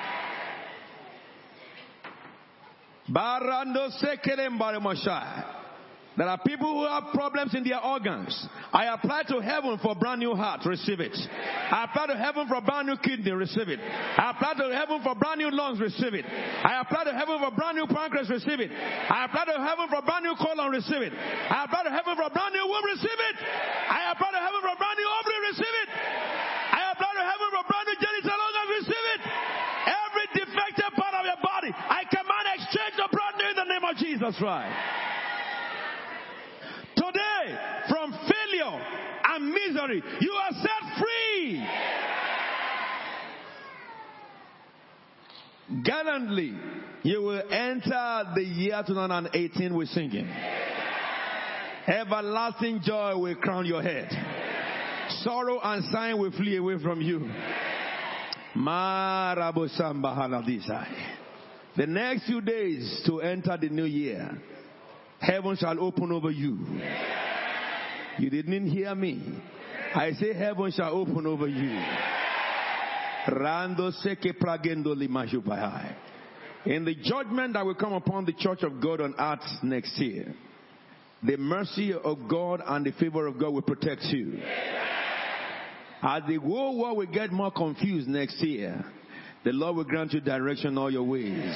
Barando 3.09 3.89
there 6.17 6.25
are 6.25 6.41
people 6.41 6.65
who 6.73 6.89
have 6.89 7.13
problems 7.13 7.53
in 7.53 7.61
their 7.61 7.77
organs. 7.77 8.34
I 8.73 8.89
apply 8.89 9.29
to 9.29 9.38
heaven 9.38 9.77
for 9.77 9.93
brand 9.93 10.17
new 10.17 10.34
heart, 10.34 10.65
receive 10.65 10.97
it. 10.97 11.13
I 11.13 11.85
apply 11.85 12.09
to 12.09 12.17
heaven 12.17 12.49
for 12.49 12.57
brand 12.57 12.89
new 12.89 12.97
kidney, 12.97 13.29
receive 13.38 13.69
it. 13.69 13.77
I 13.77 14.34
apply 14.34 14.57
to 14.57 14.73
heaven 14.73 14.97
for 15.05 15.13
brand 15.13 15.38
new 15.38 15.53
lungs, 15.53 15.77
receive 15.77 16.17
it. 16.17 16.25
I 16.25 16.81
apply 16.81 17.05
to 17.05 17.13
heaven 17.13 17.38
for 17.38 17.53
brand 17.53 17.77
new 17.77 17.85
pancreas, 17.85 18.34
receive 18.34 18.57
it. 18.65 18.73
I 18.73 19.29
apply 19.29 19.45
to 19.45 19.61
heaven 19.61 19.85
for 19.93 20.01
brand 20.01 20.25
new 20.25 20.34
colon, 20.41 20.73
receive 20.73 21.05
it. 21.05 21.13
I 21.13 21.69
apply 21.69 21.85
to 21.85 21.93
heaven 21.93 22.17
for 22.17 22.34
brand 22.34 22.53
new 22.57 22.65
womb, 22.65 22.85
receive 22.97 23.19
it. 23.29 23.38
I 23.38 24.09
apply 24.09 24.34
to 24.34 24.41
heaven 24.41 24.61
for 24.65 24.73
brand 24.73 24.97
new 24.97 25.09
ovary, 25.21 25.39
receive 25.53 25.75
it. 25.85 25.89
I 25.93 26.81
apply 26.97 27.13
to 27.13 27.23
heaven 27.29 27.47
for 27.53 27.63
brand 27.69 27.85
new 27.93 27.97
genital 28.01 28.41
organs, 28.41 28.69
receive 28.81 29.05
it. 29.13 29.21
Every 29.85 30.25
defective 30.34 30.91
part 30.97 31.13
of 31.13 31.29
your 31.29 31.41
body, 31.45 31.69
I 31.77 32.09
command 32.09 32.57
exchange 32.57 32.97
to 32.97 33.05
brand 33.13 33.38
new 33.38 33.47
in 33.53 33.57
the 33.61 33.69
name 33.69 33.85
of 33.85 33.93
Jesus 34.18 34.35
Christ. 34.39 34.76
Today, 36.95 37.57
from 37.88 38.11
failure 38.11 38.81
and 39.30 39.49
misery, 39.53 40.02
you 40.19 40.31
are 40.31 40.52
set 40.53 40.98
free. 40.99 41.68
Gallantly, 45.84 46.57
you 47.03 47.22
will 47.22 47.44
enter 47.52 48.23
the 48.34 48.41
year 48.41 48.84
2018 48.88 49.76
with 49.76 49.89
singing. 49.89 50.27
Everlasting 51.88 52.81
joy 52.84 53.18
will 53.18 53.35
crown 53.35 53.65
your 53.68 53.84
head. 53.84 54.10
Sorrow 55.22 55.60
and 55.61 55.84
sighing 55.91 56.18
will 56.19 56.31
flee 56.31 56.57
away 56.57 56.81
from 56.81 57.02
you. 57.02 57.30
The 61.77 61.85
next 61.85 62.25
few 62.25 62.41
days 62.41 63.03
to 63.05 63.21
enter 63.21 63.55
the 63.55 63.69
new 63.69 63.85
year, 63.85 64.35
heaven 65.19 65.55
shall 65.55 65.79
open 65.79 66.11
over 66.11 66.31
you. 66.31 66.57
You 68.17 68.31
didn't 68.31 68.71
hear 68.71 68.95
me. 68.95 69.21
I 69.93 70.13
say 70.13 70.33
heaven 70.33 70.71
shall 70.71 70.91
open 70.91 71.27
over 71.27 71.47
you. 71.47 71.79
Rando 73.27 73.91
seke 74.03 74.33
In 76.65 76.83
the 76.83 76.95
judgment 76.95 77.53
that 77.53 77.63
will 77.63 77.75
come 77.75 77.93
upon 77.93 78.25
the 78.25 78.33
church 78.33 78.63
of 78.63 78.81
God 78.81 78.99
on 78.99 79.13
earth 79.19 79.47
next 79.61 79.99
year, 79.99 80.33
the 81.21 81.37
mercy 81.37 81.93
of 81.93 82.27
God 82.27 82.61
and 82.65 82.87
the 82.87 82.91
favor 82.93 83.27
of 83.27 83.39
God 83.39 83.53
will 83.53 83.61
protect 83.61 84.01
you. 84.05 84.39
As 86.01 86.23
the 86.27 86.37
whole 86.37 86.79
world 86.79 86.97
will 86.97 87.05
get 87.05 87.31
more 87.31 87.51
confused 87.51 88.07
next 88.07 88.41
year, 88.41 88.83
the 89.48 89.53
Lord 89.53 89.78
will 89.78 89.86
grant 89.86 90.11
you 90.11 90.19
direction 90.19 90.78
all 90.78 90.91
your 90.91 91.03
ways. 91.03 91.56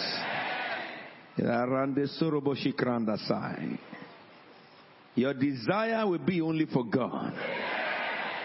Your 5.16 5.34
desire 5.34 6.08
will 6.08 6.26
be 6.26 6.40
only 6.40 6.68
for 6.68 6.86
God. 6.86 7.34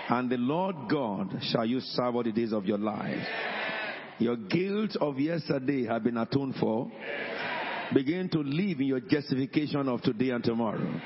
And 0.08 0.28
the 0.28 0.36
Lord 0.36 0.74
God 0.90 1.38
shall 1.42 1.64
you 1.64 1.78
serve 1.78 2.16
all 2.16 2.24
the 2.24 2.32
days 2.32 2.52
of 2.52 2.66
your 2.66 2.78
life. 2.78 3.24
Your 4.18 4.34
guilt 4.36 4.96
of 5.00 5.20
yesterday 5.20 5.86
have 5.86 6.02
been 6.02 6.16
atoned 6.16 6.56
for. 6.58 6.90
Begin 7.94 8.28
to 8.30 8.40
live 8.40 8.80
in 8.80 8.86
your 8.86 8.98
justification 8.98 9.88
of 9.88 10.02
today 10.02 10.30
and 10.30 10.42
tomorrow. 10.42 11.00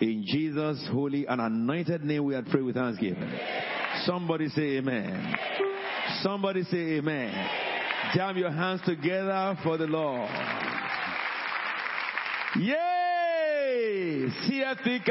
In 0.00 0.22
Jesus' 0.24 0.86
holy 0.92 1.26
and 1.26 1.40
anointed 1.40 2.04
name 2.04 2.26
we 2.26 2.36
are 2.36 2.44
pray 2.48 2.62
with 2.62 2.76
thanksgiving. 2.76 3.28
Somebody 4.04 4.50
say 4.50 4.76
amen. 4.76 5.34
Somebody 6.22 6.64
say 6.64 6.98
amen. 6.98 7.34
Jam 8.14 8.36
your 8.36 8.50
hands 8.50 8.80
together 8.84 9.58
for 9.62 9.76
the 9.76 9.86
Lord. 9.86 10.30
Yay! 12.56 14.28
CFP 14.46 15.04